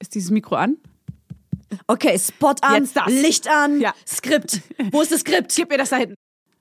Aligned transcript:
Ist 0.00 0.14
dieses 0.14 0.30
Mikro 0.30 0.56
an? 0.56 0.76
Okay, 1.86 2.18
Spot 2.18 2.54
an, 2.62 2.82
Jetzt 2.82 2.96
das. 2.96 3.06
Licht 3.08 3.48
an, 3.48 3.80
Ja. 3.80 3.94
Skript. 4.06 4.60
Wo 4.90 5.02
ist 5.02 5.12
das 5.12 5.20
Skript? 5.20 5.54
Gib 5.54 5.70
mir 5.70 5.78
das 5.78 5.90
da 5.90 5.96
hinten. 5.96 6.14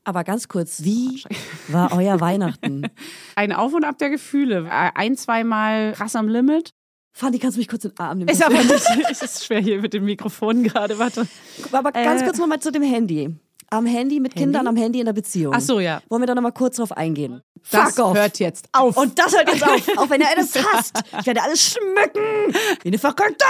Aber 0.04 0.24
ganz 0.24 0.48
kurz, 0.48 0.84
wie 0.84 1.24
war 1.68 1.92
euer 1.94 2.20
Weihnachten? 2.20 2.84
Ein 3.36 3.52
Auf 3.54 3.74
und 3.74 3.84
Ab 3.84 3.98
der 3.98 4.10
Gefühle. 4.10 4.66
Äh, 4.68 4.92
Ein, 4.96 5.18
zweimal 5.18 5.94
krass 5.94 6.16
am 6.16 6.28
Limit. 6.28 6.72
Fanny, 7.12 7.40
kannst 7.40 7.58
du 7.58 7.60
mich 7.60 7.68
kurz 7.68 7.86
in 7.86 7.92
den 7.92 8.00
Arm 8.00 8.18
nehmen? 8.20 8.30
Ist 8.30 8.44
aber 8.44 8.54
nicht. 8.64 8.88
Es 9.10 9.22
ist 9.22 9.46
schwer 9.46 9.60
hier 9.60 9.82
mit 9.82 9.94
dem 9.94 10.06
Mikrofon 10.06 10.64
gerade. 10.64 11.00
Warte. 11.00 11.28
Aber 11.72 11.92
ganz 11.92 12.22
Äh. 12.22 12.26
kurz 12.26 12.38
nochmal 12.38 12.60
zu 12.60 12.72
dem 12.72 12.84
Handy. 12.84 13.36
Am 13.72 13.86
Handy 13.86 14.20
mit 14.20 14.36
Kindern, 14.36 14.66
am 14.68 14.76
Handy 14.76 15.00
in 15.00 15.06
der 15.06 15.14
Beziehung. 15.14 15.54
Ach 15.56 15.62
so, 15.62 15.80
ja. 15.80 16.02
Wollen 16.10 16.24
wir 16.24 16.28
da 16.28 16.34
nochmal 16.34 16.52
kurz 16.54 16.78
drauf 16.78 16.92
eingehen? 16.92 17.42
Das 17.72 17.96
Fuck 17.96 18.06
off. 18.06 18.18
hört 18.18 18.40
jetzt 18.40 18.68
auf. 18.72 18.98
Und 18.98 19.20
das 19.20 19.32
hört 19.36 19.48
jetzt 19.48 19.64
auf, 19.64 19.88
auch 19.98 20.10
wenn 20.10 20.22
er 20.22 20.30
alles 20.36 20.56
hasst. 20.56 21.00
Ich 21.20 21.26
werde 21.28 21.44
alles 21.44 21.74
schmücken, 21.74 22.54
wie 22.82 22.88
eine 22.88 22.98
Verrückte. 22.98 23.46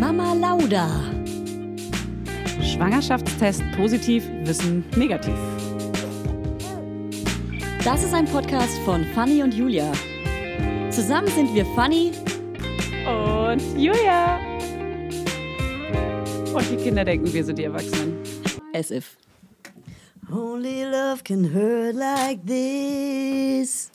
Mama 0.00 0.32
Lauda. 0.34 0.88
Schwangerschaftstest 2.62 3.62
positiv, 3.76 4.24
Wissen 4.44 4.84
negativ. 4.96 5.34
Das 7.84 8.02
ist 8.02 8.14
ein 8.14 8.26
Podcast 8.26 8.78
von 8.84 9.04
Fanny 9.14 9.42
und 9.42 9.52
Julia. 9.52 9.92
Zusammen 10.90 11.28
sind 11.28 11.54
wir 11.54 11.66
Fanny. 11.74 12.12
Und 13.08 13.62
Julia. 13.78 14.38
Und 16.52 16.70
die 16.70 16.76
Kinder 16.76 17.04
denken, 17.06 17.32
wir 17.32 17.42
sind 17.42 17.58
die 17.58 17.64
Erwachsenen. 17.64 18.18
As 18.74 18.90
if. 18.90 19.16
Only 20.30 20.84
love 20.84 21.24
can 21.24 21.54
hurt 21.54 21.94
like 21.94 22.44
this. 22.44 23.90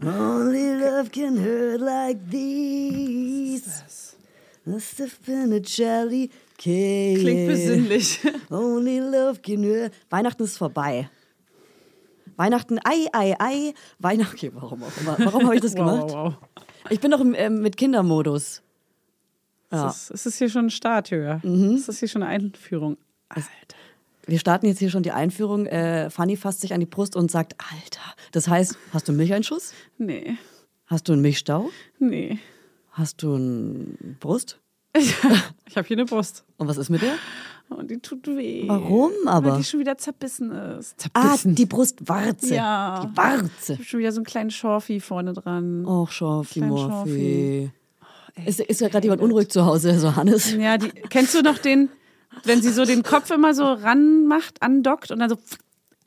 Only 0.00 0.78
love 0.78 1.10
can 1.10 1.38
hurt 1.38 1.80
like 1.80 2.18
this. 2.30 4.16
Must 4.64 4.98
have 5.00 5.18
been 5.26 5.52
a 5.52 5.60
jelly 5.60 6.30
cake. 6.56 7.18
Klingt 7.18 7.48
besinnlich. 7.48 8.20
Only 8.50 9.00
love 9.00 9.40
can 9.42 9.64
hurt. 9.64 9.92
Weihnachten 10.08 10.44
ist 10.44 10.56
vorbei. 10.56 11.10
Weihnachten, 12.36 12.78
ei, 12.84 13.08
ei, 13.12 13.34
ei. 13.40 13.74
Weihnachten, 13.98 14.36
okay, 14.36 14.50
warum 14.54 14.84
auch 14.84 14.96
immer. 15.00 15.16
Warum 15.18 15.46
habe 15.46 15.56
ich 15.56 15.62
das 15.62 15.74
gemacht? 15.74 16.04
Wow, 16.04 16.12
wow, 16.12 16.34
wow. 16.54 16.66
Ich 16.88 17.00
bin 17.00 17.10
noch 17.10 17.20
im, 17.20 17.34
ähm, 17.34 17.60
mit 17.62 17.76
Kindermodus. 17.76 18.62
Ja. 19.72 19.88
Es 19.88 20.02
ist, 20.04 20.10
es 20.10 20.26
ist 20.26 20.38
hier 20.38 20.48
schon 20.50 20.66
ein 20.66 20.70
Start 20.70 21.10
höher. 21.10 21.40
Mhm. 21.42 21.74
Es 21.74 21.88
ist 21.88 21.98
hier 22.00 22.08
schon 22.08 22.22
eine 22.22 22.32
Einführung. 22.32 22.96
Alter. 23.28 23.44
Wir 24.26 24.38
starten 24.38 24.66
jetzt 24.66 24.78
hier 24.78 24.90
schon 24.90 25.02
die 25.02 25.12
Einführung. 25.12 25.66
Äh, 25.66 26.10
Fanny 26.10 26.36
fasst 26.36 26.60
sich 26.60 26.72
an 26.72 26.80
die 26.80 26.86
Brust 26.86 27.16
und 27.16 27.30
sagt, 27.30 27.54
Alter, 27.72 28.00
das 28.32 28.48
heißt, 28.48 28.76
hast 28.92 29.08
du 29.08 29.12
einen 29.12 29.18
Milcheinschuss? 29.18 29.72
Nee, 29.98 30.36
Hast 30.86 31.08
du 31.08 31.12
einen 31.12 31.22
Milchstau? 31.22 31.70
nee. 31.98 32.38
Hast 32.92 33.22
du 33.22 33.34
eine 33.34 33.86
Brust? 34.18 34.58
Ich 35.66 35.76
habe 35.76 35.86
hier 35.86 35.96
eine 35.96 36.04
Brust. 36.06 36.44
Und 36.56 36.66
was 36.66 36.76
ist 36.76 36.90
mit 36.90 37.00
der? 37.02 37.14
Und 37.70 37.90
die 37.90 37.98
tut 37.98 38.26
weh. 38.26 38.64
Warum 38.66 39.12
aber? 39.26 39.52
Weil 39.52 39.58
die 39.58 39.64
schon 39.64 39.80
wieder 39.80 39.96
zerbissen 39.96 40.50
ist. 40.50 41.08
Ah, 41.14 41.22
Zerbissen. 41.22 41.54
die 41.54 41.66
Brustwarze. 41.66 42.54
Ja. 42.54 43.04
Die 43.06 43.16
Warze. 43.16 43.72
Ich 43.74 43.78
habe 43.78 43.84
schon 43.84 44.00
wieder 44.00 44.12
so 44.12 44.18
einen 44.18 44.26
kleinen 44.26 44.50
Schorfi 44.50 45.00
vorne 45.00 45.32
dran. 45.32 45.86
Och, 45.86 46.10
Schorfi, 46.10 46.58
Klein 46.60 46.68
Morphi. 46.68 47.70
Ist, 48.44 48.60
ist 48.60 48.80
ja 48.80 48.88
gerade 48.88 49.04
jemand 49.06 49.22
unruhig 49.22 49.50
zu 49.50 49.64
Hause, 49.64 49.98
so 49.98 50.16
Hannes? 50.16 50.52
Ja, 50.54 50.78
die, 50.78 50.88
kennst 50.90 51.34
du 51.34 51.42
noch 51.42 51.58
den, 51.58 51.88
wenn 52.44 52.60
sie 52.62 52.70
so 52.72 52.84
den 52.84 53.02
Kopf 53.02 53.30
immer 53.30 53.54
so 53.54 53.64
ranmacht, 53.64 54.62
andockt 54.62 55.10
und 55.10 55.18
dann 55.20 55.30
so 55.30 55.36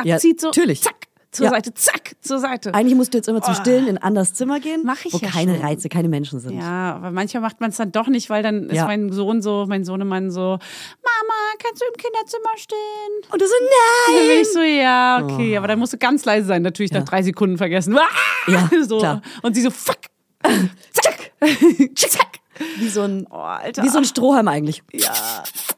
Ja, 0.04 0.16
abzieht, 0.16 0.42
so 0.42 0.48
natürlich. 0.48 0.82
zack, 0.82 1.03
zur 1.34 1.46
Ja. 1.46 1.50
Seite, 1.52 1.74
zack, 1.74 2.14
zur 2.22 2.40
Seite. 2.40 2.74
Eigentlich 2.74 2.96
musst 2.96 3.14
du 3.14 3.18
jetzt 3.18 3.28
immer 3.28 3.42
zum 3.42 3.54
Stillen 3.56 3.88
in 3.88 3.98
ein 3.98 4.04
anderes 4.04 4.34
Zimmer 4.34 4.60
gehen, 4.60 4.84
Mach 4.86 5.04
ich 5.04 5.12
wo 5.14 5.18
ja 5.18 5.30
keine 5.30 5.56
schon. 5.56 5.66
Reize, 5.66 5.90
keine 5.90 6.08
Menschen 6.08 6.40
sind. 6.40 6.58
Ja, 6.58 6.96
aber 6.96 7.12
manchmal 7.12 7.42
macht 7.42 7.60
man 7.60 7.72
es 7.72 7.78
dann 7.78 7.92
doch 7.92 8.08
nicht, 8.08 8.30
weil 8.30 8.42
dann 8.44 8.70
ist 8.70 8.76
Ja. 8.78 8.86
mein 8.86 9.12
Sohn 9.12 9.42
so, 9.42 9.66
mein 9.68 9.84
Sohnemann 9.84 10.32
so, 10.32 10.42
Mama, 10.42 11.40
kannst 11.62 11.82
du 11.82 11.86
im 11.86 11.98
Kinderzimmer 12.02 12.58
stehen? 12.58 13.32
Und 13.32 13.42
du 13.42 13.46
so, 13.46 13.54
Und 13.60 13.70
dann 14.08 14.16
bin 14.20 14.28
nein! 14.30 14.42
ich 14.42 14.54
so, 14.54 14.62
ja, 14.62 15.22
okay, 15.24 15.58
aber 15.58 15.68
dann 15.68 15.80
musst 15.80 15.94
du 15.94 15.98
ganz 15.98 16.24
leise 16.26 16.48
sein, 16.48 16.62
natürlich 16.62 16.92
nach 16.92 17.04
drei 17.04 17.22
Sekunden 17.24 17.58
vergessen. 17.58 17.98
Ah! 17.98 18.02
Ja, 18.48 18.70
so. 18.86 19.00
klar. 19.00 19.22
Und 19.42 19.56
sie 19.56 19.62
so, 19.62 19.70
fuck, 19.72 19.98
zack, 20.92 21.32
zack. 21.96 22.28
Wie 22.78 22.90
so 22.90 23.02
ein, 23.02 23.26
Oh, 23.30 23.36
Alter. 23.36 23.84
wie 23.84 23.90
so 23.90 23.98
ein 23.98 24.06
Strohhalm 24.06 24.48
eigentlich. 24.48 24.84
Ja. 24.92 25.12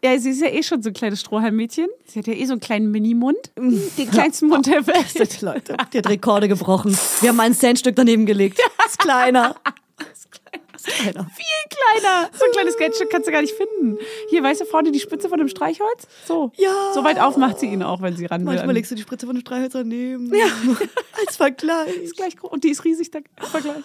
ja, 0.04 0.20
sie 0.20 0.32
ist 0.32 0.42
ja 0.42 0.48
eh 0.50 0.62
schon 0.64 0.82
so 0.82 0.90
ein 0.90 0.94
kleines 0.94 1.22
Strohhalmmädchen. 1.22 1.88
Sie 2.06 2.20
hat 2.20 2.28
ja 2.28 2.34
eh 2.34 2.46
so 2.46 2.54
einen 2.54 2.60
kleinen 2.60 2.92
Mini-Mund. 2.92 3.38
Den 3.58 4.12
kleinsten 4.12 4.48
Mund 4.48 4.66
der 4.66 4.86
Welt. 4.88 5.42
Leute, 5.42 5.78
die 5.94 5.98
hat 6.00 6.10
Rekorde 6.10 6.48
gebrochen. 6.48 6.98
Wir 7.22 7.30
haben 7.30 7.36
mal 7.38 7.44
ein 7.44 7.54
Centstück 7.54 7.96
daneben 7.96 8.26
gelegt. 8.26 8.60
Ist 8.86 9.00
kleiner. 9.00 9.56
Ist 10.14 10.30
kleiner. 10.32 10.65
Viel 10.86 11.66
kleiner. 11.70 12.30
So 12.34 12.46
ein 12.46 12.52
kleines 12.52 12.78
Geldstück 12.78 13.10
kannst 13.10 13.28
du 13.28 13.32
gar 13.32 13.42
nicht 13.42 13.56
finden. 13.56 13.98
Hier, 14.30 14.44
weißt 14.44 14.62
du, 14.62 14.66
vorne 14.66 14.92
die 14.92 15.00
Spitze 15.00 15.30
von 15.30 15.40
dem 15.40 15.48
Streichholz? 15.48 16.08
So. 16.26 16.52
Ja. 16.56 16.92
So 16.94 17.04
weit 17.04 17.20
auf 17.20 17.38
macht 17.38 17.60
sie 17.60 17.68
ihn 17.68 17.84
auch, 17.84 18.02
wenn 18.02 18.16
sie 18.16 18.26
ran 18.26 18.42
will. 18.42 18.54
Manchmal 18.54 18.76
legst 18.76 18.92
du 18.92 18.96
die 18.96 19.02
Spritze 19.02 19.26
von 19.26 19.36
den 19.36 19.42
Streichhölzern 19.42 19.88
neben. 19.88 20.34
Ja. 20.34 20.46
Als 21.26 21.38
Vergleich. 21.38 21.96
ist 22.04 22.16
gleich 22.16 22.36
groß. 22.38 22.52
Und 22.52 22.64
die 22.64 22.70
ist 22.70 22.84
riesig, 22.84 23.12
der 23.12 23.22
Vergleich. 23.38 23.84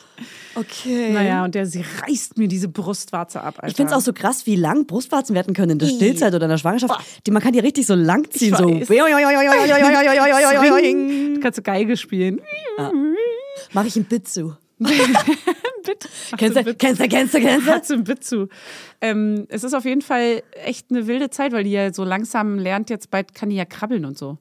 Okay. 0.55 1.11
Naja, 1.13 1.45
und 1.45 1.55
der, 1.55 1.67
sie 1.67 1.85
reißt 2.03 2.39
mir 2.39 2.49
diese 2.49 2.69
Brustwarze 2.69 3.41
ab, 3.41 3.55
Alter. 3.57 3.69
Ich 3.69 3.77
finde 3.77 3.93
es 3.93 3.97
auch 3.97 4.05
so 4.05 4.13
krass, 4.13 4.47
wie 4.47 4.57
lang 4.57 4.87
Brustwarzen 4.87 5.35
werden 5.35 5.55
können 5.55 5.73
in 5.73 5.79
der 5.79 5.87
Stillzeit 5.87 6.35
oder 6.35 6.45
in 6.45 6.51
der 6.51 6.59
Schwangerschaft. 6.59 7.01
Die, 7.27 7.31
man 7.31 7.43
kann 7.43 7.53
die 7.53 7.61
richtig 7.61 7.87
so 7.87 7.95
lang 7.95 8.29
ziehen. 8.31 8.55
So. 8.57 8.69
kannst 11.41 11.59
du 11.59 11.63
Geige 11.63 11.97
spielen. 11.97 12.41
Mach 13.73 13.85
ich 13.85 13.97
ein 13.97 14.05
Bit 14.05 14.29
zu. 14.29 14.57
Bitte. 15.85 16.09
Kennst 16.37 16.57
du, 16.57 16.75
kennst 16.75 17.01
du, 17.01 17.09
kennst 17.09 17.35
du, 17.35 17.41
kennst 17.41 17.67
du? 17.67 17.71
Hat 17.73 17.87
so 17.87 17.95
ein 17.95 18.05
Bit 18.05 18.25
zu. 18.25 18.49
Ähm, 19.01 19.47
es 19.49 19.65
ist 19.65 19.75
auf 19.75 19.85
jeden 19.85 20.03
Fall 20.03 20.43
echt 20.65 20.91
eine 20.91 21.07
wilde 21.07 21.31
Zeit, 21.31 21.53
weil 21.53 21.65
die 21.65 21.71
ja 21.73 21.93
so 21.93 22.05
langsam 22.05 22.59
lernt, 22.59 22.91
jetzt 22.91 23.11
bald 23.11 23.35
kann 23.35 23.51
die 23.51 23.57
ja 23.57 23.65
krabbeln 23.65 24.05
und 24.05 24.19
so. 24.19 24.39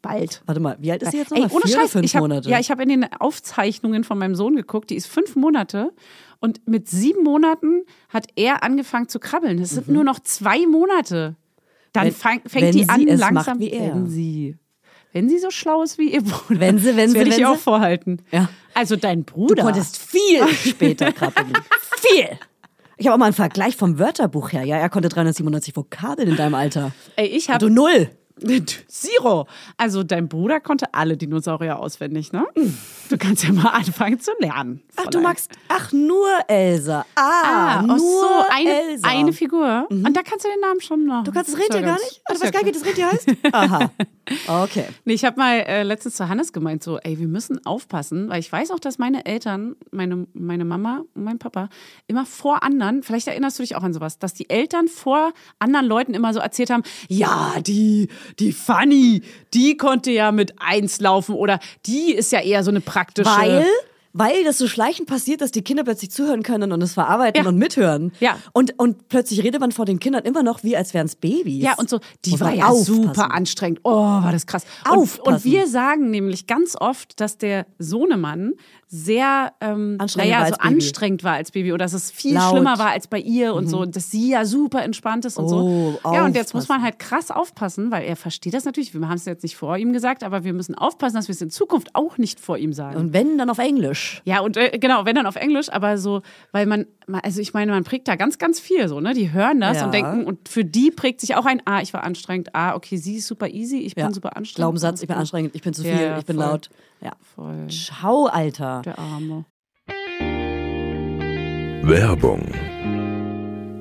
Bald. 0.00 0.42
Warte 0.46 0.60
mal, 0.60 0.76
wie 0.80 0.90
alt 0.90 1.02
ist 1.02 1.12
sie 1.12 1.18
jetzt 1.18 1.30
Ey, 1.32 1.42
noch? 1.42 1.52
ohne 1.52 1.62
Vier 1.64 1.76
Scheiß, 1.76 1.92
fünf 1.92 2.04
ich 2.04 2.16
hab, 2.16 2.22
Monate? 2.22 2.48
Ja, 2.50 2.58
ich 2.58 2.70
habe 2.72 2.82
in 2.82 2.88
den 2.88 3.04
Aufzeichnungen 3.20 4.02
von 4.02 4.18
meinem 4.18 4.34
Sohn 4.34 4.56
geguckt, 4.56 4.90
die 4.90 4.96
ist 4.96 5.06
fünf 5.06 5.36
Monate 5.36 5.92
und 6.40 6.66
mit 6.68 6.88
sieben 6.88 7.22
Monaten 7.22 7.82
hat 8.08 8.26
er 8.34 8.64
angefangen 8.64 9.08
zu 9.08 9.20
krabbeln. 9.20 9.58
Das 9.58 9.70
sind 9.70 9.86
nur 9.88 10.02
noch 10.02 10.18
zwei 10.18 10.66
Monate. 10.66 11.36
Dann 11.92 12.04
Mhm. 12.06 12.08
Wenn- 12.08 12.14
fang, 12.14 12.40
fängt 12.48 12.64
wenn 12.64 12.72
die 12.72 12.82
sie 12.82 12.88
an 12.88 13.06
es 13.06 13.20
langsam, 13.20 13.58
macht 13.58 13.60
wie 13.60 13.70
er. 13.70 13.94
wenn 13.94 14.06
sie, 14.08 14.56
wenn 15.12 15.28
sie 15.28 15.38
so 15.38 15.50
schlau 15.50 15.82
ist 15.82 15.98
wie 15.98 16.12
ihr 16.12 16.22
Bruder. 16.22 16.60
Wenn 16.60 16.78
sie- 16.78 16.96
wenn 16.96 16.96
das 16.96 17.10
sie- 17.12 17.18
werde 17.18 17.30
ich 17.30 17.38
ihr 17.38 17.50
auch 17.50 17.56
vorhalten. 17.58 18.22
Ja. 18.30 18.48
Also 18.74 18.96
dein 18.96 19.24
Du 19.26 19.32
Bruder. 19.34 19.62
konntest 19.64 19.98
viel 19.98 20.46
später 20.48 21.12
krabbeln. 21.12 21.52
viel. 21.98 22.28
Ich 22.96 23.06
habe 23.06 23.14
auch 23.14 23.18
mal 23.18 23.26
einen 23.26 23.34
Vergleich 23.34 23.76
vom 23.76 23.98
Wörterbuch 23.98 24.52
her. 24.52 24.64
Ja, 24.64 24.76
er 24.76 24.88
konnte 24.88 25.08
397 25.08 25.74
Vokabeln 25.76 26.28
in 26.28 26.36
deinem 26.36 26.54
Alter. 26.54 26.92
Ey, 27.16 27.26
ich 27.26 27.46
Du 27.46 27.52
habe 27.52 27.70
null. 27.70 28.10
Zero. 28.88 29.46
Also 29.76 30.02
dein 30.02 30.28
Bruder 30.28 30.60
konnte 30.60 30.92
alle 30.94 31.16
Dinosaurier 31.16 31.78
auswendig, 31.78 32.32
ne? 32.32 32.46
Du 33.08 33.18
kannst 33.18 33.44
ja 33.44 33.52
mal 33.52 33.68
anfangen 33.72 34.20
zu 34.20 34.30
lernen. 34.38 34.82
Ach, 34.96 35.06
du 35.06 35.20
magst. 35.20 35.50
Ach, 35.68 35.92
nur 35.92 36.28
Elsa. 36.48 37.04
Ah, 37.14 37.42
Ah, 37.44 37.82
nur 37.82 37.98
so, 37.98 38.26
eine, 38.50 38.70
Elsa. 38.70 39.08
Mhm. 39.08 39.14
eine 39.18 39.32
Figur. 39.32 39.86
Und 39.90 40.16
da 40.16 40.22
kannst 40.22 40.44
du 40.44 40.48
den 40.48 40.60
Namen 40.60 40.80
schon 40.80 41.04
noch. 41.04 41.24
Du 41.24 41.32
kannst 41.32 41.52
das 41.52 41.60
Rentier 41.60 41.82
gar 41.82 41.94
nicht? 41.94 42.22
Was 42.28 42.42
ja 42.42 42.50
gar 42.50 42.62
nicht, 42.64 42.82
klar. 42.82 42.92
das 42.94 42.98
Rentier 42.98 43.10
heißt? 43.10 43.54
Aha. 43.54 43.90
Okay. 44.62 44.84
Nee, 45.04 45.14
ich 45.14 45.24
habe 45.24 45.38
mal 45.38 45.54
äh, 45.60 45.82
letztens 45.82 46.16
zu 46.16 46.28
Hannes 46.28 46.52
gemeint, 46.52 46.82
so, 46.82 46.98
ey, 46.98 47.18
wir 47.18 47.26
müssen 47.26 47.64
aufpassen, 47.66 48.28
weil 48.28 48.38
ich 48.40 48.50
weiß 48.50 48.70
auch, 48.70 48.78
dass 48.78 48.98
meine 48.98 49.26
Eltern, 49.26 49.74
meine, 49.90 50.26
meine 50.32 50.64
Mama 50.64 51.02
und 51.14 51.24
mein 51.24 51.38
Papa, 51.38 51.68
immer 52.06 52.24
vor 52.24 52.62
anderen, 52.62 53.02
vielleicht 53.02 53.26
erinnerst 53.28 53.58
du 53.58 53.62
dich 53.62 53.74
auch 53.76 53.82
an 53.82 53.92
sowas, 53.92 54.18
dass 54.18 54.34
die 54.34 54.48
Eltern 54.48 54.88
vor 54.88 55.32
anderen 55.58 55.86
Leuten 55.86 56.14
immer 56.14 56.32
so 56.32 56.40
erzählt 56.40 56.70
haben, 56.70 56.82
ja, 57.08 57.54
die, 57.60 58.08
die 58.38 58.52
Fanny, 58.52 59.22
die 59.54 59.76
konnte 59.76 60.10
ja 60.10 60.32
mit 60.32 60.54
eins 60.58 61.00
laufen 61.00 61.34
oder 61.34 61.58
die 61.86 62.12
ist 62.12 62.32
ja 62.32 62.40
eher 62.40 62.62
so 62.64 62.70
eine 62.70 62.80
praktische. 62.80 63.28
Weil, 63.30 63.66
weil 64.14 64.44
das 64.44 64.58
so 64.58 64.68
schleichend 64.68 65.08
passiert, 65.08 65.40
dass 65.40 65.52
die 65.52 65.62
Kinder 65.62 65.84
plötzlich 65.84 66.10
zuhören 66.10 66.42
können 66.42 66.70
und 66.72 66.82
es 66.82 66.92
verarbeiten 66.94 67.42
Ja. 67.44 67.48
und 67.48 67.56
mithören. 67.56 68.12
Ja. 68.20 68.36
Und, 68.52 68.78
und 68.78 69.08
plötzlich 69.08 69.42
redet 69.42 69.60
man 69.60 69.72
vor 69.72 69.86
den 69.86 69.98
Kindern 70.00 70.24
immer 70.24 70.42
noch 70.42 70.62
wie, 70.62 70.76
als 70.76 70.92
wären 70.92 71.06
es 71.06 71.16
Babys. 71.16 71.62
Ja, 71.62 71.74
und 71.78 71.88
so, 71.88 71.98
die 72.26 72.32
Muss 72.32 72.40
war 72.40 72.52
ja 72.52 72.66
aufpassen. 72.66 73.02
super 73.04 73.32
anstrengend. 73.32 73.80
Oh, 73.84 73.90
war 73.92 74.30
das 74.32 74.46
krass. 74.46 74.64
Und, 74.90 74.98
Aufpassen. 74.98 75.34
und 75.34 75.44
wir 75.44 75.66
sagen 75.66 76.10
nämlich 76.10 76.46
ganz 76.46 76.76
oft, 76.78 77.20
dass 77.20 77.38
der 77.38 77.66
Sohnemann 77.78 78.52
sehr 78.94 79.54
ähm, 79.62 79.96
Anstrengend 79.98 80.30
naja, 80.32 80.40
war 80.42 80.46
so 80.48 80.52
als 80.52 80.58
Baby. 80.62 80.74
anstrengend 80.74 81.24
war 81.24 81.32
als 81.32 81.50
Baby 81.50 81.72
oder 81.72 81.84
dass 81.86 81.94
es 81.94 82.10
viel 82.10 82.34
Laut. 82.34 82.52
Mhm. 82.52 82.56
schlimmer 82.58 82.78
war 82.78 82.90
als 82.90 83.06
bei 83.06 83.18
ihr 83.20 83.54
und 83.54 83.66
so 83.66 83.80
und 83.80 83.96
dass 83.96 84.10
sie 84.10 84.28
ja 84.32 84.44
super 84.44 84.82
entspannt 84.82 85.24
ist 85.24 85.38
und 85.38 85.46
Oh, 85.46 85.98
so. 86.02 86.12
Ja, 86.12 86.26
und 86.26 86.36
jetzt 86.36 86.52
muss 86.52 86.64
aufpassen. 86.64 86.80
man 86.82 86.84
halt 86.84 86.98
krass 86.98 87.30
aufpassen, 87.30 87.90
weil 87.90 88.04
er 88.04 88.16
versteht 88.16 88.52
das 88.52 88.66
natürlich. 88.66 88.92
Wir 88.92 89.00
haben 89.08 89.14
es 89.16 89.24
jetzt 89.24 89.44
nicht 89.44 89.56
vor 89.56 89.78
ihm 89.78 89.94
gesagt, 89.94 90.22
aber 90.22 90.44
wir 90.44 90.52
müssen 90.52 90.74
aufpassen, 90.74 91.16
dass 91.16 91.26
wir 91.28 91.32
es 91.32 91.40
in 91.40 91.48
Zukunft 91.48 91.94
auch 91.94 92.18
nicht 92.18 92.38
vor 92.38 92.58
ihm 92.58 92.74
sagen. 92.74 92.96
Und 92.98 93.14
wenn, 93.14 93.38
dann 93.38 93.48
auf 93.48 93.58
Englisch. 93.58 94.20
Ja, 94.26 94.40
und 94.40 94.58
äh, 94.58 94.76
genau, 94.78 95.06
wenn 95.06 95.14
dann 95.14 95.24
auf 95.24 95.36
Englisch, 95.36 95.70
aber 95.72 95.96
so, 95.96 96.20
weil 96.52 96.66
man, 96.66 96.84
also 97.22 97.40
ich 97.40 97.54
meine, 97.54 97.72
man 97.72 97.84
prägt 97.84 98.08
da 98.08 98.16
ganz, 98.16 98.36
ganz 98.36 98.60
viel 98.60 98.88
so, 98.88 99.00
ne? 99.00 99.14
Die 99.14 99.32
hören 99.32 99.62
das 99.62 99.78
Ja. 99.78 99.86
und 99.86 99.94
denken, 99.94 100.24
und 100.24 100.50
für 100.50 100.66
die 100.66 100.90
prägt 100.90 101.22
sich 101.22 101.34
auch 101.34 101.46
ein, 101.46 101.62
ah, 101.64 101.80
ich 101.80 101.94
war 101.94 102.04
anstrengend, 102.04 102.54
ah, 102.54 102.74
okay, 102.74 102.98
sie 102.98 103.16
ist 103.16 103.26
super 103.26 103.48
easy, 103.48 103.78
ich 103.78 103.94
Ja. 103.96 104.04
bin 104.04 104.12
super 104.12 104.36
anstrengend. 104.36 104.56
Glaubenssatz, 104.56 105.00
ich 105.00 105.08
bin 105.08 105.16
anstrengend, 105.16 105.54
ich 105.54 105.62
bin 105.62 105.72
zu 105.72 105.80
viel, 105.82 105.92
ja, 105.98 106.18
ich 106.18 106.26
bin 106.26 106.36
voll. 106.36 106.44
laut. 106.44 106.68
Ja. 107.02 107.12
Voll. 107.34 107.68
Ciao, 107.68 108.26
Alter. 108.26 108.82
Der 108.84 108.98
Arme. 108.98 109.44
Werbung. 111.84 112.52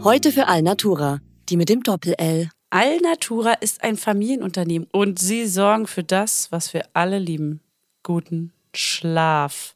Heute 0.04 0.32
für 0.32 0.48
Alnatura, 0.48 1.20
die 1.48 1.58
mit 1.58 1.70
dem 1.70 1.84
Doppel-L. 1.84 2.50
Alnatura 2.72 3.54
ist 3.54 3.84
ein 3.84 3.96
Familienunternehmen 3.96 4.88
und 4.92 5.20
sie 5.20 5.46
sorgen 5.46 5.86
für 5.86 6.04
das, 6.04 6.52
was 6.52 6.74
wir 6.74 6.84
alle 6.94 7.20
lieben. 7.20 7.62
Guten 8.02 8.54
Schlaf. 8.74 9.76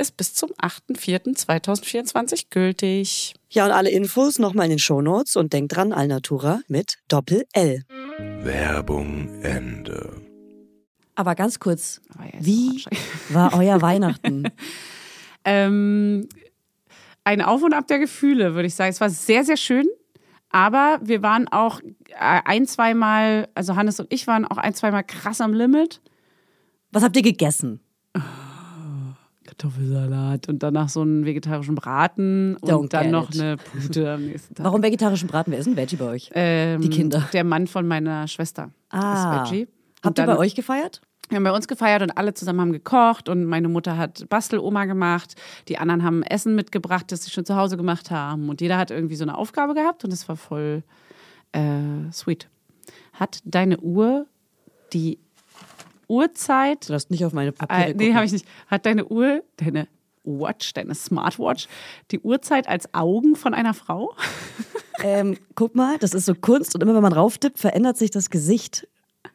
ist 0.00 0.16
bis 0.16 0.34
zum 0.34 0.50
8.4.2024 0.52 2.46
gültig. 2.50 3.34
Ja, 3.50 3.66
und 3.66 3.72
alle 3.72 3.90
Infos 3.90 4.38
nochmal 4.38 4.64
in 4.64 4.70
den 4.70 4.78
Shownotes 4.78 5.36
und 5.36 5.52
denkt 5.52 5.76
dran, 5.76 5.92
Alnatura 5.92 6.60
mit 6.68 6.98
Doppel-L. 7.08 7.84
Werbung 8.42 9.42
Ende. 9.42 10.22
Aber 11.14 11.34
ganz 11.34 11.58
kurz, 11.58 12.00
Aber 12.14 12.24
wie 12.40 12.82
war 13.28 13.52
euer 13.54 13.82
Weihnachten? 13.82 14.48
Ähm, 15.42 16.28
ein 17.24 17.40
Auf 17.40 17.62
und 17.62 17.72
Ab 17.72 17.86
der 17.86 17.98
Gefühle, 17.98 18.54
würde 18.54 18.66
ich 18.66 18.74
sagen. 18.74 18.90
Es 18.90 19.00
war 19.00 19.08
sehr, 19.08 19.42
sehr 19.42 19.56
schön. 19.56 19.88
Aber 20.50 21.00
wir 21.02 21.22
waren 21.22 21.48
auch 21.48 21.80
äh, 21.80 22.42
ein, 22.44 22.66
zweimal, 22.66 23.48
also 23.54 23.74
Hannes 23.74 23.98
und 24.00 24.12
ich 24.12 24.26
waren 24.26 24.44
auch 24.44 24.58
ein, 24.58 24.74
zweimal 24.74 25.02
krass 25.02 25.40
am 25.40 25.54
Limit. 25.54 26.02
Was 26.92 27.02
habt 27.02 27.16
ihr 27.16 27.22
gegessen? 27.22 27.80
Kartoffelsalat 29.60 30.48
und 30.48 30.62
danach 30.62 30.88
so 30.88 31.02
einen 31.02 31.24
vegetarischen 31.26 31.74
Braten 31.74 32.56
Don't 32.62 32.74
und 32.74 32.92
dann 32.94 33.10
noch 33.10 33.30
it. 33.30 33.40
eine 33.40 33.56
Pute 33.58 34.10
am 34.12 34.24
nächsten 34.24 34.54
Tag. 34.54 34.64
Warum 34.64 34.82
vegetarischen 34.82 35.28
Braten? 35.28 35.52
Wer 35.52 35.58
ist 35.58 35.66
ein 35.66 35.76
Veggie 35.76 35.96
bei 35.96 36.06
euch? 36.06 36.30
Ähm, 36.34 36.80
Die 36.80 36.88
Kinder. 36.88 37.28
Der 37.32 37.44
Mann 37.44 37.66
von 37.66 37.86
meiner 37.86 38.26
Schwester 38.28 38.70
Ah. 38.90 39.42
ist 39.44 39.50
Veggie. 39.52 39.64
Und 39.66 40.06
Habt 40.06 40.18
ihr 40.18 40.26
bei 40.26 40.38
euch 40.38 40.54
gefeiert? 40.54 41.02
Wir 41.28 41.36
haben 41.36 41.44
bei 41.44 41.52
uns 41.52 41.68
gefeiert 41.68 42.02
und 42.02 42.10
alle 42.16 42.34
zusammen 42.34 42.60
haben 42.60 42.72
gekocht 42.72 43.28
und 43.28 43.44
meine 43.44 43.68
Mutter 43.68 43.96
hat 43.96 44.28
Basteloma 44.28 44.86
gemacht. 44.86 45.34
Die 45.68 45.78
anderen 45.78 46.02
haben 46.02 46.22
Essen 46.24 46.54
mitgebracht, 46.56 47.12
das 47.12 47.22
sie 47.22 47.30
schon 47.30 47.44
zu 47.44 47.54
Hause 47.54 47.76
gemacht 47.76 48.10
haben. 48.10 48.48
Und 48.48 48.60
jeder 48.60 48.78
hat 48.78 48.90
irgendwie 48.90 49.14
so 49.14 49.24
eine 49.24 49.36
Aufgabe 49.38 49.74
gehabt 49.74 50.04
und 50.04 50.12
es 50.12 50.28
war 50.28 50.36
voll 50.36 50.82
äh, 51.52 52.10
sweet. 52.12 52.48
Hat 53.12 53.40
deine 53.44 53.78
Uhr 53.78 54.26
die 54.92 55.18
Uhrzeit 56.10 56.88
Du 56.88 56.92
darfst 56.92 57.10
nicht 57.10 57.24
auf 57.24 57.32
meine 57.32 57.52
Papiere 57.52 57.90
äh, 57.90 57.94
nee, 57.94 58.12
habe 58.14 58.24
ich 58.26 58.32
nicht. 58.32 58.46
Hat 58.66 58.84
deine 58.84 59.06
Uhr, 59.06 59.42
deine 59.56 59.86
Watch, 60.24 60.74
deine 60.74 60.94
Smartwatch, 60.94 61.66
die 62.10 62.18
Uhrzeit 62.20 62.68
als 62.68 62.92
Augen 62.92 63.36
von 63.36 63.54
einer 63.54 63.72
Frau? 63.74 64.14
Ähm, 65.02 65.38
guck 65.54 65.74
mal, 65.74 65.96
das 65.96 66.12
ist 66.12 66.26
so 66.26 66.34
Kunst 66.34 66.74
und 66.74 66.82
immer 66.82 66.94
wenn 66.94 67.00
man 67.00 67.14
rauftippt, 67.14 67.58
verändert 67.58 67.96
sich 67.96 68.10
das 68.10 68.28
Gesicht. 68.28 68.86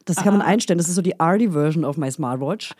Das 0.04 0.14
kann 0.18 0.32
man 0.32 0.40
Ah. 0.42 0.44
einstellen. 0.44 0.78
Das 0.78 0.86
ist 0.88 0.94
so 0.94 1.02
die 1.02 1.18
Arty-Version 1.18 1.84
of 1.84 1.96
my 1.96 2.08
Smartwatch. 2.08 2.72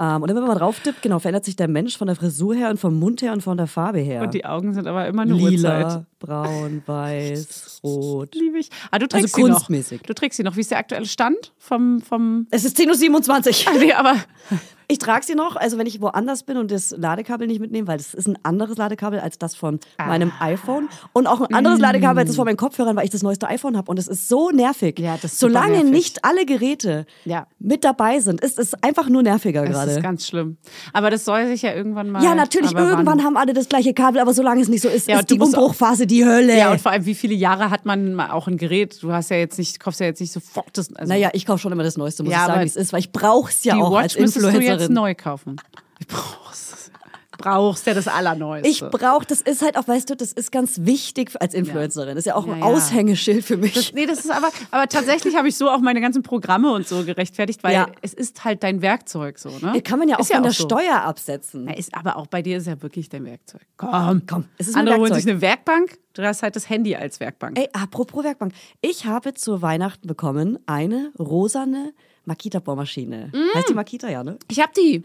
Ähm, 0.00 0.22
und 0.22 0.28
wenn 0.34 0.42
man 0.42 0.56
rauftippt, 0.56 1.02
genau, 1.02 1.18
verändert 1.18 1.44
sich 1.44 1.56
der 1.56 1.68
Mensch 1.68 1.98
von 1.98 2.06
der 2.06 2.16
Frisur 2.16 2.54
her 2.54 2.70
und 2.70 2.80
vom 2.80 2.98
Mund 2.98 3.20
her 3.20 3.34
und 3.34 3.42
von 3.42 3.58
der 3.58 3.66
Farbe 3.66 3.98
her. 3.98 4.22
Und 4.22 4.32
die 4.32 4.46
Augen 4.46 4.72
sind 4.72 4.86
aber 4.86 5.06
immer 5.06 5.22
eine 5.22 5.34
Uhrzeit. 5.34 5.50
Lila, 5.52 6.06
braun, 6.18 6.82
weiß, 6.86 7.80
rot. 7.84 8.34
Liebe 8.34 8.58
ich. 8.58 8.70
Ah, 8.90 8.98
du 8.98 9.06
trägst 9.06 9.34
Also 9.34 9.36
sie 9.46 9.52
kunstmäßig. 9.52 10.00
noch. 10.00 10.06
Du 10.06 10.14
trägst 10.14 10.36
sie 10.38 10.42
noch. 10.42 10.56
Wie 10.56 10.60
ist 10.62 10.70
der 10.70 10.78
aktuelle 10.78 11.04
Stand 11.06 11.52
vom, 11.58 12.00
vom 12.00 12.46
Es 12.50 12.64
ist 12.64 12.78
10.27 12.78 13.66
Uhr. 13.74 13.78
Nee, 13.78 13.92
aber 13.92 14.14
Ich 14.90 14.98
trage 14.98 15.24
sie 15.24 15.34
noch, 15.34 15.56
also 15.56 15.78
wenn 15.78 15.86
ich 15.86 16.00
woanders 16.00 16.42
bin 16.42 16.56
und 16.56 16.70
das 16.70 16.90
Ladekabel 16.96 17.46
nicht 17.46 17.60
mitnehme, 17.60 17.86
weil 17.86 17.98
das 17.98 18.12
ist 18.12 18.26
ein 18.26 18.36
anderes 18.42 18.76
Ladekabel 18.76 19.20
als 19.20 19.38
das 19.38 19.54
von 19.54 19.78
Ah. 19.98 20.06
meinem 20.08 20.32
iPhone 20.40 20.88
und 21.12 21.26
auch 21.26 21.40
ein 21.40 21.54
anderes 21.54 21.78
Ladekabel 21.78 22.18
als 22.20 22.28
das 22.30 22.36
von 22.36 22.44
meinen 22.44 22.56
Kopfhörern, 22.56 22.96
weil 22.96 23.04
ich 23.04 23.10
das 23.10 23.22
neueste 23.22 23.46
iPhone 23.48 23.76
habe 23.76 23.90
und 23.90 23.98
es 23.98 24.08
ist 24.08 24.28
so 24.28 24.50
nervig. 24.50 24.98
Ja, 24.98 25.14
das 25.20 25.32
ist 25.32 25.38
Solange 25.38 25.72
nervig. 25.74 25.90
nicht 25.90 26.24
alle 26.24 26.44
Geräte 26.44 27.06
Ja. 27.24 27.46
mit 27.60 27.84
dabei 27.84 28.18
sind, 28.20 28.40
ist 28.40 28.58
es 28.58 28.74
einfach 28.82 29.08
nur 29.08 29.22
nerviger 29.22 29.62
das 29.62 29.70
gerade. 29.72 29.90
ist 29.92 30.02
ganz 30.02 30.26
schlimm. 30.26 30.56
Aber 30.92 31.10
das 31.10 31.24
soll 31.24 31.46
sich 31.46 31.62
ja 31.62 31.72
irgendwann 31.72 32.10
mal. 32.10 32.22
Ja, 32.24 32.34
natürlich, 32.34 32.72
irgendwann 32.72 33.06
wann? 33.06 33.24
haben 33.24 33.36
alle 33.36 33.52
das 33.54 33.68
gleiche 33.68 33.94
Kabel, 33.94 34.20
aber 34.20 34.34
solange 34.34 34.60
es 34.60 34.68
nicht 34.68 34.82
so 34.82 34.88
ist, 34.88 35.06
Ja, 35.08 35.20
ist 35.20 35.30
die 35.30 35.38
musst 35.38 35.56
auch- 35.56 35.60
Umbruchphase 35.62 36.06
die 36.06 36.24
Hölle. 36.24 36.56
Ja, 36.58 36.72
und 36.72 36.80
vor 36.80 36.90
allem, 36.92 37.06
wie 37.06 37.14
viele 37.14 37.34
Jahre 37.34 37.70
hat 37.70 37.86
man 37.86 38.18
auch 38.20 38.48
ein 38.48 38.56
Gerät? 38.56 39.00
Du 39.02 39.12
hast 39.12 39.30
ja 39.30 39.36
jetzt 39.36 39.56
nicht, 39.58 39.78
kaufst 39.78 40.00
ja 40.00 40.06
jetzt 40.06 40.20
nicht 40.20 40.32
sofort 40.32 40.76
das. 40.76 40.92
Also 40.94 41.12
naja, 41.12 41.30
ich 41.32 41.46
kaufe 41.46 41.58
schon 41.60 41.70
immer 41.72 41.84
das 41.84 41.96
Neueste, 41.96 42.22
muss 42.24 42.32
Ja, 42.32 42.40
ich 42.40 42.46
sagen, 42.46 42.60
wie 42.62 42.66
es 42.66 42.76
ist, 42.76 42.92
weil 42.92 43.00
ich 43.00 43.12
brauche 43.12 43.50
es 43.50 43.62
ja 43.64 43.76
auch 43.76 43.92
Watch 43.92 44.02
als 44.02 44.18
müsstest 44.18 44.44
Influencerin. 44.88 44.94
neu 44.94 45.14
kaufen. 45.14 45.56
Ich 45.98 46.06
brauch's. 46.06 46.90
Brauchst 47.38 47.86
ja 47.86 47.94
das 47.94 48.06
Allerneueste. 48.06 48.68
Ich 48.68 48.80
brauche, 48.80 49.24
das 49.24 49.40
ist 49.40 49.62
halt 49.62 49.78
auch, 49.78 49.88
weißt 49.88 50.10
du, 50.10 50.14
das 50.14 50.30
ist 50.32 50.52
ganz 50.52 50.80
wichtig 50.82 51.30
als 51.40 51.54
Influencerin. 51.54 52.10
Das 52.10 52.18
ist 52.18 52.26
ja 52.26 52.34
auch 52.34 52.46
Ja, 52.46 52.52
ein 52.52 52.58
ja. 52.58 52.66
Aushängeschild 52.66 53.42
für 53.46 53.56
mich. 53.56 53.72
Das, 53.72 53.92
nee, 53.94 54.04
das 54.04 54.18
ist 54.20 54.30
aber, 54.30 54.50
aber 54.70 54.86
tatsächlich 54.88 55.34
habe 55.36 55.48
ich 55.48 55.56
so 55.56 55.70
auch 55.70 55.78
meine 55.80 56.02
ganzen 56.02 56.22
Programme 56.22 56.70
und 56.70 56.86
so 56.86 57.02
gerechtfertigt, 57.02 57.62
weil 57.64 57.72
Ja. 57.72 57.86
es 58.02 58.12
ist 58.12 58.44
halt 58.44 58.62
dein 58.62 58.82
Werkzeug 58.82 59.38
so, 59.38 59.48
ne? 59.62 59.80
Kann 59.80 59.98
man 59.98 60.10
ja 60.10 60.16
auch 60.16 60.20
ist 60.20 60.34
von 60.34 60.42
der 60.42 60.52
so. 60.52 60.64
Steuer 60.64 61.00
absetzen. 61.02 61.66
Ja, 61.66 61.72
ist, 61.76 61.94
aber 61.94 62.16
auch 62.16 62.26
bei 62.26 62.42
dir 62.42 62.58
ist 62.58 62.66
ja 62.66 62.82
wirklich 62.82 63.08
dein 63.08 63.24
Werkzeug. 63.24 63.62
Komm, 63.78 64.20
Komm, 64.28 64.44
es 64.58 64.68
ist 64.68 64.76
Andere 64.76 64.98
holen 64.98 65.14
sich 65.14 65.26
eine 65.26 65.40
Werkbank, 65.40 65.96
du 66.12 66.22
hast 66.22 66.42
halt 66.42 66.56
das 66.56 66.68
Handy 66.68 66.94
als 66.94 67.20
Werkbank. 67.20 67.58
Ey, 67.58 67.70
apropos 67.72 68.22
Werkbank. 68.22 68.52
Ich 68.82 69.06
habe 69.06 69.32
zu 69.32 69.62
Weihnachten 69.62 70.06
bekommen 70.06 70.58
eine 70.66 71.10
rosane 71.18 71.94
Makita-Bohrmaschine. 72.26 73.32
Heißt 73.54 73.68
die 73.68 73.74
Makita, 73.74 74.08
ja, 74.08 74.22
ne? 74.22 74.38
Ich 74.48 74.60
hab 74.60 74.72
die. 74.74 75.02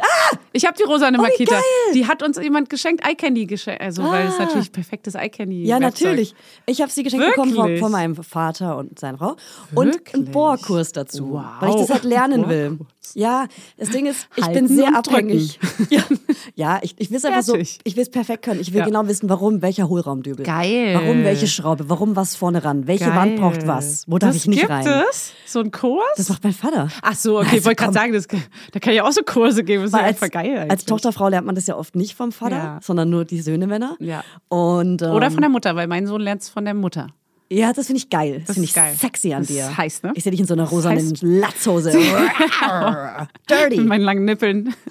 Ich 0.54 0.66
hab 0.66 0.76
die 0.76 0.84
rosane 0.84 1.18
Oh, 1.20 1.22
Makita. 1.22 1.56
Die 1.94 2.08
hat 2.08 2.24
uns 2.24 2.38
jemand 2.38 2.70
geschenkt, 2.70 3.06
Eye-Candy 3.08 3.46
geschenkt. 3.46 3.82
Also, 3.82 4.04
weil 4.04 4.28
es 4.28 4.36
Ah. 4.40 4.46
natürlich 4.46 4.72
perfektes 4.72 5.16
Eye-Candy 5.16 5.64
Ja, 5.64 5.80
Werkzeug. 5.80 6.08
natürlich. 6.10 6.36
Ich 6.66 6.82
habe 6.82 6.92
sie 6.92 7.04
geschenkt 7.04 7.26
bekommen 7.28 7.54
von, 7.54 7.64
Wirklich? 7.66 7.80
von 7.82 7.92
meinem 7.92 8.16
Vater 8.16 8.78
und 8.78 8.98
seiner 9.00 9.18
Frau. 9.18 9.36
Und 9.74 9.88
einen 9.88 9.94
Wirklich? 9.94 10.32
Bohrkurs 10.32 10.92
dazu, 10.92 11.32
Wow. 11.32 11.44
weil 11.62 11.70
ich 11.70 11.76
das 11.76 11.90
halt 11.90 12.04
lernen 12.04 12.50
will. 12.50 12.80
Ja, 13.14 13.46
das 13.78 13.90
Ding 13.90 14.08
ist, 14.08 14.28
ich 14.36 14.44
Halten 14.44 14.68
bin 14.68 14.76
sehr 14.78 14.96
abhängig. 14.96 15.60
Ja, 15.90 16.02
ja 16.56 16.80
ich, 16.82 16.96
ich 16.98 17.10
will 17.12 17.18
es 17.18 17.26
einfach 17.26 17.44
so, 17.44 17.56
ich 17.56 17.80
will 17.84 18.02
es 18.02 18.10
perfekt 18.10 18.44
können. 18.44 18.60
Ich 18.60 18.74
will 18.74 18.80
Ja. 18.80 18.86
genau 18.86 19.08
wissen, 19.08 19.30
warum, 19.30 19.62
welcher 19.62 19.88
Hohlraumdübel. 19.90 20.44
Geil. 20.46 20.96
Warum 20.96 21.24
welche 21.24 21.48
Schraube, 21.48 21.88
warum 21.90 22.16
was 22.16 22.36
vorne 22.36 22.64
ran, 22.66 22.88
welche 22.88 23.06
Geil. 23.06 23.16
Wand 23.16 23.36
braucht 23.38 23.68
was, 23.68 24.06
wo 24.08 24.18
darf 24.18 24.30
das 24.32 24.38
ich 24.38 24.48
nicht 24.48 24.60
gibt 24.62 24.72
rein. 24.72 24.88
Es? 25.10 25.34
So 25.46 25.60
ein 25.60 25.72
Kurs? 25.72 26.02
Das 26.18 26.30
macht 26.30 26.44
mein 26.44 26.54
Vater. 26.54 26.90
Ach 27.08 27.16
so, 27.16 27.38
okay, 27.38 27.46
Also, 27.46 27.58
ich 27.58 27.66
wollte 27.66 27.84
gerade 27.84 27.94
sagen, 27.94 28.14
das, 28.14 28.28
da 28.28 28.80
kann 28.80 28.94
ich 28.94 29.02
auch 29.02 29.12
so 29.12 29.22
Kurse 29.24 29.64
geben. 29.64 29.84
Das 29.84 29.92
ist 29.94 29.98
ja 29.98 30.04
als, 30.06 30.22
einfach 30.22 30.32
geil 30.32 30.58
eigentlich. 30.58 30.72
als 30.72 30.86
Tochterfrau 30.86 31.30
lernt 31.30 31.46
man 31.46 31.54
das 31.56 31.68
ja 31.68 31.76
oft 31.78 31.96
nicht 31.96 32.16
vom 32.16 32.32
Vater, 32.32 32.56
Ja. 32.56 32.80
sondern 32.82 33.10
nur 33.10 33.26
die 33.26 33.42
Söhne, 33.42 33.68
Männer. 33.68 33.96
Ja. 34.00 34.24
Und, 34.50 35.02
ähm, 35.04 35.12
Oder 35.12 35.30
von 35.32 35.42
der 35.42 35.50
Mutter, 35.50 35.76
weil 35.76 35.88
mein 35.88 36.08
Sohn 36.08 36.22
lernt 36.22 36.42
es 36.42 36.50
von 36.50 36.66
der 36.66 36.74
Mutter. 36.74 37.08
Ja, 37.48 37.74
das 37.74 37.86
finde 37.86 38.00
ich 38.00 38.10
geil. 38.10 38.40
Das, 38.40 38.48
Das 38.48 38.54
finde 38.56 38.66
ich 38.70 38.74
geil. 38.74 38.96
sexy 39.00 39.32
an 39.34 39.42
Das 39.44 39.50
dir. 39.50 39.66
ist 39.70 39.78
heiß, 39.78 40.02
ne? 40.02 40.14
Ich 40.16 40.24
sehe 40.24 40.32
dich 40.32 40.40
in 40.40 40.48
so 40.48 40.56
einer 40.56 40.64
rosanen. 40.64 41.14
Latzhose. 41.22 41.92
Dirty. 43.50 43.78
Mit 43.78 43.86
meinen 43.88 44.02
langen 44.04 44.26
Nippeln. 44.26 44.74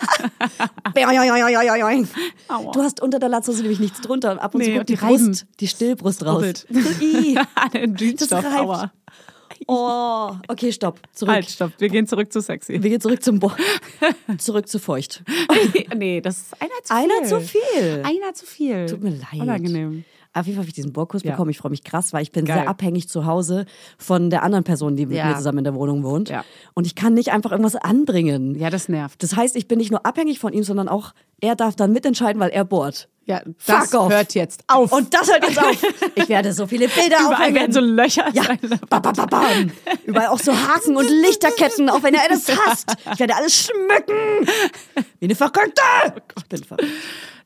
Du 0.95 2.83
hast 2.83 3.01
unter 3.03 3.19
der 3.19 3.29
Latzhose 3.29 3.63
nämlich 3.63 3.81
nichts 3.81 4.01
drunter 4.01 4.41
ab 4.41 4.55
und 4.55 4.63
zu 4.63 4.71
Nee, 4.71 4.77
kommt 4.77 4.89
die 4.89 4.95
die. 4.95 5.01
Brust, 5.05 5.47
die 5.59 5.67
Stillbrust 5.67 6.25
raus. 6.25 6.67
Das 8.29 8.33
reibt. 8.33 8.91
Oh, 9.67 10.33
okay, 10.49 10.73
stopp. 10.73 11.01
Zurück. 11.13 11.35
Halt, 11.35 11.51
stopp, 11.51 11.73
wir 11.79 11.89
gehen 11.89 12.07
zurück 12.07 12.33
zu 12.33 12.41
sexy. 12.41 12.83
Wir 12.83 12.91
gehen 12.91 13.01
zurück 13.01 13.23
zum 13.23 13.39
Bo 13.39 13.53
zurück 14.39 14.69
zu 14.69 14.79
feucht. 14.79 15.23
nee, 15.97 16.21
das 16.21 16.39
ist 16.39 16.63
einer 16.63 16.71
zu 16.83 16.95
Einer 16.95 17.15
viel. 17.21 17.29
zu 17.29 17.41
viel. 17.41 18.03
Einer 18.05 18.35
zu 18.35 18.47
viel. 18.47 18.87
Tut 18.87 19.03
mir 19.03 19.11
leid. 19.11 19.41
Unangenehm. 19.41 20.05
Auf 20.35 20.47
jeden 20.47 20.57
Fall 20.57 20.63
habe 20.65 20.69
ich 20.69 20.75
diesen 20.75 20.93
Bohrkurs 20.93 21.23
Ja. 21.23 21.31
bekommen. 21.31 21.51
Ich 21.51 21.59
freue 21.59 21.71
mich 21.71 21.85
krass, 21.85 22.13
weil 22.13 22.23
ich 22.23 22.33
bin 22.33 22.45
Geil. 22.45 22.59
sehr 22.59 22.69
abhängig 22.69 23.09
zu 23.09 23.25
Hause 23.25 23.67
von 23.99 24.31
der 24.31 24.43
anderen 24.43 24.65
Person, 24.65 24.97
die 24.97 25.07
mit 25.07 25.17
Ja. 25.17 25.27
mir 25.29 25.37
zusammen 25.37 25.59
in 25.59 25.65
der 25.65 25.75
Wohnung 25.75 26.03
wohnt. 26.03 26.29
Ja. 26.29 26.45
Und 26.75 26.87
ich 26.87 26.95
kann 26.95 27.15
nicht 27.15 27.33
einfach 27.33 27.53
irgendwas 27.53 27.77
anbringen. 27.77 28.55
Ja, 28.57 28.69
das 28.71 28.89
nervt. 28.89 29.23
Das 29.23 29.37
heißt, 29.37 29.55
ich 29.57 29.69
bin 29.69 29.79
nicht 29.79 29.91
nur 29.93 30.05
abhängig 30.05 30.41
von 30.41 30.53
ihm, 30.53 30.65
sondern 30.65 30.89
auch 30.89 31.13
er 31.41 31.55
darf 31.57 31.77
dann 31.77 31.93
mitentscheiden, 31.93 32.41
weil 32.41 32.51
er 32.51 32.65
bohrt. 32.65 33.09
Ja, 33.27 33.41
das 33.67 33.91
Fuck 33.91 34.01
off. 34.01 34.13
hört 34.13 34.35
jetzt 34.35 34.65
auf. 34.67 34.93
Und 34.93 35.15
das 35.15 35.31
hört 35.33 35.47
jetzt 35.49 35.59
auf. 35.59 35.83
Ich 36.17 36.29
werde 36.29 36.53
so 36.53 36.67
viele 36.67 36.89
Bilder 36.89 37.17
Überall 37.21 37.35
aufhängen. 37.35 37.55
werden 37.55 37.73
so 37.73 37.81
Löcher 37.81 38.27
Ja, 38.35 38.43
ba, 38.91 38.99
ba, 38.99 39.13
ba, 39.13 39.25
bam. 39.27 39.71
Überall 40.05 40.29
auch 40.29 40.39
so 40.39 40.53
Haken 40.53 40.97
und 40.97 41.09
Lichterketten, 41.09 41.89
auch 41.89 42.03
wenn 42.03 42.13
er 42.15 42.29
das 42.29 42.47
hasst. 42.67 42.95
Ich 43.13 43.19
werde 43.19 43.35
alles 43.35 43.57
schmücken. 43.67 44.47
Wie 45.21 45.25
eine 45.27 45.35
Verrückte. 45.35 45.81
Ich 46.37 46.45
bin 46.47 46.65
verrückt. 46.65 46.85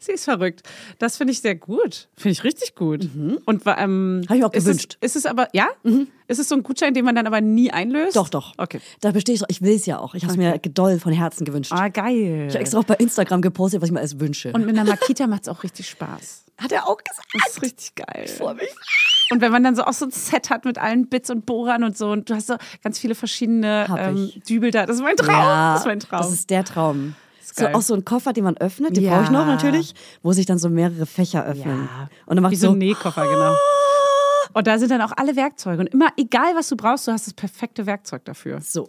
Sie 0.00 0.12
ist 0.12 0.25
verrückt. 0.25 0.62
Das 0.99 1.17
finde 1.17 1.33
ich 1.33 1.40
sehr 1.40 1.55
gut. 1.57 2.09
Finde 2.17 2.33
ich 2.33 2.45
richtig 2.45 2.75
gut. 2.75 3.09
Und 3.45 3.67
wa- 3.67 3.76
ähm, 3.78 4.23
Hab 4.28 4.37
ich 4.37 4.45
auch 4.45 4.52
ist 4.52 4.64
gewünscht. 4.64 4.97
Es, 5.00 5.17
ist 5.17 5.25
es 5.25 5.26
aber, 5.26 5.49
ja? 5.52 5.69
Ist 6.28 6.38
es 6.38 6.49
so 6.49 6.55
ein 6.55 6.62
Gutschein, 6.62 6.95
den 6.95 7.05
man 7.05 7.14
dann 7.17 7.26
aber 7.26 7.40
nie 7.40 7.71
einlöst? 7.71 8.14
Doch, 8.17 8.28
doch. 8.28 8.52
Okay. 8.59 8.81
Da 9.00 9.11
bestehe 9.11 9.35
ich. 9.35 9.43
Ich 9.49 9.61
will 9.62 9.75
es 9.75 9.87
ja 9.87 9.99
auch. 9.99 10.14
Ich 10.14 10.23
habe 10.23 10.33
es 10.33 10.37
mir 10.38 10.57
doll 10.59 10.99
von 11.00 11.12
Herzen 11.12 11.45
gewünscht. 11.45 11.73
Ah, 11.75 11.88
geil. 11.88 12.47
Ich 12.49 12.55
habe 12.55 12.61
extra 12.61 12.78
auch 12.78 12.85
bei 12.85 12.95
Instagram 12.95 13.43
gepostet, 13.43 13.81
was 13.81 13.88
ich 13.88 13.93
mir 13.93 13.99
alles 14.00 14.21
wünsche. 14.21 14.52
Und 14.52 14.64
mit 14.67 14.78
einer 14.78 14.88
Makita 14.88 15.26
macht 15.26 15.43
es 15.43 15.49
auch 15.49 15.62
richtig 15.64 15.88
Spaß. 15.88 16.45
hat 16.59 16.71
er 16.73 16.87
auch 16.88 16.99
gesagt. 16.99 17.26
Das 17.35 17.52
ist 17.57 17.62
richtig 17.62 17.95
geil. 17.97 18.28
Vor 18.28 18.55
mich. 18.55 18.69
Und 19.31 19.40
wenn 19.43 19.52
man 19.52 19.62
dann 19.62 19.76
so 19.76 19.83
auch 19.85 19.93
so 19.93 20.07
ein 20.07 20.11
Set 20.11 20.49
hat 20.49 20.64
mit 20.64 20.78
allen 20.78 21.09
Bits 21.09 21.28
und 21.28 21.45
Bohrern 21.45 21.85
und 21.85 21.99
so 21.99 22.11
und 22.12 22.31
du 22.31 22.35
hast 22.35 22.47
so 22.47 22.57
ganz 22.83 22.99
viele 22.99 23.14
verschiedene 23.14 23.87
ähm, 23.99 24.31
ich. 24.35 24.43
Dübel 24.45 24.71
da. 24.71 24.87
Das 24.87 24.97
ist 24.97 25.02
mein 25.02 25.17
Traum. 25.17 25.35
Ja, 25.35 25.73
das 25.75 25.81
ist 25.83 25.87
mein 25.87 26.00
Traum. 26.00 26.21
Das 26.21 26.33
ist 26.33 26.49
der 26.50 26.64
Traum. 26.64 27.14
So, 27.55 27.67
auch 27.69 27.83
so 27.83 27.95
ein 27.95 28.05
Koffer, 28.05 28.33
den 28.33 28.45
man 28.45 28.57
öffnet, 28.57 28.97
den 28.97 29.05
Ja. 29.05 29.12
brauche 29.14 29.25
ich 29.25 29.31
noch 29.31 29.47
natürlich, 29.47 29.95
wo 30.23 30.33
sich 30.33 30.47
dann 30.47 30.59
so 30.59 30.69
mehrere 30.69 31.07
Fächer 31.07 31.45
öffnen. 31.45 31.88
ja. 31.90 32.09
Und 32.26 32.37
dann 32.37 32.43
macht 32.43 32.52
Wie 32.52 32.57
es 32.57 32.61
so 32.61 32.69
so, 32.69 32.73
ein 32.75 32.78
Nähkoffer, 32.78 33.23
genau. 33.26 33.55
Und 34.55 34.67
da 34.67 34.78
sind 34.78 34.90
dann 34.90 35.02
auch 35.02 35.12
alle 35.17 35.37
Werkzeuge. 35.37 35.81
Und 35.81 35.88
immer, 35.88 36.09
egal 36.17 36.55
was 36.57 36.69
du 36.69 36.76
brauchst, 36.76 37.07
du 37.07 37.12
hast 37.12 37.26
das 37.26 37.35
perfekte 37.35 37.87
Werkzeug 37.87 38.25
dafür. 38.25 38.61
so. 38.61 38.88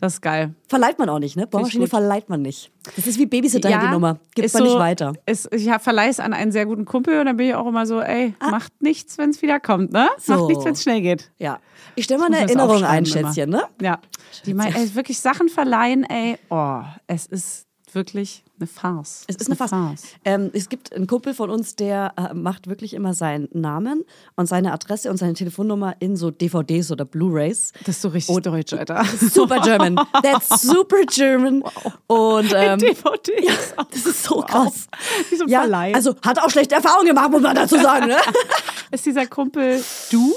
Das 0.00 0.14
ist 0.14 0.22
geil. 0.22 0.54
Verleiht 0.66 0.98
man 0.98 1.10
auch 1.10 1.18
nicht, 1.18 1.36
ne? 1.36 1.46
Bohrmaschine 1.46 1.86
verleiht 1.86 2.30
man 2.30 2.40
nicht. 2.40 2.70
Das 2.96 3.06
ist 3.06 3.18
wie 3.18 3.26
Babysitter 3.26 3.68
die 3.68 3.88
Nummer. 3.88 4.18
Gibt 4.34 4.52
man 4.54 4.62
so, 4.62 4.68
nicht 4.68 4.78
weiter. 4.78 5.12
Ist, 5.26 5.52
ich 5.52 5.68
hab- 5.68 5.82
verleih 5.82 6.08
es 6.08 6.20
an 6.20 6.32
einen 6.32 6.52
sehr 6.52 6.64
guten 6.64 6.86
Kumpel 6.86 7.20
und 7.20 7.26
dann 7.26 7.36
bin 7.36 7.48
ich 7.48 7.54
auch 7.54 7.66
immer 7.66 7.84
so, 7.84 8.00
ey, 8.00 8.34
macht 8.40 8.80
nichts, 8.80 9.18
wenn 9.18 9.28
es 9.30 9.42
wieder 9.42 9.60
kommt, 9.60 9.92
ne? 9.92 10.08
Ah. 10.10 10.16
So. 10.18 10.32
Macht 10.32 10.48
nichts, 10.48 10.64
wenn 10.64 10.72
es 10.72 10.82
schnell 10.82 11.02
geht. 11.02 11.30
Ja. 11.38 11.58
Ich 11.96 12.04
stelle 12.04 12.20
mal 12.20 12.26
eine 12.26 12.38
Erinnerung 12.38 12.82
ein, 12.82 13.04
Schätzchen, 13.04 13.50
ne? 13.50 13.64
Ja. 13.82 13.98
Die 14.46 14.54
mein, 14.54 14.74
ey, 14.74 14.94
wirklich 14.94 15.20
Sachen 15.20 15.48
verleihen, 15.50 16.04
ey, 16.04 16.38
oh, 16.48 16.80
es 17.06 17.26
ist 17.26 17.66
wirklich 17.92 18.44
eine 18.60 18.66
Farce. 18.66 19.24
Es 19.26 19.36
ist 19.36 19.46
eine 19.48 19.56
Farce. 19.56 20.02
Ähm, 20.24 20.50
es 20.52 20.68
gibt 20.68 20.92
einen 20.94 21.06
Kumpel 21.06 21.34
von 21.34 21.50
uns, 21.50 21.76
der 21.76 22.12
äh, 22.16 22.34
macht 22.34 22.68
wirklich 22.68 22.94
immer 22.94 23.14
seinen 23.14 23.48
Namen 23.52 24.04
und 24.36 24.46
seine 24.46 24.72
Adresse 24.72 25.10
und 25.10 25.16
seine 25.16 25.34
Telefonnummer 25.34 25.94
in 26.00 26.16
so 26.16 26.30
DVDs 26.30 26.90
oder 26.92 27.04
Blu-Rays. 27.04 27.72
Das 27.86 27.96
ist 27.96 28.02
so 28.02 28.08
richtig 28.08 28.36
deutsch, 28.42 28.72
Alter. 28.72 29.04
Super 29.20 29.60
German. 29.60 29.96
That's 30.22 30.60
super 30.62 31.02
German. 31.06 31.62
Und 32.06 32.52
ähm, 32.54 32.78
DVD. 32.78 33.32
das 33.90 34.06
ist 34.06 34.22
so 34.24 34.40
krass. 34.42 34.88
Wie 35.30 35.36
so 35.36 35.44
ein 35.44 35.48
Ja, 35.50 35.60
Verleih. 35.60 35.94
also 35.94 36.14
hat 36.24 36.38
auch 36.38 36.50
schlechte 36.50 36.74
Erfahrungen 36.74 37.06
gemacht, 37.08 37.30
muss 37.30 37.42
man 37.42 37.54
dazu 37.56 37.76
sagen. 37.78 38.06
Ne? 38.08 38.16
ist 38.90 39.06
dieser 39.06 39.26
Kumpel 39.26 39.82
du? 40.10 40.34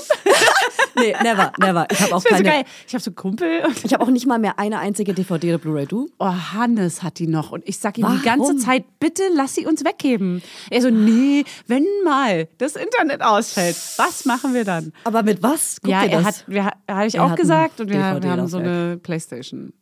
nee, 0.95 1.13
never, 1.21 1.51
never. 1.59 1.85
Ich 1.91 1.99
habe 2.01 2.15
auch 2.15 2.23
wäre 2.23 2.37
so 2.37 2.43
keine. 2.43 2.49
geil. 2.57 2.63
Ich 2.87 2.93
habe 2.93 3.03
so 3.03 3.09
einen 3.09 3.15
Kumpel. 3.15 3.65
und- 3.65 3.83
Ich 3.85 3.93
habe 3.93 4.03
auch 4.03 4.09
nicht 4.09 4.25
mal 4.27 4.39
mehr 4.39 4.59
eine 4.59 4.79
einzige 4.79 5.13
DVD 5.13 5.49
oder 5.49 5.57
Blu-ray. 5.57 5.85
Du? 5.87 6.09
Oh, 6.19 6.25
Hannes 6.53 7.03
hat 7.03 7.19
die 7.19 7.27
noch. 7.27 7.51
Und 7.51 7.67
ich 7.67 7.77
sag 7.79 7.97
ihm 7.97 8.05
die 8.17 8.23
ganze 8.23 8.57
Zeit, 8.57 8.85
bitte 8.99 9.23
lass 9.35 9.55
sie 9.55 9.65
uns 9.65 9.83
weggeben. 9.83 10.41
Er 10.69 10.81
so, 10.81 10.89
nee, 10.89 11.43
wenn 11.67 11.85
mal 12.03 12.47
das 12.57 12.75
Internet 12.75 13.21
ausfällt, 13.21 13.75
was 13.97 14.25
machen 14.25 14.53
wir 14.53 14.65
dann? 14.65 14.93
Aber 15.03 15.23
mit 15.23 15.41
was? 15.43 15.77
Guck 15.81 15.91
ja, 15.91 16.03
er 16.03 16.23
hat, 16.23 16.43
wir, 16.47 16.65
habe 16.89 17.07
ich 17.07 17.15
Er 17.15 17.23
auch 17.23 17.31
ein 17.31 17.35
gesagt. 17.35 17.79
Und 17.81 17.89
wir, 17.89 17.97
wir 18.21 18.31
haben 18.31 18.47
so 18.47 18.57
eine 18.57 18.97
Playstation. 19.01 19.73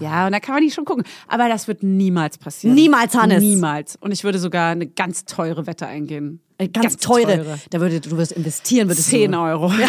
Ja, 0.00 0.26
und 0.26 0.32
da 0.32 0.40
kann 0.40 0.54
man 0.54 0.64
die 0.64 0.70
schon 0.70 0.84
gucken. 0.84 1.04
Aber 1.28 1.48
das 1.48 1.68
wird 1.68 1.82
niemals 1.82 2.38
passieren. 2.38 2.74
Niemals, 2.74 3.14
Hannes. 3.14 3.42
Niemals. 3.42 3.96
Und 4.00 4.12
ich 4.12 4.24
würde 4.24 4.38
sogar 4.38 4.70
eine 4.70 4.86
ganz 4.86 5.24
teure 5.26 5.66
Wette 5.66 5.86
eingehen. 5.86 6.40
Äh, 6.58 6.68
Ganz, 6.68 6.96
teure. 6.96 7.58
Da 7.70 7.80
würde, 7.80 8.00
du 8.00 8.16
wirst 8.16 8.32
investieren. 8.32 8.88
Würdest 8.88 9.08
10 9.08 9.32
du, 9.32 9.38
Euro. 9.38 9.72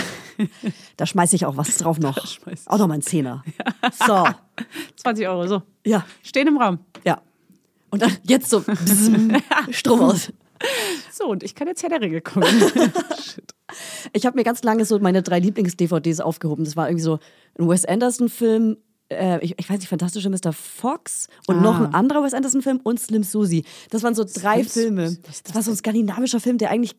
Da 0.97 1.05
schmeiße 1.05 1.35
ich 1.35 1.45
auch 1.45 1.57
was 1.57 1.77
drauf 1.77 1.99
noch. 1.99 2.17
Auch 2.65 2.77
noch 2.79 2.87
mal 2.87 2.95
einen 2.95 3.03
Zehner. 3.03 3.43
So, 4.07 4.27
20 4.95 5.27
Euro, 5.27 5.47
so. 5.47 5.61
ja, 5.85 6.03
Stehen 6.23 6.47
im 6.47 6.57
Raum. 6.57 6.79
ja. 7.03 7.21
Und 7.93 8.01
dann 8.01 8.11
jetzt 8.23 8.49
so 8.49 8.59
bzzm, 8.61 9.37
Strom 9.69 9.99
aus. 10.01 10.33
So, 11.11 11.25
und 11.27 11.43
ich 11.43 11.53
kann 11.53 11.67
jetzt 11.67 11.83
Herr 11.83 11.89
der 11.89 12.01
Ringe 12.01 12.21
gucken. 12.21 12.49
Shit. 13.21 13.53
Ich 14.13 14.25
habe 14.25 14.35
mir 14.35 14.43
ganz 14.43 14.63
lange 14.63 14.83
so 14.85 14.97
meine 14.97 15.21
drei 15.21 15.37
Lieblings-DVDs 15.39 16.19
aufgehoben. 16.19 16.65
Das 16.65 16.75
war 16.75 16.87
irgendwie 16.89 17.03
so 17.03 17.19
ein 17.59 17.69
Wes 17.69 17.85
Anderson-Film, 17.85 18.77
äh, 19.11 19.43
ich, 19.45 19.53
ich 19.59 19.69
weiß 19.69 19.77
nicht, 19.77 19.89
Fantastische 19.89 20.31
Mr. 20.31 20.53
Fox 20.53 21.27
und 21.45 21.57
Ah. 21.57 21.61
noch 21.61 21.79
ein 21.79 21.93
anderer 21.93 22.23
Wes 22.23 22.33
Anderson-Film 22.33 22.79
und 22.83 22.99
Slim 22.99 23.21
Susi. 23.21 23.63
Das 23.91 24.01
waren 24.01 24.15
so 24.15 24.23
drei 24.23 24.63
Slim 24.63 24.95
Filme. 24.97 25.17
Das 25.23 25.53
war 25.53 25.61
so 25.61 25.69
ein 25.69 25.77
skandinavischer 25.77 26.39
Film, 26.39 26.57
der 26.57 26.71
eigentlich, 26.71 26.95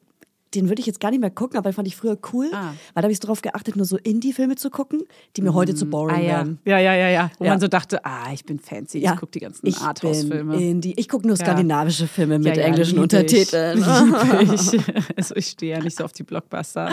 den 0.54 0.68
würde 0.68 0.80
ich 0.80 0.86
jetzt 0.86 1.00
gar 1.00 1.10
nicht 1.10 1.20
mehr 1.20 1.30
gucken, 1.30 1.58
aber 1.58 1.70
den 1.70 1.74
fand 1.74 1.88
ich 1.88 1.96
früher 1.96 2.16
cool, 2.32 2.48
Ah. 2.52 2.72
weil 2.94 3.00
da 3.00 3.02
habe 3.02 3.12
ich 3.12 3.20
darauf 3.20 3.42
geachtet, 3.42 3.76
nur 3.76 3.86
so 3.86 3.96
Indie-Filme 3.96 4.56
zu 4.56 4.70
gucken, 4.70 5.02
die 5.36 5.42
mir 5.42 5.54
heute 5.54 5.74
zu 5.74 5.86
boring 5.86 6.16
Ah, 6.16 6.20
ja. 6.20 6.28
wären. 6.28 6.58
ja, 6.64 6.78
ja, 6.78 6.94
ja, 6.94 7.08
ja. 7.08 7.30
Wo 7.38 7.44
Ja. 7.44 7.50
man 7.50 7.60
so 7.60 7.68
dachte, 7.68 8.04
ah, 8.04 8.32
ich 8.32 8.44
bin 8.44 8.58
fancy, 8.58 8.98
ich 8.98 9.10
gucke 9.16 9.32
die 9.32 9.40
ganzen 9.40 9.66
ich 9.66 9.76
Arthouse-Filme. 9.78 10.56
bin 10.56 10.60
Indie. 10.70 10.94
Ich 10.96 11.08
gucke 11.08 11.26
nur 11.26 11.36
skandinavische 11.36 12.06
Filme 12.06 12.38
mit 12.38 12.56
Ja, 12.56 12.62
ja, 12.62 12.68
englischen 12.68 12.94
lieb 12.94 13.02
Untertiteln. 13.02 13.78
Ich. 13.78 13.84
Lieb 14.72 14.84
ich. 14.84 15.04
Also 15.16 15.36
ich 15.36 15.46
stehe 15.46 15.76
ja 15.76 15.82
nicht 15.82 15.96
so 15.96 16.04
auf 16.04 16.12
die 16.12 16.22
Blockbuster. 16.22 16.90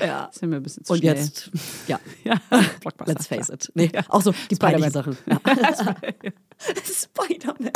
Ja. 0.00 0.26
Das 0.26 0.36
ist 0.36 0.42
mir 0.46 0.56
ein 0.56 0.62
bisschen 0.62 0.84
zu 0.84 0.92
Und 0.92 0.98
schnell. 1.00 1.16
jetzt, 1.16 1.50
ja, 1.86 1.98
Ja, 2.24 2.40
Blockbuster. 2.80 3.12
let's 3.12 3.26
face 3.26 3.46
klar. 3.46 3.54
it. 3.58 3.70
Nee, 3.74 3.90
auch 4.08 4.22
so 4.22 4.32
die 4.50 4.54
Spider-Man. 4.56 4.92
peinlichen 4.92 4.92
Sachen. 4.92 5.16
Ja. 5.26 5.40
Spider-Man. 6.84 7.70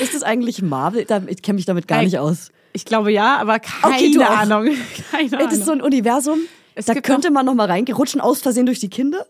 Ist 0.00 0.14
das 0.14 0.22
eigentlich 0.22 0.62
Marvel? 0.62 1.06
Ich 1.28 1.42
kenne 1.42 1.56
mich 1.56 1.64
damit 1.64 1.88
gar 1.88 2.02
nicht 2.02 2.18
aus. 2.18 2.50
Ich 2.76 2.84
glaube 2.84 3.10
ja, 3.10 3.38
aber 3.38 3.58
keine 3.58 3.94
Okay. 3.96 4.22
Ahnung. 4.22 4.68
Keine 5.10 5.30
Das 5.30 5.52
ist 5.54 5.64
so 5.64 5.72
Ahnung. 5.72 5.84
ein 5.86 5.92
Universum, 5.92 6.38
Es 6.74 6.84
da 6.84 6.94
könnte 6.94 7.30
man 7.30 7.46
noch 7.46 7.54
mal 7.54 7.66
reingehen, 7.66 7.96
rutschen 7.96 8.20
aus 8.20 8.42
Versehen 8.42 8.66
durch 8.66 8.80
die 8.80 8.90
Kinder 8.90 9.24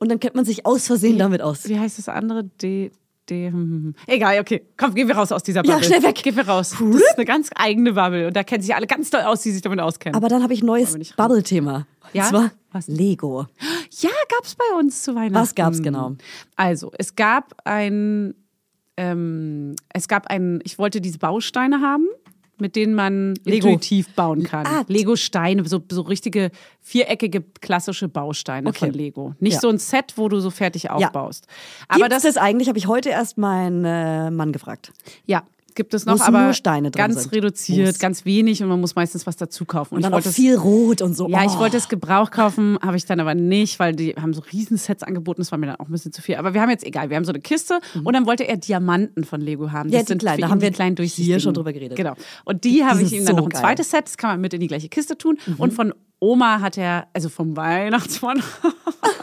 und 0.00 0.10
dann 0.10 0.20
kennt 0.20 0.34
man 0.34 0.44
sich 0.44 0.66
aus 0.66 0.86
Versehen 0.86 1.18
damit 1.18 1.40
aus. 1.40 1.66
Wie 1.68 1.78
heißt 1.78 1.98
das 1.98 2.08
andere? 2.08 2.44
D. 2.44 2.90
D 3.28 3.46
hm, 3.48 3.54
hm. 3.54 3.94
Egal, 4.06 4.38
okay. 4.40 4.66
Komm, 4.76 4.94
gehen 4.94 5.08
wir 5.08 5.16
raus 5.16 5.32
aus 5.32 5.42
dieser 5.42 5.64
Ja, 5.64 5.72
Bubble. 5.74 5.86
schnell 5.86 6.02
weg. 6.02 6.16
Gehen 6.16 6.36
wir 6.36 6.46
raus. 6.48 6.74
Das 6.78 7.00
ist 7.00 7.16
eine 7.16 7.24
ganz 7.24 7.48
eigene 7.54 7.92
Bubble. 7.94 8.26
Und 8.26 8.36
da 8.36 8.42
kennen 8.42 8.62
sich 8.62 8.74
alle 8.74 8.86
ganz 8.86 9.08
doll 9.10 9.22
aus, 9.22 9.40
die 9.42 9.50
sich 9.52 9.62
damit 9.62 9.80
auskennen. 9.80 10.14
Aber 10.16 10.28
dann 10.28 10.42
habe 10.42 10.52
ich 10.52 10.62
ein 10.62 10.66
neues. 10.66 10.94
Bubble-Thema. 11.16 11.86
Ja? 12.12 12.24
Und 12.24 12.28
zwar 12.30 12.50
Was? 12.72 12.88
Lego. 12.88 13.46
Ja, 14.00 14.10
gab's 14.36 14.56
bei 14.56 14.78
uns 14.78 15.02
zu 15.02 15.14
Weihnachten. 15.14 15.34
Was 15.34 15.54
gab's 15.54 15.80
genau? 15.80 16.16
Also, 16.56 16.90
es 16.98 17.14
gab 17.14 17.54
ein, 17.64 18.34
ähm, 18.96 19.76
es 19.94 20.08
gab 20.08 20.26
ein, 20.26 20.60
ich 20.64 20.78
wollte 20.78 21.00
diese 21.00 21.18
Bausteine 21.18 21.80
haben, 21.80 22.06
mit 22.60 22.76
denen 22.76 22.94
man 22.94 23.34
Lego. 23.44 23.68
intuitiv 23.68 24.08
bauen 24.14 24.44
kann. 24.44 24.66
Ah, 24.66 24.84
Lego-Steine, 24.88 25.66
so, 25.66 25.80
so 25.90 26.02
richtige 26.02 26.50
viereckige 26.80 27.42
klassische 27.60 28.08
Bausteine 28.08 28.68
Okay. 28.68 28.78
von 28.86 28.90
Lego. 28.92 29.34
Nicht 29.40 29.54
Ja. 29.54 29.60
so 29.60 29.68
ein 29.68 29.78
Set, 29.78 30.14
wo 30.16 30.28
du 30.28 30.40
so 30.40 30.50
fertig 30.50 30.90
aufbaust. 30.90 31.46
Aber 31.88 32.00
Aber 32.04 32.08
das, 32.08 32.22
das 32.22 32.32
ist 32.32 32.36
eigentlich, 32.38 32.68
habe 32.68 32.78
ich 32.78 32.86
heute 32.86 33.10
erst 33.10 33.38
meinen 33.38 33.84
äh, 33.84 34.30
Mann 34.30 34.52
gefragt. 34.52 34.92
ja, 35.26 35.42
gibt 35.74 35.94
es 35.94 36.06
noch, 36.06 36.20
aber 36.20 36.44
nur 36.44 36.52
Steine 36.52 36.90
drin 36.90 36.98
ganz 37.02 37.22
sind. 37.22 37.32
reduziert, 37.32 37.88
es- 37.88 37.98
ganz 37.98 38.24
wenig 38.24 38.62
und 38.62 38.68
man 38.68 38.80
muss 38.80 38.94
meistens 38.94 39.26
was 39.26 39.36
dazu 39.36 39.64
kaufen. 39.64 39.94
Und 39.94 40.00
ich 40.00 40.04
dann 40.04 40.12
auch 40.12 40.16
wollte 40.16 40.28
es- 40.30 40.34
viel 40.36 40.56
Rot 40.56 41.02
und 41.02 41.16
so. 41.16 41.28
Ja, 41.28 41.44
ich 41.44 41.52
Oh. 41.52 41.58
wollte 41.60 41.76
es 41.76 41.88
Gebrauch 41.88 42.30
kaufen, 42.30 42.78
habe 42.82 42.96
ich 42.96 43.04
dann 43.06 43.20
aber 43.20 43.34
nicht, 43.34 43.78
weil 43.78 43.94
die 43.94 44.14
haben 44.14 44.32
so 44.34 44.42
Riesensets 44.52 45.02
angeboten. 45.02 45.40
Das 45.40 45.50
war 45.52 45.58
mir 45.58 45.66
dann 45.66 45.76
auch 45.76 45.86
ein 45.86 45.92
bisschen 45.92 46.12
zu 46.12 46.22
viel. 46.22 46.36
Aber 46.36 46.54
wir 46.54 46.60
haben 46.60 46.70
jetzt 46.70 46.84
egal, 46.84 47.10
wir 47.10 47.16
haben 47.16 47.24
so 47.24 47.32
eine 47.32 47.40
Kiste 47.40 47.80
und 48.04 48.12
dann 48.14 48.26
wollte 48.26 48.46
er 48.46 48.56
Diamanten 48.56 49.24
von 49.24 49.40
Lego 49.40 49.70
haben. 49.72 49.88
Mhm. 49.88 49.92
Ja, 49.94 49.98
Das 50.00 50.06
die 50.06 50.12
sind 50.12 50.18
kleinen, 50.20 50.40
da 50.40 50.48
haben 50.48 50.58
die 50.58 50.64
wir 50.66 50.70
kleinen 50.72 50.90
hier 50.90 50.96
durchsichtigen. 50.96 51.40
schon 51.40 51.54
drüber 51.54 51.72
geredet. 51.72 51.96
Genau. 51.96 52.14
Und 52.44 52.64
die 52.64 52.84
habe 52.84 53.02
ich 53.02 53.12
ihm 53.12 53.24
dann 53.24 53.34
so 53.36 53.40
noch 53.42 53.46
ein 53.46 53.50
geil. 53.50 53.60
zweites 53.62 53.90
Set, 53.90 54.04
das 54.06 54.16
kann 54.16 54.30
man 54.30 54.40
mit 54.40 54.54
in 54.54 54.60
die 54.60 54.66
gleiche 54.68 54.88
Kiste 54.88 55.16
tun. 55.18 55.38
Mhm. 55.46 55.54
Und 55.58 55.72
von 55.72 55.94
Oma 56.22 56.60
hat 56.60 56.76
er, 56.76 57.06
also 57.14 57.28
vom 57.30 57.56
Weihnachtsmann, 57.56 58.42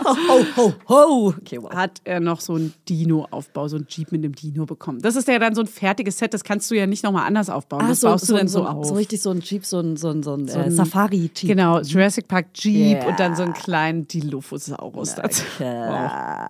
Ho, 0.07 0.45
ho, 0.55 0.73
ho. 0.89 1.33
Okay, 1.37 1.61
wow. 1.61 1.71
hat 1.73 1.99
er 2.05 2.19
noch 2.21 2.39
so 2.39 2.53
einen 2.55 2.73
Dino-Aufbau, 2.87 3.67
so 3.67 3.75
einen 3.75 3.87
Jeep 3.89 4.11
mit 4.13 4.23
einem 4.23 4.33
Dino 4.33 4.65
bekommen. 4.65 4.99
Das 5.01 5.15
ist 5.17 5.27
ja 5.27 5.37
dann 5.37 5.53
so 5.53 5.61
ein 5.61 5.67
fertiges 5.67 6.17
Set, 6.17 6.33
das 6.33 6.43
kannst 6.45 6.71
du 6.71 6.75
ja 6.75 6.87
nicht 6.87 7.03
nochmal 7.03 7.27
anders 7.27 7.49
aufbauen. 7.49 7.81
Ah, 7.83 7.89
das 7.89 7.99
so, 7.99 8.07
baust 8.07 8.25
so, 8.25 8.33
du 8.33 8.39
dann 8.39 8.47
so, 8.47 8.59
so, 8.59 8.65
auf. 8.67 8.85
so 8.85 8.93
richtig 8.95 9.21
so 9.21 9.29
ein 9.31 9.41
Jeep, 9.41 9.65
so 9.65 9.79
ein, 9.79 9.97
so 9.97 10.09
ein, 10.09 10.23
so 10.23 10.33
ein, 10.33 10.47
äh, 10.47 10.53
ein- 10.53 10.71
Safari-Jeep. 10.71 11.47
Genau, 11.49 11.81
Jurassic 11.81 12.27
Park 12.27 12.47
Jeep 12.55 12.97
Yeah. 13.01 13.07
und 13.09 13.19
dann 13.19 13.35
so 13.35 13.43
einen 13.43 13.53
kleinen 13.53 14.07
Dilophosaurus 14.07 15.15
dazu. 15.15 15.43
Wow. 15.59 16.47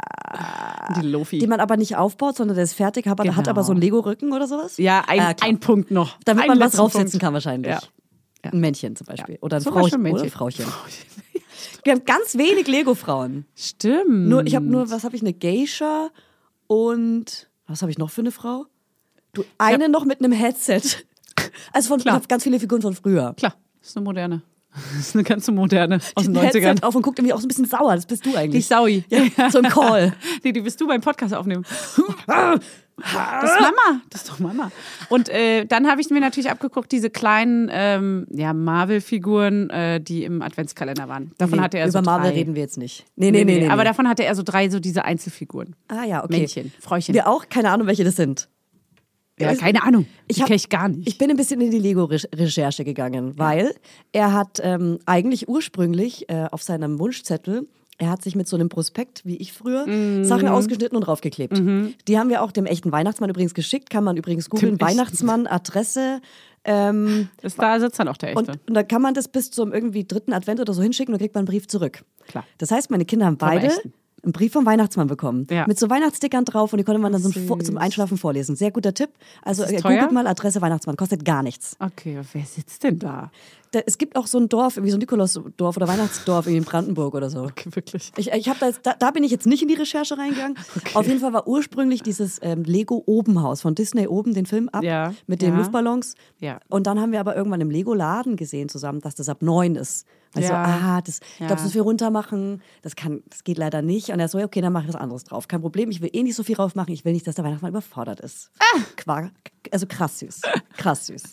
Dilophi. 1.02 1.40
Den 1.40 1.50
man 1.50 1.60
aber 1.60 1.78
nicht 1.78 1.96
aufbaut, 1.98 2.38
sondern 2.38 2.56
der 2.56 2.64
ist 2.64 2.74
fertig, 2.74 3.08
aber 3.08 3.24
hat 3.26 3.36
Genau. 3.36 3.50
aber 3.50 3.64
so 3.64 3.72
einen 3.72 3.82
Lego-Rücken 3.82 4.32
oder 4.34 4.48
sowas. 4.48 4.78
Ja, 4.78 5.04
ein, 5.08 5.18
klar. 5.18 5.36
ein 5.42 5.60
Punkt 5.60 5.92
noch. 5.92 6.18
Damit 6.26 6.44
Ein 6.44 6.50
man 6.50 6.60
was 6.60 6.74
draufsetzen 6.74 7.12
Punkt. 7.12 7.22
kann 7.24 7.34
wahrscheinlich. 7.34 7.72
Ja. 7.72 7.80
Ja. 8.48 8.54
Ein 8.54 8.60
Männchen 8.60 8.96
zum 8.96 9.06
Beispiel. 9.08 9.38
Oder 9.42 9.58
ein 9.58 9.64
Zum 9.64 9.74
Frauchen. 9.74 9.84
Beispiel 10.04 10.12
Oder 10.12 10.22
Männchen. 10.22 10.32
Frauchen. 10.32 10.66
Wir 11.84 11.94
haben 11.94 12.06
ganz 12.06 12.38
wenig 12.38 12.68
Lego-Frauen. 12.68 13.46
Stimmt. 13.56 14.28
Nur, 14.28 14.46
ich 14.46 14.56
habe 14.56 14.66
nur, 14.66 14.90
was 14.90 15.04
habe 15.04 15.16
ich, 15.16 15.22
eine 15.22 15.34
Geisha 15.34 16.10
und 16.68 17.50
was 17.68 17.82
habe 17.82 17.92
ich 17.92 17.98
noch 17.98 18.10
für 18.10 18.22
eine 18.22 18.32
Frau? 18.32 18.66
Du, 19.34 19.44
eine 19.58 19.90
noch 19.90 20.06
mit 20.06 20.20
einem 20.20 20.32
Headset. 20.32 20.82
Also 21.72 21.90
von, 21.90 22.00
ich 22.00 22.04
Klar. 22.06 22.16
habe 22.16 22.28
ganz 22.28 22.44
viele 22.44 22.60
Figuren 22.60 22.82
von 22.82 22.94
früher. 22.96 23.34
Klar, 23.38 23.56
das 23.80 23.90
ist 23.90 23.98
eine 23.98 24.04
moderne. 24.04 24.42
Das 24.74 25.00
ist 25.08 25.16
eine 25.16 25.24
ganze 25.24 25.52
moderne 25.52 26.00
aus 26.16 26.24
den 26.26 26.36
Ein 26.36 26.44
Headset 26.44 26.60
90ern. 26.62 26.84
auf 26.84 26.96
und 26.96 27.02
guckt 27.04 27.20
irgendwie 27.20 27.34
auch 27.34 27.40
so 27.40 27.46
ein 27.46 27.48
bisschen 27.48 27.66
sauer. 27.66 27.96
Das 27.96 28.06
bist 28.08 28.26
du 28.26 28.32
Die 28.32 28.38
eigentlich. 28.38 28.66
Saui. 28.66 29.04
Ja, 29.10 29.50
so 29.52 29.60
ein 29.60 29.66
Call. 29.70 30.14
Die, 30.44 30.52
die 30.52 30.64
wirst 30.66 30.82
du 30.82 30.88
beim 30.88 31.02
Podcast 31.02 31.34
aufnehmen. 31.36 31.64
Das 33.00 33.52
ist 33.52 33.62
Mama. 33.62 34.02
Das 34.10 34.22
ist 34.22 34.30
doch 34.30 34.40
Mama. 34.40 34.72
Und 35.10 35.30
äh, 35.30 35.66
dann 35.66 35.88
habe 35.88 36.02
ich 36.02 36.10
mir 36.10 36.20
natürlich 36.20 36.50
abgeguckt, 36.50 36.92
diese 36.92 37.10
kleinen 37.12 37.70
ähm, 37.72 38.26
ja, 38.32 38.54
Marvel-Figuren, 38.54 39.70
äh, 39.70 40.02
die 40.02 40.24
im 40.24 40.42
Adventskalender 40.42 41.08
waren. 41.08 41.32
Davon 41.38 41.60
Nee, 41.60 41.64
hatte 41.64 41.78
er 41.78 41.86
Über 41.86 41.92
so 41.92 42.02
Marvel 42.02 42.32
drei. 42.32 42.38
reden 42.40 42.56
wir 42.56 42.64
jetzt 42.64 42.78
nicht. 42.78 43.06
Nee, 43.16 43.30
nee, 43.30 43.44
nee. 43.44 43.60
nee, 43.60 43.68
Aber 43.70 43.84
nee. 43.84 43.90
davon 43.90 44.08
hatte 44.08 44.26
er 44.26 44.34
so 44.34 44.42
drei, 44.44 44.70
so 44.70 44.80
diese 44.80 45.06
Einzelfiguren. 45.06 45.76
Ah 45.90 46.06
ja, 46.06 46.24
okay. 46.24 46.40
Männchen, 46.40 46.74
Fräuchen. 46.80 47.14
Wir 47.14 47.28
auch, 47.28 47.48
keine 47.50 47.70
Ahnung, 47.70 47.86
welche 47.88 48.04
das 48.04 48.16
sind. 48.16 48.50
Ja, 49.40 49.54
keine 49.54 49.84
Ahnung. 49.84 50.08
ich 50.28 50.38
kenne 50.38 50.56
ich 50.56 50.68
gar 50.68 50.90
nicht. 50.90 51.08
Ich 51.08 51.20
bin 51.20 51.30
ein 51.30 51.38
bisschen 51.38 51.62
in 51.62 51.70
die 51.70 51.78
Lego-Recherche 51.78 52.84
gegangen, 52.84 53.38
weil 53.38 53.76
er 54.12 54.34
hat 54.34 54.60
ähm, 54.64 54.98
eigentlich 55.06 55.48
ursprünglich 55.48 56.28
äh, 56.30 56.48
auf 56.50 56.64
seinem 56.64 56.98
Wunschzettel, 56.98 57.68
er 58.00 58.10
hat 58.10 58.22
sich 58.24 58.36
mit 58.36 58.48
so 58.48 58.56
einem 58.56 58.70
Prospekt, 58.70 59.26
wie 59.26 59.38
ich 59.38 59.54
früher, 59.54 59.88
Mhm. 59.88 60.24
Sachen 60.24 60.48
ausgeschnitten 60.48 60.96
und 60.96 61.02
draufgeklebt. 61.08 61.58
Die 62.08 62.20
haben 62.20 62.30
wir 62.30 62.44
auch 62.44 62.52
dem 62.52 62.66
echten 62.66 62.92
Weihnachtsmann 62.92 63.30
übrigens 63.30 63.54
geschickt, 63.54 63.90
kann 63.90 64.04
man 64.04 64.18
übrigens 64.18 64.50
googeln. 64.50 64.80
Weihnachtsmann, 64.80 65.48
Adresse. 65.48 66.22
Ähm, 66.64 67.30
das, 67.42 67.56
da 67.56 67.80
sitzt 67.80 68.00
dann 68.00 68.08
auch 68.10 68.18
der 68.18 68.36
und, 68.36 68.50
Echte. 68.50 68.60
und 68.68 68.74
dann 68.74 68.88
kann 68.88 69.02
man 69.02 69.14
das 69.14 69.28
bis 69.30 69.52
zum 69.52 69.74
irgendwie 69.74 70.04
dritten 70.06 70.34
Advent 70.34 70.60
oder 70.60 70.74
so 70.74 70.82
hinschicken 70.82 71.14
und 71.14 71.20
dann 71.20 71.26
kriegt 71.26 71.34
man 71.36 71.42
einen 71.42 71.48
Brief 71.48 71.68
zurück. 71.68 72.04
Klar. 72.28 72.44
Das 72.58 72.72
heißt, 72.72 72.92
meine 72.92 73.06
Kinder 73.06 73.26
haben 73.26 73.38
beide. 73.38 73.72
Einen 74.24 74.34
Brief 74.34 74.54
vom 74.54 74.66
Weihnachtsmann 74.66 75.08
bekommen. 75.08 75.48
Ja. 75.50 75.66
Mit 75.68 75.80
so 75.80 75.90
Weihnachtsstickern 75.90 76.46
drauf 76.46 76.74
und 76.74 76.78
die 76.80 76.84
konnte 76.84 77.00
man 77.00 77.12
dann 77.12 77.22
so 77.22 77.30
zum 77.30 77.78
Einschlafen 77.78 78.18
vorlesen. 78.18 78.56
Sehr 78.56 78.72
guter 78.72 78.94
Tipp. 78.94 79.10
Also 79.44 79.64
äh, 79.64 79.82
googelt 79.82 80.12
mal 80.12 80.28
Adresse 80.28 80.62
Weihnachtsmann, 80.62 80.98
kostet 80.98 81.24
gar 81.24 81.44
nichts. 81.44 81.76
Okay, 81.80 82.20
wer 82.34 82.46
sitzt 82.46 82.84
denn 82.84 83.00
da? 83.00 83.32
Da, 83.72 83.82
es 83.86 83.98
gibt 83.98 84.16
auch 84.16 84.28
so 84.28 84.40
ein 84.40 84.48
Dorf, 84.48 84.78
irgendwie 84.78 84.92
so 84.92 84.98
ein 84.98 85.02
Nikolausdorf 85.02 85.76
oder 85.76 85.88
Weihnachtsdorf 85.88 86.48
in 86.48 86.64
Brandenburg 86.64 87.14
oder 87.16 87.30
so. 87.30 87.44
Okay, 87.44 87.70
wirklich. 87.74 88.14
Ich, 88.16 88.32
ich 88.32 88.48
hab 88.48 88.60
da, 88.60 88.68
jetzt, 88.68 88.80
da, 88.84 88.94
da 88.98 89.12
bin 89.12 89.24
ich 89.24 89.32
jetzt 89.32 89.46
nicht 89.46 89.62
in 89.62 89.68
die 89.68 89.74
Recherche 89.74 90.18
reingegangen. 90.18 90.58
Auf 90.94 91.06
jeden 91.06 91.20
Fall 91.20 91.34
war 91.34 91.48
ursprünglich 91.48 92.02
dieses 92.02 92.40
ähm, 92.42 92.64
Lego 92.64 93.04
Obenhaus 93.06 93.62
von 93.62 93.76
Disney 93.76 94.08
oben, 94.08 94.34
den 94.34 94.46
Film 94.46 94.70
ab, 94.70 94.84
Ja, 94.84 95.14
mit 95.28 95.42
den 95.42 95.52
ja. 95.52 95.58
Luftballons. 95.58 96.16
Ja. 96.40 96.60
Und 96.70 96.88
dann 96.88 97.00
haben 97.00 97.12
wir 97.12 97.20
aber 97.20 97.36
irgendwann 97.36 97.60
im 97.60 97.70
Lego-Laden 97.70 98.38
gesehen 98.38 98.70
zusammen, 98.70 99.02
dass 99.02 99.16
das 99.16 99.28
ab 99.28 99.42
neun 99.42 99.76
ist. 99.76 100.06
Also, 100.38 100.54
Ja. 100.54 100.64
ah, 100.64 101.02
das, 101.02 101.20
ich 101.36 101.40
Ja. 101.40 101.48
glaube, 101.48 101.62
so 101.62 101.70
viel 101.70 101.82
runter 101.82 102.10
machen, 102.10 102.62
das, 102.82 102.96
kann, 102.96 103.22
das 103.30 103.44
geht 103.44 103.58
leider 103.58 103.82
nicht. 103.82 104.10
Und 104.10 104.20
er 104.20 104.28
so, 104.28 104.40
ja, 104.40 104.46
okay, 104.46 104.62
dann 104.62 104.74
mache 104.74 104.84
ich 104.84 104.90
was 104.94 105.00
anderes 105.00 105.24
drauf. 105.24 105.48
Kein 105.48 105.62
Problem, 105.62 105.92
ich 105.92 106.02
will 106.02 106.10
eh 106.14 106.24
nicht 106.24 106.36
so 106.36 106.44
viel 106.44 106.56
drauf 106.56 106.76
machen. 106.76 106.92
Ich 106.92 107.04
will 107.06 107.14
nicht, 107.14 107.28
dass 107.28 107.36
der 107.36 107.44
Weihnachtsmann 107.46 107.72
überfordert 107.72 108.20
ist. 108.22 108.52
Ah. 108.60 108.80
Quark, 108.96 109.32
also 109.72 109.86
krass 109.88 110.20
süß. 110.20 110.42
Krass 110.78 111.08
süß. 111.08 111.24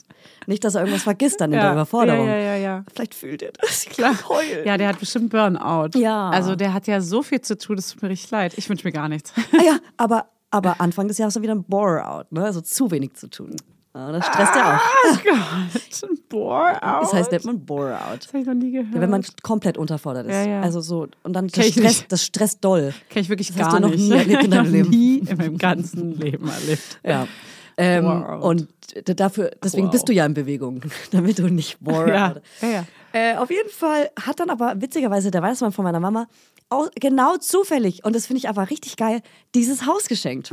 Nicht, 0.46 0.64
dass 0.64 0.74
er 0.74 0.80
irgendwas 0.82 1.02
vergisst 1.02 1.40
dann 1.40 1.52
in 1.52 1.60
der 1.60 1.72
Überforderung. 1.72 2.26
Ja, 2.26 2.36
ja, 2.36 2.54
ja, 2.54 2.56
ja. 2.56 2.84
Vielleicht 2.92 3.14
fühlt 3.14 3.42
er 3.42 3.52
das. 3.52 3.84
Klar. 3.84 4.14
Heulen. 4.28 4.66
Ja, 4.66 4.76
der 4.78 4.88
hat 4.88 4.98
bestimmt 4.98 5.30
Burnout. 5.30 5.90
Ja. 5.98 6.30
Also 6.30 6.56
der 6.56 6.72
hat 6.72 6.86
ja 6.86 7.00
so 7.00 7.22
viel 7.22 7.40
zu 7.42 7.58
tun, 7.58 7.76
das 7.76 7.90
tut 7.90 8.02
mir 8.02 8.08
richtig 8.08 8.30
leid. 8.30 8.54
Ich 8.56 8.68
wünsche 8.68 8.86
mir 8.86 8.92
gar 8.92 9.08
nichts. 9.08 9.32
Ah 9.52 9.62
ja, 9.62 9.78
aber, 9.98 10.26
aber 10.50 10.80
Anfang 10.80 11.08
des 11.08 11.18
Jahres 11.18 11.34
dann 11.34 11.42
wieder 11.42 11.54
ein 11.54 11.64
Bore-out, 11.64 12.32
ne? 12.32 12.44
Also 12.44 12.60
zu 12.62 12.90
wenig 12.90 13.14
zu 13.14 13.28
tun. 13.28 13.54
Ja, 13.94 14.10
das 14.10 14.26
stresst 14.26 14.54
ja 14.56 14.76
auch. 14.76 14.80
Oh 15.12 15.16
Gott, 15.22 16.10
ein 16.10 16.18
Bore-out. 16.28 17.02
Das 17.02 17.12
heißt, 17.12 17.30
nennt 17.30 17.44
man 17.44 17.64
Bore-out. 17.64 18.18
Das 18.24 18.28
habe 18.28 18.38
ich 18.40 18.46
noch 18.46 18.54
nie 18.54 18.72
gehört. 18.72 18.92
Ja, 18.94 19.00
wenn 19.00 19.10
man 19.10 19.24
komplett 19.42 19.78
unterfordert 19.78 20.26
ist. 20.26 20.32
Ja, 20.34 20.44
ja. 20.46 20.60
Also 20.62 20.80
so, 20.80 21.06
und 21.22 21.32
dann 21.32 21.46
das 21.46 21.66
stresst, 21.68 22.06
das 22.08 22.24
stresst 22.24 22.64
doll. 22.64 22.92
Kenn 23.08 23.22
ich 23.22 23.28
wirklich 23.28 23.48
Das 23.52 23.58
hast 23.58 23.70
gar 23.72 23.80
du 23.80 23.88
noch 23.88 23.94
nie 23.94 24.10
erlebt 24.10 24.30
in 24.30 24.40
Ich 24.42 24.50
deinem 24.50 24.64
noch 24.64 24.72
Leben. 24.72 24.90
nie 24.90 25.18
in 25.18 25.36
meinem 25.36 25.58
ganzen 25.58 26.18
Leben 26.18 26.48
erlebt. 26.48 26.98
Ja. 27.04 27.28
Ähm, 27.76 28.06
und 28.40 28.68
dafür, 29.04 29.50
deswegen 29.62 29.86
Wow. 29.86 29.92
bist 29.92 30.08
du 30.08 30.12
ja 30.12 30.26
in 30.26 30.34
Bewegung, 30.34 30.80
damit 31.12 31.38
du 31.38 31.48
nicht 31.48 31.78
Bore-out. 31.80 32.08
Ja, 32.60 32.68
ja, 32.68 32.68
ja. 32.68 32.84
Äh, 33.14 33.36
auf 33.36 33.48
jeden 33.50 33.70
Fall 33.70 34.10
hat 34.20 34.40
dann 34.40 34.50
aber 34.50 34.74
witzigerweise 34.80 35.30
der 35.30 35.40
Weihnachtsmann 35.40 35.70
von 35.72 35.84
meiner 35.84 36.00
Mama 36.00 36.26
auch 36.68 36.88
genau 37.00 37.36
zufällig, 37.36 38.04
und 38.04 38.16
das 38.16 38.26
finde 38.26 38.38
ich 38.38 38.48
aber 38.48 38.70
richtig 38.70 38.96
geil, 38.96 39.20
dieses 39.54 39.86
Haus 39.86 40.08
geschenkt. 40.08 40.50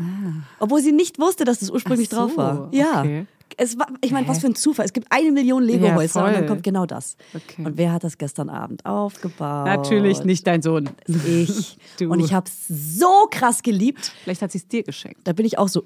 Obwohl 0.60 0.80
sie 0.82 0.92
nicht 0.92 1.18
wusste, 1.20 1.44
dass 1.46 1.60
das 1.60 1.72
ursprünglich 1.72 2.10
Ah. 2.12 2.16
Ach 2.16 2.20
drauf 2.20 2.32
so, 2.32 2.38
war. 2.38 2.70
Ja. 2.72 3.00
okay. 3.00 3.26
Es 3.58 3.78
war, 3.80 3.88
ich 4.02 4.12
meine, 4.12 4.28
was 4.28 4.40
für 4.40 4.48
ein 4.48 4.56
Zufall. 4.56 4.86
Es 4.86 4.94
gibt 4.94 5.08
eine 5.10 5.32
Million 5.32 5.62
Lego-Häuser 5.64 6.22
Ja, 6.22 6.28
und 6.28 6.34
dann 6.34 6.48
kommt 6.48 6.64
genau 6.64 6.86
das. 6.86 7.18
Okay. 7.34 7.66
Und 7.66 7.78
wer 7.78 7.92
hat 7.92 8.04
das 8.04 8.18
gestern 8.18 8.50
Abend 8.50 8.86
aufgebaut? 8.86 9.66
Natürlich 9.66 10.24
nicht 10.24 10.48
dein 10.48 10.62
Sohn. 10.62 10.90
Ich. 11.26 11.78
Du. 12.00 12.10
Und 12.10 12.20
ich 12.22 12.34
habe 12.34 12.46
es 12.48 12.68
so 13.00 13.28
krass 13.30 13.62
geliebt. 13.64 14.14
Vielleicht 14.24 14.42
hat 14.42 14.52
sie 14.54 14.60
es 14.60 14.68
dir 14.68 14.84
geschenkt. 14.84 15.22
Da 15.26 15.34
bin 15.34 15.46
ich 15.46 15.58
auch 15.58 15.68
so 15.68 15.82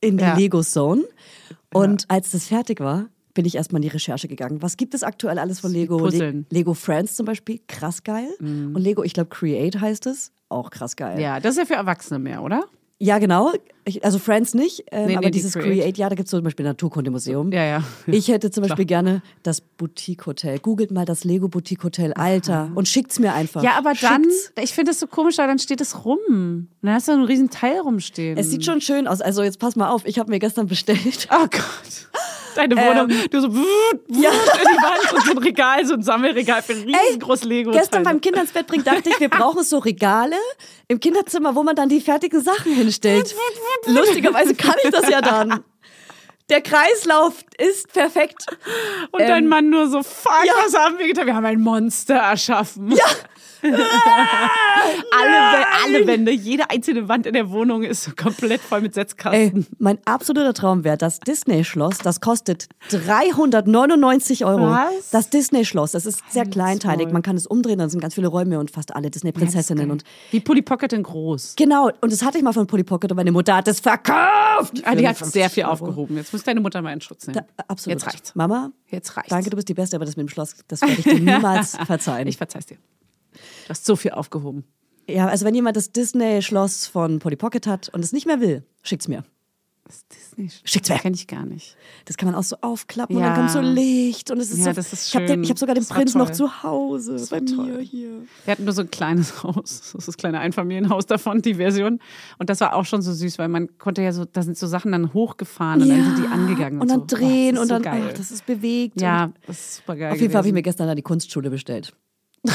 in 0.00 0.16
die 0.18 0.22
Ja. 0.24 0.34
Lego-Zone. 0.36 1.02
Und 1.72 2.04
als 2.08 2.30
das 2.30 2.46
fertig 2.46 2.78
war, 2.80 3.06
bin 3.34 3.44
ich 3.44 3.54
erstmal 3.56 3.78
in 3.78 3.82
die 3.82 3.88
Recherche 3.88 4.28
gegangen. 4.28 4.62
Was 4.62 4.76
gibt 4.76 4.94
es 4.94 5.02
aktuell 5.02 5.38
alles 5.38 5.60
von 5.60 5.72
Lego? 5.72 5.98
Le 6.06 6.44
Lego 6.50 6.74
Friends 6.74 7.16
zum 7.16 7.26
Beispiel, 7.26 7.60
krass 7.68 8.02
geil. 8.02 8.28
Und 8.74 8.80
Lego, 8.80 9.02
ich 9.02 9.14
glaube, 9.14 9.30
Create 9.30 9.80
heißt 9.80 10.06
es, 10.06 10.32
auch 10.48 10.70
krass 10.70 10.96
geil. 10.96 11.20
Ja, 11.20 11.40
das 11.40 11.52
ist 11.52 11.58
ja 11.58 11.64
für 11.64 11.74
Erwachsene 11.74 12.18
mehr, 12.18 12.42
oder? 12.42 12.64
Ja, 13.02 13.18
genau. 13.18 13.52
Ich, 13.86 14.04
also 14.04 14.18
Friends 14.18 14.52
nicht, 14.52 14.84
ähm, 14.92 15.00
Nee, 15.00 15.06
nee, 15.12 15.16
aber 15.16 15.26
die 15.26 15.30
dieses 15.38 15.54
Create. 15.54 15.80
Create. 15.80 15.96
ja, 15.98 16.08
da 16.10 16.14
gibt 16.14 16.26
es 16.26 16.30
zum 16.30 16.44
Beispiel 16.44 16.66
ein 16.66 16.68
Naturkundemuseum. 16.72 17.50
Ja, 17.50 17.64
ja. 17.64 17.82
Ich 18.06 18.28
hätte 18.28 18.50
zum 18.50 18.62
Beispiel 18.68 18.84
gerne 18.84 19.22
das 19.42 19.62
Boutique 19.62 20.26
Hotel. 20.26 20.58
Googelt 20.58 20.90
mal 20.90 21.06
das 21.06 21.24
Lego 21.24 21.48
Boutique 21.48 21.82
Hotel 21.82 22.12
Alter 22.12 22.70
und 22.74 22.88
schickt's 22.88 23.18
mir 23.18 23.32
einfach. 23.32 23.62
Ja, 23.62 23.78
aber 23.78 23.94
dann, 23.98 24.24
Schickt's. 24.24 24.52
ich 24.60 24.74
finde 24.74 24.90
das 24.90 25.00
so 25.00 25.06
komisch, 25.06 25.38
weil 25.38 25.46
dann 25.46 25.58
steht 25.58 25.80
es 25.80 26.04
rum. 26.04 26.68
Dann 26.82 26.92
hast 26.92 27.08
du 27.08 27.12
einen 27.12 27.24
riesen 27.24 27.48
Teil 27.48 27.78
rumstehen. 27.80 28.36
Es 28.36 28.50
sieht 28.50 28.66
schon 28.66 28.82
schön 28.82 29.06
aus. 29.08 29.22
Also 29.22 29.42
jetzt 29.42 29.58
pass 29.58 29.76
mal 29.76 29.88
auf, 29.88 30.04
ich 30.04 30.18
habe 30.18 30.30
mir 30.30 30.38
gestern 30.38 30.66
bestellt. 30.66 31.26
Oh 31.32 31.46
Gott. 31.50 32.08
Deine 32.56 32.76
Wohnung. 32.76 33.08
du 33.30 33.40
so 33.40 33.54
wut, 33.54 33.64
wut, 34.08 34.16
Ja. 34.24 34.30
in 34.30 34.34
die 34.34 34.82
Wand 34.82 35.14
und 35.14 35.24
so 35.24 35.30
ein 35.30 35.38
Regal, 35.38 35.86
so 35.86 35.94
ein 35.94 36.02
Sammelregal 36.02 36.62
für 36.62 36.72
ein 36.72 36.82
riesengroßes 36.82 37.44
Lego. 37.44 37.70
Gestern 37.70 38.02
beim 38.02 38.20
Kinder 38.20 38.40
ins 38.40 38.50
Bett 38.50 38.66
bringen 38.66 38.82
dachte 38.82 39.08
ich, 39.08 39.20
wir 39.20 39.28
brauchen 39.30 39.62
so 39.62 39.78
Regale 39.78 40.34
im 40.88 40.98
Kinderzimmer, 40.98 41.54
wo 41.54 41.62
man 41.62 41.76
dann 41.76 41.88
die 41.88 42.00
fertigen 42.00 42.42
Sachen 42.42 42.72
hinstellt. 42.90 43.34
Lustigerweise 43.86 44.54
kann 44.54 44.76
ich 44.84 44.90
das 44.90 45.08
ja 45.08 45.20
dann. 45.20 45.64
Der 46.50 46.60
Kreislauf 46.60 47.44
ist 47.58 47.92
perfekt. 47.92 48.44
Und 49.12 49.20
dein 49.20 49.44
ähm, 49.44 49.48
Mann 49.48 49.70
nur 49.70 49.88
so, 49.88 50.02
fuck, 50.02 50.44
ja. 50.44 50.52
was 50.64 50.74
haben 50.74 50.98
wir 50.98 51.06
getan? 51.06 51.26
Wir 51.26 51.36
haben 51.36 51.46
ein 51.46 51.60
Monster 51.60 52.16
erschaffen. 52.16 52.90
Ja. 52.90 53.04
alle, 55.12 55.66
alle 55.84 56.06
Wände, 56.06 56.32
jede 56.32 56.70
einzelne 56.70 57.08
Wand 57.08 57.26
in 57.26 57.34
der 57.34 57.50
Wohnung 57.50 57.82
ist 57.82 58.16
komplett 58.16 58.60
voll 58.60 58.80
mit 58.80 58.94
Setzkasten. 58.94 59.40
Ey, 59.56 59.64
mein 59.78 59.98
absoluter 60.04 60.54
Traum 60.54 60.84
wäre 60.84 60.96
das 60.96 61.20
Disney-Schloss. 61.20 61.98
Das 61.98 62.20
kostet 62.20 62.68
399 62.90 64.44
Euro. 64.44 64.70
Was? 64.70 65.10
Das 65.10 65.30
Disney-Schloss. 65.30 65.92
Das 65.92 66.06
ist 66.06 66.20
sehr 66.30 66.46
kleinteilig. 66.46 67.10
Man 67.12 67.22
kann 67.22 67.36
es 67.36 67.46
umdrehen, 67.46 67.78
dann 67.78 67.90
sind 67.90 68.00
ganz 68.00 68.14
viele 68.14 68.28
Räume 68.28 68.58
und 68.58 68.70
fast 68.70 68.94
alle 68.94 69.10
Disney-Prinzessinnen. 69.10 69.90
und 69.90 70.04
Wie 70.30 70.40
Polly 70.40 70.62
Pocket 70.62 70.92
in 70.92 71.02
groß. 71.02 71.54
Genau, 71.56 71.90
und 72.00 72.12
das 72.12 72.22
hatte 72.22 72.38
ich 72.38 72.44
mal 72.44 72.52
von 72.52 72.66
Polly 72.66 72.84
Pocket 72.84 73.10
und 73.10 73.16
meine 73.16 73.32
Mutter 73.32 73.56
hat 73.56 73.68
es 73.68 73.80
verkauft. 73.80 74.82
Ah, 74.84 74.94
die 74.94 75.06
hat 75.08 75.16
55 75.16 75.32
sehr 75.32 75.50
viel 75.50 75.64
Euro. 75.64 75.72
aufgehoben. 75.72 76.16
Jetzt 76.16 76.32
muss 76.32 76.42
deine 76.42 76.60
Mutter 76.60 76.82
mal 76.82 76.92
in 76.92 77.00
Schutz 77.00 77.26
nehmen. 77.26 77.40
Da, 77.56 77.64
absolut. 77.68 77.98
Jetzt 78.00 78.06
reicht's. 78.12 78.34
Mama, 78.34 78.70
Jetzt 78.88 79.16
reicht's. 79.16 79.30
danke, 79.30 79.50
du 79.50 79.56
bist 79.56 79.68
die 79.68 79.74
Beste, 79.74 79.96
aber 79.96 80.04
das 80.04 80.16
mit 80.16 80.26
dem 80.26 80.30
Schloss, 80.30 80.54
das 80.68 80.80
werde 80.82 80.94
ich 80.94 81.04
dir 81.04 81.14
niemals 81.20 81.76
verzeihen. 81.76 82.28
Ich 82.28 82.36
verzeih's 82.36 82.66
dir. 82.66 82.76
Du 83.70 83.72
hast 83.74 83.86
so 83.86 83.94
viel 83.94 84.10
aufgehoben. 84.10 84.64
ja, 85.08 85.28
also 85.28 85.46
wenn 85.46 85.54
jemand 85.54 85.76
das 85.76 85.92
Disney-Schloss 85.92 86.88
von 86.88 87.20
Polly 87.20 87.36
Pocket 87.36 87.68
hat 87.68 87.88
und 87.90 88.04
es 88.04 88.12
nicht 88.12 88.26
mehr 88.26 88.40
will, 88.40 88.64
schickt's 88.82 89.06
mir. 89.06 89.22
Das 89.84 89.98
ist 89.98 90.06
Disney. 90.12 90.50
Schickt's 90.64 90.88
mir. 90.88 90.98
Kenne 90.98 91.14
ich 91.14 91.28
gar 91.28 91.46
nicht. 91.46 91.76
Das 92.06 92.16
kann 92.16 92.26
man 92.26 92.34
auch 92.34 92.42
so 92.42 92.56
aufklappen 92.62 93.14
und 93.14 93.22
Ja. 93.22 93.28
dann 93.28 93.36
kommt 93.36 93.50
so 93.52 93.60
Licht 93.60 94.32
und 94.32 94.40
es 94.40 94.50
ist 94.50 94.58
Ja, 94.58 94.64
so. 94.64 94.72
das 94.72 94.92
ist 94.92 95.06
ich 95.06 95.14
habe 95.14 95.28
schön. 95.28 95.44
hab 95.48 95.56
sogar 95.56 95.76
den 95.76 95.86
Prinz 95.86 96.16
noch 96.16 96.26
toll. 96.26 96.34
zu 96.34 96.62
Hause 96.64 97.12
Das 97.12 97.28
bei 97.28 97.36
war 97.36 97.42
mir 97.64 97.74
toll. 97.74 97.84
hier. 97.84 98.10
Wir 98.44 98.50
hatten 98.50 98.64
nur 98.64 98.72
so 98.72 98.82
ein 98.82 98.90
kleines 98.90 99.40
Haus, 99.44 99.62
das 99.82 99.94
ist 99.94 100.08
das 100.08 100.16
kleine 100.16 100.40
Einfamilienhaus 100.40 101.06
davon, 101.06 101.40
die 101.40 101.54
Version. 101.54 102.00
Und 102.38 102.50
das 102.50 102.60
war 102.60 102.74
auch 102.74 102.84
schon 102.86 103.02
so 103.02 103.12
süß, 103.12 103.38
weil 103.38 103.46
man 103.46 103.78
konnte 103.78 104.02
ja 104.02 104.10
so, 104.10 104.24
da 104.24 104.42
sind 104.42 104.58
so 104.58 104.66
Sachen 104.66 104.90
dann 104.90 105.12
hochgefahren 105.14 105.80
und 105.82 105.88
dann 105.90 106.04
sind 106.16 106.18
die 106.18 106.26
angegangen. 106.26 106.80
und 106.80 106.90
dann 106.90 107.06
so. 107.08 107.16
drehen 107.16 107.54
Boah, 107.54 107.62
und 107.62 107.70
dann, 107.70 107.84
so 107.84 107.88
geil. 107.88 108.02
ach, 108.10 108.18
das 108.18 108.32
ist 108.32 108.46
bewegt. 108.46 109.00
ja, 109.00 109.26
Und 109.26 109.34
das 109.46 109.58
ist 109.60 109.76
super 109.76 109.94
geil. 109.94 110.10
auf 110.12 110.20
jeden 110.20 110.32
Fall 110.32 110.38
habe 110.38 110.48
ich 110.48 110.54
mir 110.54 110.62
gestern 110.62 110.88
an 110.88 110.96
die 110.96 111.02
Kunstschule 111.02 111.50
bestellt. 111.50 111.94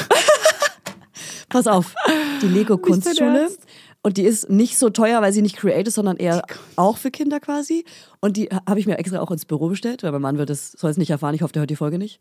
Pass 1.56 1.68
auf, 1.68 1.96
die 2.42 2.48
Lego 2.48 2.74
Nicht 2.76 2.86
dein 2.86 2.92
Kunstschule. 3.02 3.40
Ernst? 3.44 3.60
Und 4.02 4.18
die 4.18 4.24
ist 4.24 4.50
nicht 4.50 4.78
so 4.78 4.90
teuer, 4.90 5.22
weil 5.22 5.32
sie 5.34 5.42
nicht 5.42 5.56
create 5.56 5.88
ist, 5.88 5.96
sondern 5.96 6.18
eher 6.18 6.44
auch 6.76 6.98
für 6.98 7.10
Kinder 7.12 7.40
quasi. 7.40 7.86
Und 8.20 8.36
die 8.38 8.50
habe 8.68 8.80
ich 8.80 8.86
mir 8.88 8.98
extra 9.00 9.20
auch 9.22 9.32
ins 9.32 9.46
Büro 9.46 9.70
bestellt, 9.70 10.04
weil 10.04 10.12
mein 10.12 10.22
Mann 10.22 10.38
wird 10.38 10.50
es, 10.50 10.74
soll 10.74 10.92
es 10.92 10.98
nicht 10.98 11.10
erfahren. 11.12 11.34
Ich 11.34 11.42
hoffe, 11.42 11.54
der 11.54 11.62
hört 11.62 11.70
die 11.70 11.76
Folge 11.78 11.98
nicht. 11.98 12.20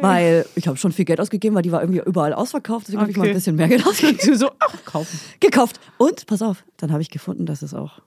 weil 0.00 0.46
ich 0.54 0.68
habe 0.68 0.76
schon 0.76 0.92
viel 0.92 1.04
Geld 1.04 1.20
ausgegeben, 1.20 1.54
weil 1.56 1.62
die 1.62 1.72
war 1.72 1.80
irgendwie 1.82 2.00
überall 2.04 2.32
ausverkauft. 2.32 2.86
Deswegen 2.86 3.00
habe 3.02 3.10
ich 3.10 3.16
mal 3.16 3.24
ein 3.24 3.30
Okay. 3.30 3.34
bisschen 3.34 3.56
mehr 3.56 3.68
Geld 3.68 3.86
ausgegeben. 3.86 4.36
so, 4.38 4.50
ach, 4.60 4.84
kaufen. 4.84 5.18
gekauft. 5.40 5.80
Und, 5.98 6.26
pass 6.26 6.42
auf, 6.42 6.64
dann 6.76 6.92
habe 6.92 7.02
ich 7.02 7.10
gefunden, 7.10 7.44
dass 7.44 7.62
es 7.62 7.74
auch. 7.74 8.00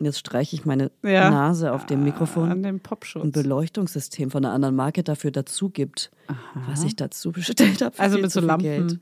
Und 0.00 0.06
jetzt 0.06 0.18
streiche 0.18 0.56
ich 0.56 0.64
meine 0.64 0.90
Ja. 1.02 1.30
Nase 1.30 1.72
auf 1.72 1.86
dem 1.86 2.02
Mikrofon. 2.02 2.50
An 2.50 2.62
dem 2.62 2.80
Popschutz. 2.80 3.22
ein 3.24 3.30
Beleuchtungssystem 3.32 4.30
von 4.30 4.44
einer 4.44 4.52
anderen 4.54 4.74
Marke 4.74 5.02
dafür 5.04 5.30
dazu 5.30 5.70
gibt, 5.70 6.10
was 6.68 6.82
ich 6.84 6.96
dazu 6.96 7.30
bestellt 7.32 7.80
habe. 7.82 7.98
Also 7.98 8.18
mit 8.18 8.30
so 8.32 8.40
Lampen. 8.40 8.64
Geld. 8.64 9.00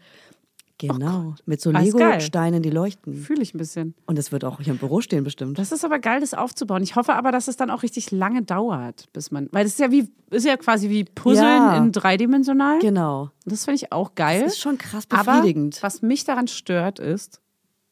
Genau, 0.79 1.35
mit 1.47 1.61
so. 1.61 1.71
Lego-Steinen, 1.71 2.61
die 2.61 2.71
leuchten. 2.71 3.15
Fühle 3.15 3.43
ich 3.43 3.55
ein 3.55 3.59
bisschen. 3.59 3.95
Und 4.07 4.19
es 4.19 4.33
wird 4.33 4.45
auch 4.45 4.59
hier 4.61 4.73
im 4.73 4.79
Büro 4.79 5.01
stehen 5.01 5.23
bestimmt. 5.23 5.57
Das 5.59 5.71
ist 5.71 5.85
aber 5.85 6.01
geil, 6.01 6.21
das 6.21 6.35
aufzubauen. 6.35 6.83
Ich 6.83 6.97
hoffe 6.97 7.15
aber, 7.15 7.31
dass 7.31 7.47
es 7.47 7.57
dann 7.57 7.71
auch 7.71 7.85
richtig 7.85 8.11
lange 8.11 8.43
dauert, 8.43 9.07
bis 9.13 9.31
man. 9.31 9.49
Weil 9.53 9.63
das 9.63 9.75
ist 9.75 9.79
ja 9.79 9.93
wie, 9.93 10.11
ist 10.31 10.45
ja 10.45 10.57
quasi 10.57 10.91
wie 10.91 11.05
Puzzeln 11.05 11.45
Ja. 11.47 11.77
in 11.77 11.93
dreidimensional. 11.93 12.81
Genau. 12.81 13.31
Das 13.45 13.65
finde 13.65 13.77
ich 13.77 13.93
auch 13.93 14.17
geil. 14.17 14.43
Das 14.43 14.55
ist 14.55 14.61
schon 14.61 14.77
krass 14.77 15.05
aber 15.11 15.35
befriedigend. 15.37 15.81
was 15.83 16.03
mich 16.03 16.25
daran 16.25 16.49
stört, 16.49 16.99
ist, 16.99 17.41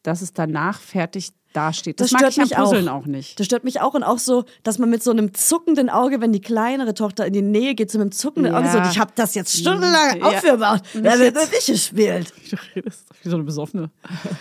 dass 0.03 0.21
es 0.21 0.33
danach 0.33 0.79
fertig 0.81 1.31
dasteht. 1.53 1.99
Das, 1.99 2.09
Das 2.09 2.21
mag 2.21 2.31
stört 2.31 2.31
ich 2.33 2.39
am 2.39 2.43
mich 2.43 2.57
auch. 2.57 2.63
Puzzeln 2.71 2.89
auch. 2.89 3.05
nicht. 3.05 3.39
Das 3.39 3.45
stört 3.45 3.63
mich 3.63 3.81
auch 3.81 3.93
und 3.93 4.03
auch 4.03 4.19
so, 4.19 4.45
dass 4.63 4.77
man 4.77 4.89
mit 4.89 5.03
so 5.03 5.11
einem 5.11 5.33
zuckenden 5.33 5.89
Auge, 5.89 6.21
wenn 6.21 6.31
die 6.33 6.41
kleinere 6.41 6.93
Tochter 6.93 7.25
in 7.25 7.33
die 7.33 7.41
Nähe 7.41 7.75
geht, 7.75 7.91
so 7.91 7.97
mit 7.97 8.05
einem 8.05 8.11
zuckenden 8.11 8.53
Ja. 8.53 8.59
Auge 8.59 8.69
so, 8.71 8.79
ich 8.91 8.99
habe 8.99 9.11
das 9.15 9.35
jetzt 9.35 9.57
stundenlang 9.57 10.19
Ja. 10.19 10.25
aufgebaut. 10.25 10.81
Nicht 10.93 11.03
Wer 11.03 11.19
wird 11.19 11.35
mit 11.35 11.51
mich 11.51 11.65
gespielt? 11.65 12.33
Du 12.51 12.57
redest 12.75 13.07
wie 13.23 13.29
so 13.29 13.35
eine 13.35 13.43
Besoffene. 13.45 13.89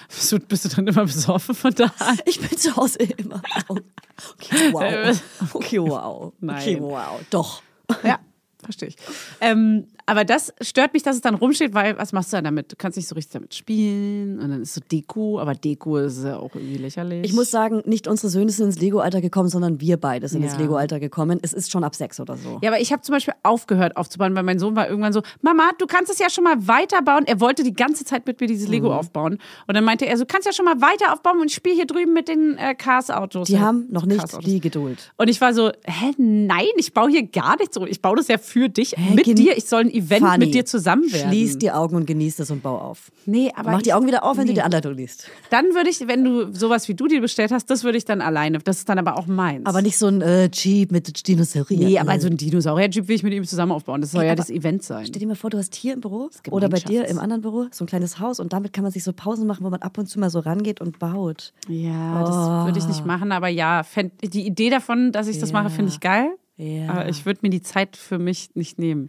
Bist 0.09 0.33
du, 0.33 0.39
bist 0.41 0.65
du 0.65 0.69
dann 0.69 0.87
immer 0.87 1.05
besoffen 1.05 1.55
von 1.55 1.73
da 1.75 1.93
an? 1.99 2.19
Ich 2.27 2.41
bin 2.41 2.57
zu 2.59 2.75
Hause 2.77 2.99
immer. 3.17 3.41
Okay, 3.69 4.73
wow. 4.73 5.23
Okay, 5.53 5.79
wow. 5.81 6.23
Okay, 6.27 6.35
Nein. 6.41 6.81
wow. 6.81 7.21
Doch. 7.31 7.63
Ja, 8.05 8.19
verstehe 8.63 8.89
ich. 8.89 8.97
Ähm, 9.41 9.87
aber 10.11 10.25
das 10.25 10.53
stört 10.61 10.93
mich, 10.93 11.03
dass 11.03 11.17
es 11.17 11.23
dann 11.23 11.35
rumsteht, 11.35 11.73
weil 11.75 11.97
was 11.99 12.13
machst 12.13 12.33
du 12.33 12.37
dann 12.37 12.45
damit? 12.45 12.73
Du 12.73 12.77
kannst 12.77 12.97
nicht 12.97 13.09
so 13.09 13.15
richtig 13.15 13.33
damit 13.33 13.55
spielen 13.55 14.39
und 14.41 14.51
dann 14.51 14.63
ist 14.63 14.75
so 14.75 14.81
Deko, 14.91 15.39
aber 15.41 15.55
Deko 15.55 15.99
ist 15.99 16.25
ja 16.25 16.37
auch 16.39 16.55
irgendwie 16.55 16.77
lächerlich. 16.79 17.25
Ich 17.25 17.33
muss 17.33 17.51
sagen, 17.51 17.83
nicht 17.87 18.07
unsere 18.09 18.29
Söhne 18.29 18.51
sind 18.51 18.67
ins 18.67 18.79
Lego-Alter 18.81 19.21
gekommen, 19.21 19.49
sondern 19.49 19.81
wir 19.81 19.97
beide 19.97 20.29
sind 20.29 20.43
ins 20.43 20.55
Ja. 20.55 20.59
Lego-Alter 20.59 21.01
gekommen. 21.01 21.39
Es 21.43 21.53
ist 21.53 21.71
schon 21.71 21.85
ab 21.85 21.95
sechs 21.95 22.19
oder 22.21 22.37
so. 22.37 22.59
Ja, 22.63 22.71
aber 22.71 22.81
ich 22.81 22.93
habe 22.93 23.03
zum 23.03 23.15
Beispiel 23.15 23.35
aufgehört 23.43 23.97
aufzubauen, 23.97 24.35
weil 24.35 24.43
mein 24.43 24.59
Sohn 24.59 24.77
war 24.77 24.89
irgendwann 24.89 25.13
so, 25.13 25.23
Mama, 25.43 25.71
du 25.79 25.87
kannst 25.87 26.11
es 26.11 26.19
ja 26.19 26.29
schon 26.31 26.45
mal 26.45 26.67
weiterbauen. 26.67 27.25
Er 27.27 27.41
wollte 27.41 27.63
die 27.63 27.73
ganze 27.75 28.05
Zeit 28.05 28.27
mit 28.27 28.41
mir 28.41 28.47
dieses 28.47 28.69
Lego 28.69 28.89
Mhm. 28.89 28.95
aufbauen. 28.95 29.39
Und 29.67 29.75
dann 29.77 29.85
meinte 29.85 30.07
er, 30.07 30.17
so, 30.17 30.25
du 30.25 30.33
kannst 30.33 30.47
ja 30.47 30.53
schon 30.53 30.65
mal 30.65 30.81
weiter 30.81 31.13
aufbauen 31.13 31.41
und 31.41 31.47
ich 31.47 31.55
spiele 31.55 31.75
hier 31.75 31.87
drüben 31.87 32.13
mit 32.13 32.29
den 32.29 32.57
äh, 32.59 32.75
Cars-Autos. 32.75 33.47
Die 33.49 33.59
haben 33.61 33.87
noch 33.91 34.07
nicht 34.07 34.25
die 34.47 34.61
Geduld. 34.61 35.13
Und 35.17 35.29
ich 35.29 35.41
war 35.41 35.55
so, 35.55 35.71
hä, 35.85 36.13
nein, 36.19 36.67
ich 36.77 36.93
baue 36.93 37.11
hier 37.11 37.27
gar 37.27 37.57
nichts. 37.59 37.77
Ich 37.89 38.03
baue 38.03 38.17
das 38.17 38.29
ja 38.29 38.39
für 38.39 38.69
dich, 38.69 38.97
mit 39.15 39.25
gen- 39.25 39.37
dir. 39.37 39.57
Ich 39.57 39.67
soll 39.67 39.83
ein 39.83 39.91
Event 40.01 40.23
Fanny, 40.27 40.47
mit 40.47 40.55
dir 40.55 40.65
zusammen 40.65 41.13
werden. 41.13 41.29
Schließ 41.31 41.59
die 41.59 41.71
Augen 41.71 41.97
und 41.97 42.07
genieß 42.07 42.37
das 42.37 42.51
und 42.51 42.63
bau 42.63 42.79
auf. 42.79 43.11
Nee, 43.27 43.51
aber 43.55 43.73
Mach 43.73 43.83
die 43.83 43.93
Augen 43.93 44.07
wieder 44.07 44.25
auf, 44.25 44.37
wenn 44.37 44.45
nee. 44.45 44.51
du 44.51 44.55
die 44.55 44.63
Anleitung 44.63 44.95
liest. 44.95 45.29
Dann 45.51 45.67
würde 45.75 45.91
ich, 45.91 46.07
wenn 46.07 46.25
du 46.25 46.53
sowas 46.55 46.89
wie 46.89 46.95
du 46.95 47.07
dir 47.07 47.21
bestellt 47.21 47.53
hast, 47.53 47.71
das 47.71 47.85
würde 47.85 47.99
ich 47.99 48.05
dann 48.05 48.21
alleine. 48.21 48.59
Das 48.59 48.79
ist 48.79 48.89
dann 48.89 48.99
aber 48.99 49.17
auch 49.19 49.27
meins. 49.27 49.67
Aber 49.67 49.83
nicht 49.83 49.99
so 49.99 50.07
ein 50.07 50.21
äh, 50.23 50.49
Jeep 50.53 50.91
mit 50.93 51.27
Dinosaurier. 51.29 51.79
Nee, 51.87 51.99
aber 51.99 52.19
so 52.21 52.27
ein 52.29 52.37
Dinosaurier-Jeep 52.37 53.09
will 53.09 53.17
ich 53.17 53.23
mit 53.23 53.33
ihm 53.33 53.45
zusammen 53.45 53.73
aufbauen. 53.73 54.01
Das 54.01 54.13
soll 54.13 54.25
ja 54.25 54.31
aber 54.31 54.37
das 54.37 54.51
Event 54.51 54.83
sein. 54.83 55.07
Stell 55.07 55.21
dir 55.21 55.29
mal 55.29 55.37
vor, 55.37 55.51
du 55.51 55.59
hast 55.59 55.75
hier 55.75 55.95
im 55.95 56.01
Büro 56.01 56.31
oder 56.51 56.69
bei 56.69 56.79
dir 56.79 57.07
im 57.09 57.19
anderen 57.19 57.43
Büro 57.43 57.67
so 57.71 57.85
ein 57.85 57.87
kleines 57.87 58.19
Haus 58.19 58.41
und 58.41 58.53
damit 58.53 58.73
kann 58.73 58.83
man 58.83 58.93
sich 58.93 59.05
so 59.05 59.13
Pausen 59.13 59.47
machen, 59.47 59.65
wo 59.65 59.71
man 59.71 59.83
ab 59.83 59.99
und 59.99 60.07
zu 60.07 60.19
mal 60.19 60.31
so 60.31 60.39
rangeht 60.41 60.81
und 60.81 60.99
baut. 60.99 61.53
Ja, 61.69 62.21
das 62.25 62.31
Oh. 62.41 62.65
würde 62.67 62.79
ich 62.79 62.87
nicht 62.87 63.05
machen, 63.05 63.33
aber 63.33 63.49
ja, 63.49 63.83
fänd, 63.83 64.13
die 64.23 64.47
Idee 64.47 64.71
davon, 64.71 65.13
dass 65.13 65.27
ich 65.29 65.39
das 65.39 65.53
mache, 65.53 65.71
finde 65.71 65.91
ich 65.93 66.01
geil. 66.01 66.31
Ja. 66.57 66.89
Aber 66.91 67.09
ich 67.09 67.25
würde 67.27 67.41
mir 67.43 67.51
die 67.51 67.63
Zeit 67.63 67.97
für 67.97 68.19
mich 68.19 68.51
nicht 68.55 68.79
nehmen. 68.79 69.09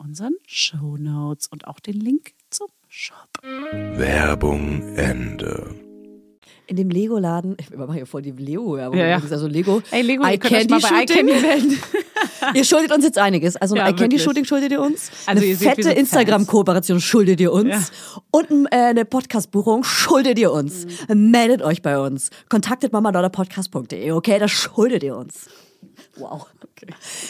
unseren 0.00 0.34
Show 0.46 0.96
Notes 0.98 1.46
und 1.48 1.66
auch 1.66 1.78
den 1.78 1.94
Link 2.00 2.32
zum 2.50 2.68
Shop. 2.88 3.28
Werbung 3.42 4.96
Ende. 4.96 5.74
In 6.66 6.76
dem 6.76 6.88
Lego-Laden, 6.88 7.56
wir 7.70 7.78
machen 7.78 7.94
hier 7.94 8.06
voll 8.06 8.22
die 8.22 8.30
Lego-Werbung, 8.30 8.96
Ja, 8.98 9.06
ja. 9.06 9.22
also 9.30 9.46
Lego. 9.46 9.82
Ey, 9.90 10.02
Lego, 10.02 10.24
Eye 10.24 10.32
ihr 10.34 10.38
könnt 10.38 10.54
euch 10.54 10.68
mal 10.68 10.80
bei 10.80 11.04
Candy 11.04 11.12
iCandy 11.12 11.40
melden. 11.40 11.78
ihr 12.54 12.64
schuldet 12.64 12.92
uns 12.92 13.04
jetzt 13.04 13.18
einiges. 13.18 13.56
Also 13.56 13.76
Ja, 13.76 13.82
ein 13.82 13.88
wirklich. 13.88 14.08
Candy-Shooting 14.10 14.44
schuldet 14.44 14.72
ihr 14.72 14.80
uns. 14.80 15.10
Also 15.26 15.42
eine 15.42 15.50
ihr 15.50 15.56
fette 15.56 15.90
Instagram-Kooperation 15.92 17.00
schuldet 17.00 17.40
ihr 17.40 17.52
uns. 17.52 17.68
Ja. 17.68 18.22
Und 18.30 18.66
äh, 18.72 18.76
eine 18.76 19.04
Podcast-Buchung 19.04 19.84
schuldet 19.84 20.38
ihr 20.38 20.52
uns. 20.52 20.86
Mhm. 21.08 21.30
Meldet 21.30 21.62
euch 21.62 21.82
bei 21.82 21.98
uns. 21.98 22.30
Kontaktet 22.48 22.92
mama.podcast.de, 22.92 24.12
okay? 24.12 24.38
Das 24.38 24.50
schuldet 24.52 25.02
ihr 25.02 25.16
uns. 25.16 25.48
Wow. 26.20 26.46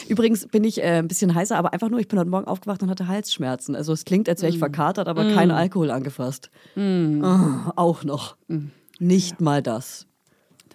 Übrigens 0.07 0.47
bin 0.47 0.63
ich 0.63 0.79
äh, 0.79 0.97
ein 0.99 1.07
bisschen 1.07 1.33
heißer, 1.33 1.57
aber 1.57 1.73
einfach 1.73 1.89
nur, 1.89 1.99
ich 1.99 2.07
bin 2.07 2.19
heute 2.19 2.29
Morgen 2.29 2.47
aufgewacht 2.47 2.81
und 2.83 2.89
hatte 2.89 3.07
Halsschmerzen. 3.07 3.75
Also 3.75 3.93
es 3.93 4.05
klingt, 4.05 4.27
als 4.29 4.41
wäre 4.41 4.49
ich 4.51 4.57
Mm. 4.57 4.59
verkatert, 4.59 5.07
aber 5.07 5.25
kein 5.33 5.51
Alkohol 5.51 5.91
angefasst. 5.91 6.49
Ah, 6.77 7.71
auch 7.75 8.03
noch. 8.03 8.35
Mm. 8.47 8.67
Nicht 8.99 9.41
mal 9.41 9.61
das. 9.61 10.05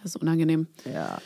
Das 0.02 0.14
ist 0.14 0.16
unangenehm. 0.20 0.66
Ja. 0.92 1.18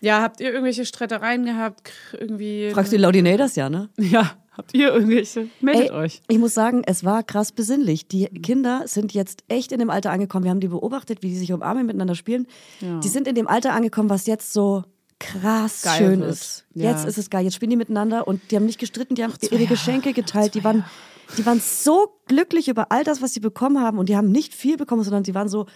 Ja, 0.00 0.22
habt 0.22 0.40
ihr 0.40 0.48
irgendwelche 0.50 0.84
Streitereien 0.84 1.44
gehabt? 1.44 1.90
Irgendwie. 2.18 2.70
Fragst 2.70 2.92
du 2.92 2.96
die 2.96 3.02
Laudinay 3.02 3.36
das 3.36 3.56
ja, 3.56 3.68
ne? 3.68 3.88
Ja, 3.98 4.36
habt 4.56 4.72
ihr 4.74 4.92
irgendwelche? 4.92 5.48
Meldet 5.60 5.90
Ey, 5.90 5.90
euch. 5.90 6.20
Ich 6.28 6.38
muss 6.38 6.54
sagen, 6.54 6.82
es 6.86 7.04
war 7.04 7.24
krass 7.24 7.50
besinnlich. 7.50 8.06
Die 8.06 8.26
Kinder 8.26 8.82
sind 8.86 9.12
jetzt 9.12 9.42
echt 9.48 9.72
in 9.72 9.80
dem 9.80 9.90
Alter 9.90 10.12
angekommen. 10.12 10.44
Wir 10.44 10.52
haben 10.52 10.60
die 10.60 10.68
beobachtet, 10.68 11.22
wie 11.22 11.28
die 11.30 11.36
sich 11.36 11.52
umarmen, 11.52 11.84
miteinander 11.86 12.14
spielen. 12.14 12.46
Ja. 12.80 13.00
Die 13.00 13.08
sind 13.08 13.26
in 13.26 13.34
dem 13.34 13.48
Alter 13.48 13.72
angekommen, 13.74 14.08
was 14.08 14.26
jetzt 14.26 14.52
so 14.52 14.84
krass 15.20 15.82
Geil 15.82 15.98
schön 15.98 16.20
wird. 16.20 16.30
ist. 16.30 16.64
Ja. 16.74 16.90
Jetzt 16.90 17.06
ist 17.06 17.18
es 17.18 17.30
geil. 17.30 17.44
Jetzt 17.44 17.54
spielen 17.54 17.70
die 17.70 17.76
miteinander 17.76 18.26
und 18.28 18.40
die 18.50 18.56
haben 18.56 18.66
nicht 18.66 18.78
gestritten, 18.78 19.14
die 19.14 19.24
haben 19.24 19.32
zwei 19.34 19.46
ihre 19.56 19.62
Jahre, 19.64 19.74
Geschenke 19.74 20.12
geteilt. 20.12 20.54
Die 20.54 20.64
waren, 20.64 20.84
die 21.36 21.44
waren 21.46 21.60
so 21.60 22.14
glücklich 22.26 22.68
über 22.68 22.90
all 22.92 23.04
das, 23.04 23.20
was 23.22 23.32
sie 23.34 23.40
bekommen 23.40 23.80
haben. 23.80 23.98
Und 23.98 24.08
die 24.08 24.16
haben 24.16 24.30
nicht 24.30 24.54
viel 24.54 24.76
bekommen, 24.76 25.02
sondern 25.02 25.24
sie 25.24 25.34
waren 25.34 25.48
so, 25.48 25.66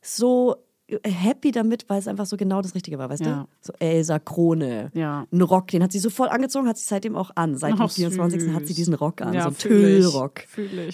so 0.00 0.56
happy 1.04 1.52
damit, 1.52 1.86
weil 1.88 1.98
es 2.00 2.06
einfach 2.08 2.26
so 2.26 2.36
genau 2.36 2.60
das 2.60 2.74
Richtige 2.74 2.98
war, 2.98 3.08
weißt 3.08 3.24
Ja. 3.24 3.42
du? 3.42 3.48
So 3.60 3.72
Elsa 3.78 4.18
Krone, 4.18 4.90
Ja. 4.92 5.26
ein 5.32 5.40
Rock, 5.40 5.68
den 5.68 5.82
hat 5.82 5.90
sie 5.90 5.98
so 5.98 6.10
voll 6.10 6.28
angezogen, 6.28 6.68
hat 6.68 6.76
sie 6.76 6.84
seitdem 6.84 7.16
auch 7.16 7.30
an. 7.34 7.56
Seit 7.56 7.72
dem 7.72 7.80
Ach, 7.80 7.90
24. 7.90 8.52
hat 8.52 8.66
sie 8.66 8.74
diesen 8.74 8.92
Rock 8.94 9.22
an, 9.22 9.32
Ja, 9.32 9.42
so 9.44 9.48
ein 9.48 9.54
fühl 9.54 9.84
ich. 9.88 10.04
Tüllrock. 10.04 10.40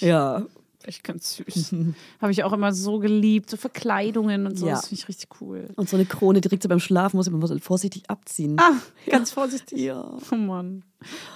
Ja, 0.00 0.46
Echt 0.84 1.02
ganz 1.02 1.34
süß. 1.36 1.74
Habe 2.20 2.30
ich 2.32 2.44
auch 2.44 2.52
immer 2.52 2.72
so 2.72 2.98
geliebt. 3.00 3.50
So 3.50 3.56
Verkleidungen 3.56 4.46
und 4.46 4.58
so. 4.58 4.66
Ja. 4.66 4.74
Das 4.74 4.86
finde 4.88 5.00
ich 5.02 5.08
richtig 5.08 5.28
cool. 5.40 5.68
und 5.76 5.88
so 5.88 5.96
eine 5.96 6.06
Krone 6.06 6.40
direkt 6.40 6.62
so 6.62 6.68
beim 6.68 6.78
Schlafen 6.80 7.16
muss 7.16 7.26
ich 7.26 7.32
immer 7.32 7.46
so 7.46 7.58
vorsichtig 7.58 8.08
abziehen. 8.08 8.56
Ah, 8.60 8.72
ganz 9.10 9.32
vorsichtig. 9.32 9.78
Ja. 9.80 10.08
Oh 10.30 10.36
Mann. 10.36 10.84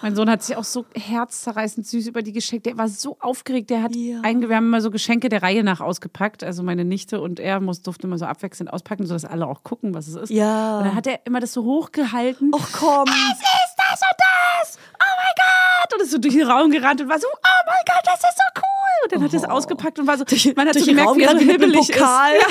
Mein 0.01 0.15
Sohn 0.17 0.29
hat 0.31 0.43
sich 0.43 0.57
auch 0.57 0.65
so 0.65 0.85
herzzerreißend 0.95 1.87
süß 1.87 2.07
über 2.09 2.23
die 2.23 2.33
Geschenke. 2.33 2.63
Der 2.71 2.79
war 2.79 2.89
so 2.89 3.17
aufgeregt. 3.21 3.71
Der 3.71 3.83
hat 3.83 3.95
Ja. 3.97 4.21
einge 4.23 4.49
wir 4.49 4.57
haben 4.57 4.67
immer 4.67 4.81
so 4.81 4.91
Geschenke 4.91 5.29
der 5.29 5.43
Reihe 5.43 5.63
nach 5.65 5.81
ausgepackt. 5.81 6.43
Also 6.45 6.63
meine 6.63 6.85
Nichte 6.85 7.21
und 7.21 7.39
er 7.41 7.61
muss, 7.61 7.83
durfte 7.83 8.07
immer 8.07 8.19
so 8.19 8.25
abwechselnd 8.27 8.73
auspacken, 8.73 9.07
sodass 9.07 9.25
alle 9.25 9.47
auch 9.47 9.63
gucken, 9.65 9.93
was 9.95 10.07
es 10.09 10.15
ist. 10.15 10.31
Ja. 10.31 10.79
Und 10.79 10.85
dann 10.87 10.95
hat 10.95 11.07
er 11.07 11.21
immer 11.27 11.41
das 11.41 11.53
so 11.53 11.65
hochgehalten. 11.65 12.53
Och 12.55 12.69
komm. 12.73 13.07
Was 13.09 13.39
ist 13.39 13.77
das 13.77 14.01
und 14.03 14.19
das? 14.19 14.79
Oh 14.95 15.15
mein 15.17 15.35
Gott! 15.37 15.72
Und 15.95 16.03
ist 16.03 16.11
so 16.11 16.19
durch 16.19 16.35
den 16.35 16.47
Raum 16.47 16.71
gerannt 16.71 17.01
und 17.01 17.09
war 17.09 17.19
so, 17.19 17.27
oh 17.27 17.67
mein 17.67 17.75
Gott, 17.87 18.03
das 18.05 18.15
ist 18.15 18.37
so 18.37 18.61
cool! 18.61 19.05
Und 19.05 19.13
dann 19.13 19.23
hat 19.25 19.33
er 19.33 19.39
es 19.41 19.45
ausgepackt 19.49 19.99
und 19.99 20.07
war 20.07 20.17
so, 20.19 20.25
man 20.57 20.69
hat 20.69 20.75
durch 20.75 20.85
so 20.85 20.91
gemerkt, 20.91 21.11
Raum 21.11 21.19
wie 21.19 21.23
er 21.25 21.33
so 21.33 21.39
hibbelig 21.39 21.91
ist. 21.91 21.99
Ja. 21.99 22.31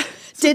Di. 0.42 0.48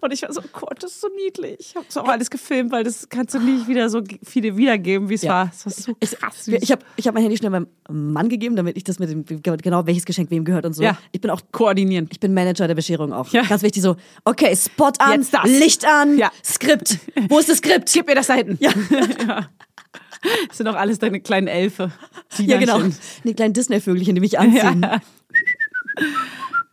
Und 0.00 0.12
ich 0.12 0.22
war 0.22 0.32
so, 0.32 0.40
oh 0.40 0.48
Gott, 0.52 0.82
das 0.82 0.92
ist 0.92 1.00
so 1.00 1.08
niedlich. 1.08 1.56
Ich 1.60 1.74
habe 1.76 1.86
auch 1.96 2.08
alles 2.12 2.30
gefilmt, 2.30 2.70
weil 2.72 2.84
das 2.84 3.08
kannst 3.08 3.34
du 3.34 3.40
nicht 3.40 3.66
wieder 3.66 3.88
so 3.88 4.02
viele 4.22 4.56
wiedergeben, 4.56 5.08
wie 5.08 5.14
es 5.14 5.22
Ja. 5.22 5.30
war. 5.32 5.50
Es 5.52 5.66
war 5.66 5.72
so 5.72 5.94
krass 5.94 6.44
süß. 6.44 6.58
Ich 6.60 6.70
habe 6.70 6.84
ich 6.96 7.06
hab 7.08 7.14
mein 7.14 7.22
Handy 7.22 7.36
schnell 7.36 7.50
meinem 7.50 7.66
Mann 7.88 8.28
gegeben, 8.28 8.54
damit 8.54 8.76
ich 8.76 8.84
das 8.84 8.98
mit 8.98 9.10
dem, 9.10 9.24
genau 9.42 9.86
welches 9.86 10.04
Geschenk 10.04 10.30
wem 10.30 10.44
gehört 10.44 10.66
und 10.66 10.74
so. 10.74 10.82
Ja. 10.82 10.96
Ich 11.12 11.20
bin 11.20 11.30
auch 11.30 11.40
koordinieren. 11.52 12.08
ich 12.12 12.20
bin 12.20 12.32
Manager 12.34 12.68
der 12.68 12.74
Bescherung 12.74 13.12
auch. 13.12 13.28
Ja. 13.32 13.42
Ganz 13.42 13.62
wichtig 13.62 13.82
so, 13.82 13.96
okay, 14.24 14.54
Spot 14.54 14.92
an, 14.98 15.26
das. 15.32 15.44
Licht 15.44 15.84
an, 15.86 16.16
Ja. 16.18 16.30
Skript. 16.44 16.98
Wo 17.28 17.38
ist 17.38 17.48
das 17.48 17.58
Skript? 17.58 17.90
Gib 17.92 18.06
mir 18.06 18.14
das 18.14 18.28
da 18.28 18.34
hinten. 18.34 18.58
Ja. 18.62 18.72
ja. 20.24 20.30
Das 20.48 20.56
sind 20.58 20.68
auch 20.68 20.76
alles 20.76 20.98
deine 20.98 21.20
kleinen 21.20 21.48
Elfe. 21.48 21.92
Ja, 22.38 22.58
genau. 22.58 22.80
Die 23.24 23.34
kleinen 23.34 23.54
Disney-Vögelchen, 23.54 24.14
die 24.14 24.20
mich 24.20 24.38
anziehen. 24.38 24.82
Ja. 24.82 25.00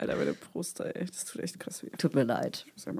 Alter, 0.01 0.15
meine 0.15 0.33
Brust, 0.33 0.79
ey. 0.79 1.05
Das 1.05 1.25
tut 1.25 1.43
echt 1.43 1.59
krass 1.59 1.83
weh. 1.83 1.89
Tut 1.95 2.15
mir 2.15 2.23
leid. 2.23 2.65
Ja. 2.83 2.91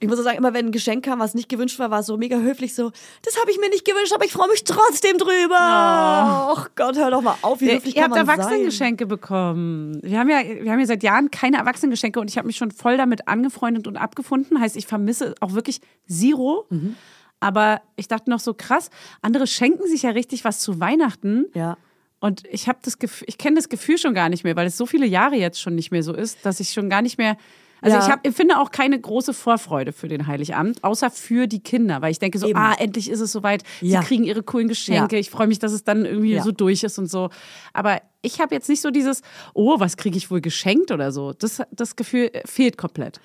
Ich 0.00 0.08
muss 0.08 0.18
auch 0.18 0.24
sagen, 0.24 0.36
immer 0.36 0.52
wenn 0.52 0.66
ein 0.66 0.72
Geschenk 0.72 1.04
kam, 1.04 1.20
was 1.20 1.34
nicht 1.34 1.48
gewünscht 1.48 1.78
war, 1.78 1.92
war 1.92 2.00
es 2.00 2.06
so 2.06 2.16
mega 2.16 2.38
höflich 2.38 2.74
so, 2.74 2.90
das 3.22 3.40
habe 3.40 3.52
ich 3.52 3.60
mir 3.60 3.68
nicht 3.68 3.84
gewünscht, 3.84 4.12
aber 4.12 4.24
ich 4.24 4.32
freue 4.32 4.48
mich 4.48 4.64
trotzdem 4.64 5.16
drüber. 5.16 5.56
Ach 5.56 6.68
Gott, 6.74 6.96
hör 6.96 7.12
doch 7.12 7.22
mal 7.22 7.36
auf, 7.42 7.60
wie 7.60 7.66
Ihr, 7.66 7.76
höflich 7.76 7.94
ihr 7.94 8.02
kann 8.02 8.10
habt 8.10 8.26
man 8.26 8.26
sein? 8.26 8.38
Erwachsenengeschenke 8.40 9.06
bekommen. 9.06 10.00
Wir 10.02 10.18
haben, 10.18 10.28
ja, 10.28 10.42
wir 10.42 10.72
haben 10.72 10.80
ja 10.80 10.86
seit 10.86 11.04
Jahren 11.04 11.30
keine 11.30 11.58
Erwachsenengeschenke 11.58 12.18
und 12.18 12.28
ich 12.28 12.36
habe 12.36 12.48
mich 12.48 12.56
schon 12.56 12.72
voll 12.72 12.96
damit 12.96 13.28
angefreundet 13.28 13.86
und 13.86 13.96
abgefunden. 13.96 14.58
Heißt, 14.60 14.76
ich 14.76 14.88
vermisse 14.88 15.36
auch 15.38 15.52
wirklich 15.52 15.80
Zero. 16.08 16.66
Mhm. 16.70 16.96
Aber 17.40 17.80
ich 17.96 18.06
dachte 18.08 18.28
noch 18.30 18.40
so 18.40 18.54
krass, 18.54 18.90
andere 19.22 19.46
schenken 19.46 19.86
sich 19.88 20.02
ja 20.02 20.10
richtig 20.10 20.44
was 20.44 20.60
zu 20.60 20.78
Weihnachten. 20.80 21.46
Ja. 21.54 21.76
Und 22.20 22.42
ich 22.50 22.68
habe 22.68 22.78
das 22.82 22.98
Gefühl, 22.98 23.26
ich 23.28 23.38
kenne 23.38 23.56
das 23.56 23.70
Gefühl 23.70 23.96
schon 23.96 24.12
gar 24.12 24.28
nicht 24.28 24.44
mehr, 24.44 24.54
weil 24.56 24.66
es 24.66 24.76
so 24.76 24.84
viele 24.84 25.06
Jahre 25.06 25.36
jetzt 25.36 25.60
schon 25.60 25.74
nicht 25.74 25.90
mehr 25.90 26.02
so 26.02 26.12
ist, 26.14 26.44
dass 26.44 26.60
ich 26.60 26.70
schon 26.70 26.90
gar 26.90 27.00
nicht 27.00 27.16
mehr. 27.16 27.36
Also 27.82 27.96
Ja. 27.96 28.04
ich 28.04 28.10
hab, 28.12 28.26
empfinde 28.26 28.58
auch 28.58 28.70
keine 28.72 29.00
große 29.00 29.32
Vorfreude 29.32 29.92
für 29.94 30.06
den 30.06 30.26
Heiligabend, 30.26 30.84
außer 30.84 31.10
für 31.10 31.46
die 31.46 31.60
Kinder, 31.60 32.02
weil 32.02 32.10
ich 32.12 32.18
denke 32.18 32.38
so, 32.38 32.46
Eben. 32.46 32.58
ah, 32.58 32.74
endlich 32.78 33.08
ist 33.08 33.20
es 33.20 33.32
soweit, 33.32 33.62
Ja. 33.80 34.02
sie 34.02 34.06
kriegen 34.06 34.24
ihre 34.24 34.42
coolen 34.42 34.68
Geschenke, 34.68 35.16
Ja. 35.16 35.20
ich 35.20 35.30
freue 35.30 35.46
mich, 35.46 35.60
dass 35.60 35.72
es 35.72 35.82
dann 35.82 36.04
irgendwie 36.04 36.38
so 36.40 36.52
durch 36.52 36.82
ist 36.84 36.98
und 36.98 37.06
so. 37.06 37.30
Aber 37.72 38.02
ich 38.20 38.38
habe 38.38 38.54
jetzt 38.54 38.68
nicht 38.68 38.82
so 38.82 38.90
dieses, 38.90 39.22
oh, 39.54 39.80
was 39.80 39.96
kriege 39.96 40.18
ich 40.18 40.30
wohl 40.30 40.42
geschenkt 40.42 40.90
oder 40.90 41.10
so. 41.10 41.32
Das, 41.32 41.62
das 41.72 41.96
Gefühl 41.96 42.30
fehlt 42.44 42.76
komplett. 42.76 43.18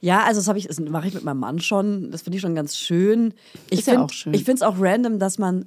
Ja, 0.00 0.24
also 0.24 0.40
das 0.40 0.48
habe 0.48 0.58
ich, 0.58 0.66
das 0.66 0.80
mache 0.80 1.08
ich 1.08 1.14
mit 1.14 1.24
meinem 1.24 1.40
Mann 1.40 1.60
schon. 1.60 2.10
Das 2.10 2.22
finde 2.22 2.36
ich 2.36 2.42
schon 2.42 2.54
ganz 2.54 2.76
schön. 2.76 3.34
Ich 3.68 3.80
Ist 3.80 3.86
ja 3.86 3.94
find- 3.94 4.04
auch 4.04 4.12
schön. 4.12 4.34
Ich 4.34 4.44
finde 4.44 4.56
es 4.56 4.62
auch 4.62 4.76
random, 4.78 5.18
dass 5.18 5.38
man 5.38 5.66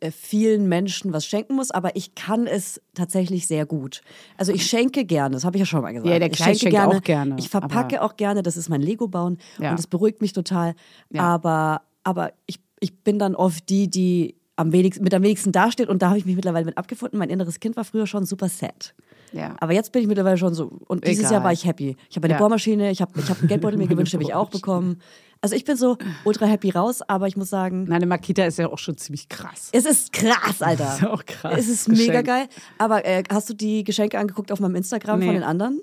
äh, 0.00 0.10
vielen 0.10 0.68
Menschen 0.68 1.12
was 1.14 1.24
schenken 1.24 1.54
muss, 1.54 1.70
aber 1.70 1.96
ich 1.96 2.14
kann 2.14 2.46
es 2.46 2.80
tatsächlich 2.94 3.46
sehr 3.46 3.64
gut. 3.64 4.02
Also 4.36 4.52
ich 4.52 4.66
schenke 4.66 5.04
gerne, 5.06 5.34
das 5.34 5.44
habe 5.44 5.56
ich 5.56 5.60
ja 5.60 5.66
schon 5.66 5.80
mal 5.80 5.92
gesagt. 5.92 6.10
Ja, 6.10 6.18
der 6.18 6.28
ich 6.30 6.34
Kleid 6.36 6.58
schenke 6.58 6.76
gerne, 6.76 6.96
auch 6.98 7.02
gerne, 7.02 7.36
Ich 7.38 7.48
verpacke 7.48 8.02
auch 8.02 8.16
gerne, 8.16 8.42
das 8.42 8.56
ist 8.58 8.68
mein 8.68 8.82
Lego 8.82 9.08
bauen 9.08 9.38
Ja. 9.58 9.70
und 9.70 9.78
das 9.78 9.86
beruhigt 9.86 10.20
mich 10.20 10.32
total. 10.34 10.74
Ja. 11.10 11.22
Aber, 11.22 11.82
aber 12.04 12.32
ich, 12.46 12.60
ich 12.80 12.98
bin 13.02 13.18
dann 13.18 13.34
oft 13.34 13.68
die, 13.70 13.88
die 13.88 14.34
am 14.56 14.72
wenigsten, 14.72 15.02
mit 15.04 15.14
am 15.14 15.22
wenigsten 15.22 15.52
dasteht 15.52 15.88
und 15.88 16.02
da 16.02 16.08
habe 16.08 16.18
ich 16.18 16.26
mich 16.26 16.36
mittlerweile 16.36 16.66
mit 16.66 16.76
abgefunden. 16.76 17.18
Mein 17.18 17.30
inneres 17.30 17.60
Kind 17.60 17.76
war 17.76 17.84
früher 17.84 18.06
schon 18.06 18.26
super 18.26 18.50
sad. 18.50 18.94
Ja. 19.32 19.54
Aber 19.60 19.72
jetzt 19.72 19.92
bin 19.92 20.02
ich 20.02 20.08
mittlerweile 20.08 20.36
schon 20.38 20.54
so. 20.54 20.70
Und 20.88 21.06
dieses 21.06 21.20
Egal. 21.20 21.32
Jahr 21.34 21.44
war 21.44 21.52
ich 21.52 21.64
happy. 21.64 21.96
Ich 22.08 22.16
habe 22.16 22.24
eine 22.26 22.34
Ja. 22.34 22.38
Bohrmaschine, 22.38 22.90
ich 22.90 23.00
habe 23.00 23.12
ich 23.18 23.28
hab 23.30 23.38
einen 23.38 23.48
Geldbeutel 23.48 23.78
mir 23.78 23.86
gewünscht, 23.88 24.12
habe 24.14 24.22
ich 24.24 24.34
auch 24.34 24.50
bekommen. 24.50 25.00
Also 25.42 25.56
ich 25.56 25.64
bin 25.64 25.74
so 25.76 25.96
ultra 26.24 26.44
happy 26.44 26.68
raus, 26.68 27.00
aber 27.00 27.26
ich 27.26 27.34
muss 27.36 27.48
sagen, 27.48 27.84
Nein, 27.84 27.94
eine 27.94 28.06
Makita 28.06 28.44
ist 28.44 28.58
ja 28.58 28.68
auch 28.68 28.76
schon 28.78 28.98
ziemlich 28.98 29.28
krass. 29.30 29.70
es 29.72 29.86
ist 29.86 30.12
krass, 30.12 30.60
Alter. 30.60 30.84
Das 30.84 30.98
ist 31.00 31.06
auch 31.06 31.24
krass, 31.24 31.54
Es 31.58 31.68
ist 31.68 31.86
Geschenk. 31.88 32.08
mega 32.08 32.22
geil. 32.22 32.46
Aber 32.76 33.06
äh, 33.06 33.22
hast 33.32 33.48
du 33.48 33.54
die 33.54 33.82
Geschenke 33.84 34.18
angeguckt 34.18 34.52
auf 34.52 34.60
meinem 34.60 34.74
Instagram 34.74 35.18
Nee. 35.20 35.26
von 35.26 35.34
den 35.34 35.44
anderen? 35.44 35.80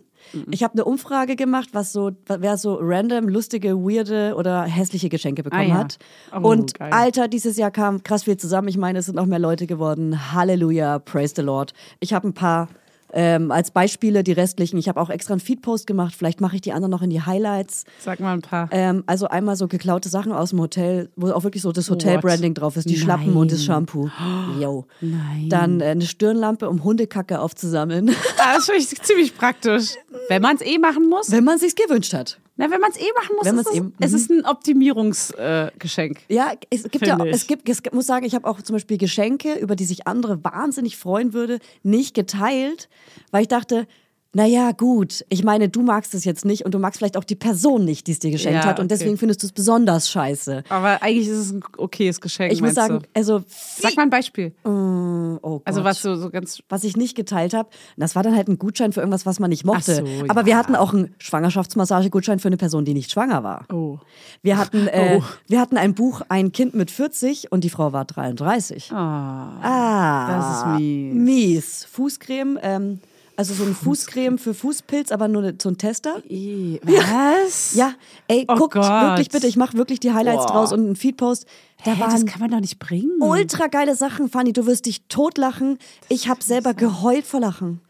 Ich 0.52 0.62
habe 0.62 0.74
eine 0.74 0.84
Umfrage 0.84 1.36
gemacht, 1.36 1.70
was 1.72 1.94
so, 1.94 2.12
wer 2.28 2.58
so 2.58 2.78
random, 2.82 3.30
lustige, 3.30 3.78
weirde 3.78 4.36
oder 4.36 4.64
hässliche 4.64 5.08
Geschenke 5.10 5.42
bekommen 5.42 5.62
Ah, 5.62 5.66
ja. 5.66 5.76
hat. 5.78 5.98
Oh, 6.34 6.50
Und 6.50 6.74
geil. 6.74 6.92
Alter, 6.92 7.28
dieses 7.28 7.56
Jahr 7.58 7.72
kam 7.72 8.04
krass 8.04 8.24
viel 8.24 8.36
zusammen. 8.38 8.68
Ich 8.68 8.78
meine, 8.78 9.00
es 9.00 9.06
sind 9.06 9.16
noch 9.16 9.26
mehr 9.26 9.40
Leute 9.40 9.66
geworden. 9.68 10.34
Halleluja, 10.34 11.00
praise 11.00 11.34
the 11.36 11.42
Lord. 11.44 11.74
Ich 12.00 12.14
habe 12.14 12.28
ein 12.28 12.34
paar 12.34 12.68
ähm, 13.14 13.52
als 13.52 13.72
Beispiele, 13.72 14.24
die 14.24 14.34
restlichen. 14.34 14.78
Ich 14.78 14.90
habe 14.90 15.00
auch 15.00 15.10
extra 15.10 15.34
einen 15.34 15.40
Feedpost 15.40 15.88
gemacht. 15.88 16.14
Vielleicht 16.18 16.42
mache 16.42 16.56
ich 16.56 16.62
die 16.62 16.74
anderen 16.74 16.92
noch 16.92 17.02
in 17.02 17.10
die 17.10 17.22
Highlights. 17.22 17.86
Sag 18.00 18.20
mal 18.20 18.34
ein 18.34 18.42
paar. 18.42 18.70
Ähm, 18.72 19.04
also 19.06 19.28
einmal 19.28 19.56
so 19.56 19.68
geklaute 19.68 20.10
Sachen 20.10 20.32
aus 20.32 20.52
dem 20.52 20.60
Hotel, 20.60 21.10
wo 21.16 21.32
auch 21.32 21.44
wirklich 21.44 21.64
so 21.64 21.72
das 21.72 21.90
Hotel-Branding 21.90 22.54
drauf 22.54 22.78
ist. 22.78 22.90
Die 22.90 22.98
Schlappen 22.98 23.36
und 23.36 23.52
das 23.52 23.60
Nein. 23.60 23.66
Shampoo. 23.68 24.10
Yo. 24.60 24.86
Nein. 25.02 25.50
Dann 25.50 25.82
äh, 25.82 25.86
eine 25.86 26.06
Stirnlampe, 26.06 26.70
um 26.70 26.84
Hundekacke 26.84 27.40
aufzusammeln. 27.40 28.12
Ah, 28.40 28.56
das 28.56 28.66
finde 28.66 28.82
ich 28.82 29.02
ziemlich 29.02 29.36
praktisch. 29.36 29.96
Wenn 30.30 30.42
man 30.42 30.56
es 30.56 30.62
eh 30.62 30.78
machen 30.78 31.10
muss. 31.10 31.32
Wenn 31.32 31.44
man 31.44 31.58
sich's 31.58 31.76
gewünscht 31.76 32.14
hat. 32.14 32.40
Na, 32.58 32.72
wenn 32.72 32.82
man 32.82 32.92
es 32.92 32.98
eh 32.98 33.06
machen 33.16 33.36
muss, 33.36 33.46
Wenn 33.46 33.58
ist 33.60 33.68
es, 33.68 33.76
eben- 33.76 33.94
es 34.00 34.14
ist 34.14 34.32
ein 34.32 34.46
Optimierungsgeschenk. 34.46 36.18
Äh. 36.28 36.34
Ja, 36.34 36.52
es 36.72 36.84
gibt 36.90 37.06
ja, 37.06 37.24
ich. 37.24 37.34
es 37.34 37.48
gibt, 37.48 37.70
es 37.70 37.82
muss 37.92 38.08
sagen, 38.08 38.26
ich 38.26 38.34
habe 38.36 38.48
auch 38.48 38.62
zum 38.62 38.76
Beispiel 38.76 38.98
Geschenke, 38.98 39.54
über 39.60 39.76
die 39.76 39.86
sich 39.86 40.08
andere 40.08 40.44
wahnsinnig 40.44 40.98
freuen 40.98 41.34
würde, 41.34 41.60
nicht 41.84 42.16
geteilt, 42.16 42.90
weil 43.32 43.44
ich 43.44 43.48
dachte, 43.48 43.88
naja, 44.34 44.72
gut, 44.72 45.26
ich 45.30 45.44
meine, 45.44 45.70
du 45.70 45.82
magst 45.82 46.14
es 46.14 46.24
jetzt 46.26 46.46
nicht 46.46 46.64
und 46.66 46.74
du 46.74 46.80
magst 46.80 47.00
vielleicht 47.00 47.18
auch 47.18 47.24
die 47.24 47.36
Person 47.36 47.86
nicht, 47.86 48.08
die 48.08 48.12
es 48.12 48.20
dir 48.20 48.30
geschenkt 48.32 48.64
Ja, 48.64 48.70
hat 48.70 48.80
und 48.80 48.86
okay. 48.86 48.96
deswegen 49.00 49.18
findest 49.18 49.42
du 49.42 49.48
es 49.48 49.52
besonders 49.54 50.10
scheiße. 50.10 50.64
Aber 50.70 51.02
eigentlich 51.02 51.28
ist 51.28 51.38
es 51.38 51.52
ein 51.52 51.64
okayes 51.78 52.22
Geschenk. 52.22 52.52
Ich 52.54 52.62
muss 52.62 52.76
sagen, 52.76 53.00
du? 53.00 53.08
also, 53.14 53.44
Sag 53.48 53.96
mal 53.96 54.04
ein 54.04 54.10
Beispiel. 54.10 54.54
oh 54.64 55.38
Gott. 55.42 55.62
Also 55.66 55.84
was 55.84 56.02
so, 56.02 56.16
so 56.16 56.30
ganz. 56.30 56.62
was 56.70 56.84
ich 56.84 56.98
nicht 56.98 57.16
geteilt 57.16 57.54
habe, 57.54 57.70
das 57.96 58.16
war 58.16 58.24
dann 58.24 58.36
halt 58.36 58.48
ein 58.48 58.58
Gutschein 58.60 58.94
für 58.94 59.00
irgendwas, 59.00 59.26
was 59.26 59.40
man 59.40 59.50
nicht 59.50 59.66
mochte. 59.66 59.96
So, 59.96 60.04
Aber 60.28 60.46
wir 60.46 60.52
ja. 60.54 60.58
hatten 60.60 60.76
auch 60.76 60.94
einen 60.94 61.16
Schwangerschaftsmassagegutschein 61.20 62.40
für 62.40 62.48
eine 62.50 62.58
Person, 62.58 62.86
die 62.86 62.94
nicht 62.94 63.12
schwanger 63.12 63.44
war. 63.44 63.66
Oh. 63.72 64.00
Wir 64.42 64.58
hatten, 64.58 64.88
äh, 64.88 65.20
Oh. 65.20 65.24
wir 65.48 65.60
hatten 65.62 65.78
ein 65.78 65.96
Buch, 65.96 66.22
ein 66.30 66.52
Kind 66.52 66.74
mit 66.76 66.92
40 66.92 67.52
und 67.52 67.64
die 67.64 67.70
Frau 67.70 67.94
war 67.94 68.06
33. 68.06 68.92
Ah. 68.92 69.54
Ah, 69.62 70.28
Das 70.38 70.58
ist 70.74 70.80
mies. 70.80 71.14
Mies. 71.14 71.86
Fußcreme, 71.92 72.60
ähm, 72.62 73.00
Also 73.38 73.54
so 73.54 73.64
ein 73.66 73.76
Fußcreme 73.76 74.40
für 74.40 74.54
Fußpilz, 74.56 75.12
aber 75.12 75.28
nur 75.28 75.54
so 75.62 75.70
ein 75.70 75.78
Tester. 75.78 76.24
I- 76.28 76.80
Was? 76.84 77.76
Ja, 77.76 77.94
ey, 78.28 78.46
Oh 78.50 78.56
guckt 78.56 78.74
Gott. 78.74 78.84
wirklich 78.84 79.30
bitte, 79.30 79.46
ich 79.46 79.56
mache 79.58 79.78
wirklich 79.78 80.00
die 80.00 80.12
Highlights 80.12 80.48
Boah. 80.48 80.52
draus 80.54 80.74
und 80.74 80.80
einen 80.80 80.96
Feedpost. 80.96 81.46
Da 81.86 81.92
Hä, 81.94 82.02
das 82.10 82.26
kann 82.26 82.40
man 82.42 82.50
doch 82.50 82.60
nicht 82.60 82.80
bringen. 82.80 83.12
ultra 83.22 83.68
geile 83.68 83.96
Sachen, 83.96 84.28
Fanny. 84.30 84.54
Du 84.54 84.66
wirst 84.66 84.88
dich 84.88 85.04
totlachen. 85.08 85.78
Ich 86.10 86.28
habe 86.28 86.44
selber 86.44 86.74
geheult 86.74 87.26
vor 87.28 87.40
Lachen. 87.40 87.82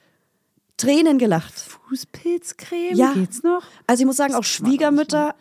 Tränen 0.75 1.17
gelacht. 1.17 1.53
Fußpilzcreme? 1.89 2.95
Ja. 2.97 3.13
Geht's 3.13 3.41
noch? 3.41 3.63
Also 3.87 4.01
ich 4.01 4.05
muss 4.05 4.17
sagen, 4.17 4.35
auch 4.35 4.43
Schwiegermütter, 4.43 5.33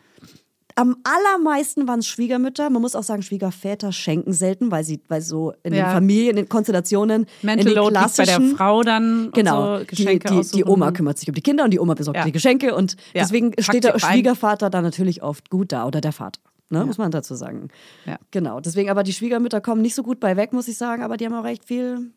am 0.77 0.97
allermeisten 1.05 1.89
waren 1.89 1.99
es 2.01 2.07
Schwiegermütter. 2.07 2.71
Man 2.71 2.83
muss 2.83 2.95
auch 2.95 3.03
sagen, 3.03 3.23
Schwiegerväter 3.23 3.93
schenken 3.93 4.33
selten, 4.33 4.71
weil 4.71 4.85
sie, 4.85 5.01
weil 5.09 5.23
so 5.23 5.55
in 5.63 5.73
Ja. 5.75 5.87
den 5.89 5.93
Familien, 5.93 6.31
in 6.31 6.37
den 6.37 6.49
Konstellationen, 6.49 7.27
Mental 7.43 7.67
in 7.67 7.75
den 7.75 7.83
liegt 7.83 7.95
bei 7.95 8.01
der 8.01 8.01
klassischen, 8.01 8.57
Frau 8.57 8.83
dann. 8.83 9.31
Genau, 9.33 9.79
so, 9.79 9.81
die, 9.81 9.87
Geschenke 9.87 10.29
die, 10.29 10.35
die 10.35 10.41
aussuchen. 10.41 10.69
Oma 10.69 10.93
kümmert 10.93 11.19
sich 11.19 11.29
um 11.29 11.35
die 11.35 11.41
Kinder 11.43 11.65
und 11.65 11.71
die 11.73 11.81
Oma 11.81 11.95
besorgt 11.95 12.19
Ja. 12.19 12.25
die 12.25 12.33
Geschenke 12.33 12.75
und 12.75 12.93
Ja. 13.15 13.23
deswegen 13.23 13.51
Packt 13.51 13.65
steht 13.65 13.85
die 13.85 13.89
der. 13.89 13.99
Schwiegervater 13.99 14.71
da 14.71 14.83
natürlich 14.83 15.23
oft 15.23 15.51
gut 15.51 15.73
da 15.73 15.87
oder 15.87 16.01
der 16.01 16.13
Vater. 16.13 16.41
Ne, 16.69 16.85
Muss 16.85 16.99
man 16.99 17.11
dazu 17.13 17.35
sagen. 17.37 17.69
Ja. 18.07 18.17
Genau. 18.33 18.59
Deswegen, 18.61 18.91
aber 18.91 19.03
die 19.05 19.13
Schwiegermütter 19.13 19.61
kommen 19.61 19.83
nicht 19.83 19.95
so 19.95 20.03
gut 20.03 20.19
bei 20.21 20.37
weg, 20.37 20.53
muss 20.53 20.67
ich 20.69 20.77
sagen, 20.77 21.03
aber 21.05 21.17
die 21.17 21.25
haben 21.25 21.35
auch 21.35 21.45
recht 21.45 21.65
viel 21.65 22.11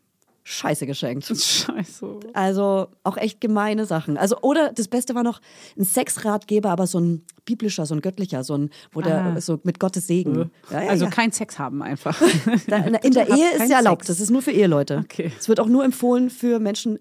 Scheiße 0.52 0.88
geschenkt. 0.88 1.26
Scheiße. 1.28 2.20
Also 2.34 2.88
auch 3.04 3.18
echt 3.18 3.40
gemeine 3.40 3.86
Sachen. 3.86 4.18
Also, 4.18 4.40
oder 4.42 4.74
das 4.74 4.88
Beste 4.88 5.14
war 5.14 5.22
noch 5.22 5.42
ein 5.78 5.84
Sexratgeber, 5.84 6.72
aber 6.72 6.88
so 6.88 7.00
ein 7.00 7.24
biblischer, 7.46 7.86
so 7.86 7.94
ein 7.94 8.02
göttlicher, 8.02 8.44
so 8.44 8.58
ein, 8.58 8.72
wo 8.92 9.02
der 9.02 9.20
Ah. 9.38 9.42
so 9.42 9.60
mit 9.64 9.80
Gottes 9.80 10.08
Segen. 10.08 10.50
Ja, 10.72 10.82
ja, 10.82 10.90
also 10.90 11.06
ja. 11.06 11.12
kein 11.12 11.32
Sex 11.32 11.60
haben 11.60 11.84
einfach. 11.84 12.20
Da, 12.68 12.78
in 13.04 13.14
der- 13.14 13.30
Ehe 13.30 13.52
ist 13.58 13.70
ja 13.70 13.78
erlaubt. 13.78 14.06
Sex. 14.06 14.18
Das 14.18 14.20
ist 14.24 14.32
nur 14.32 14.42
für 14.42 14.52
Eheleute. 14.52 15.02
Okay. 15.04 15.32
Es 15.40 15.48
wird 15.50 15.60
auch 15.60 15.68
nur 15.68 15.84
empfohlen 15.86 16.30
für 16.32 16.60
Menschen 16.60 16.98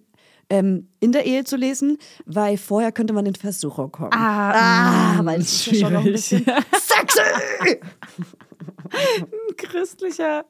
ähm, 0.50 0.88
in 1.00 1.12
der 1.12 1.24
Ehe 1.24 1.44
zu 1.44 1.56
lesen, 1.56 1.96
weil 2.26 2.58
vorher 2.58 2.92
könnte 2.92 3.12
man 3.14 3.24
in 3.26 3.34
Versuchung 3.34 3.90
kommen. 3.92 4.12
Ah, 4.12 5.16
Ah, 5.18 5.20
weil 5.24 5.40
es 5.40 5.52
ist 5.52 5.66
ja 5.68 5.74
schon 5.87 5.92
noch 5.94 6.04
ein 6.04 6.12
bisschen 6.12 6.44
sexy. 6.44 7.80
Ein 8.90 9.56
christlicher 9.56 10.44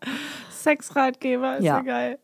Sexratgeber 0.50 1.58
ist 1.58 1.64
ja, 1.64 1.76
Ja. 1.78 1.82
geil. 1.82 2.18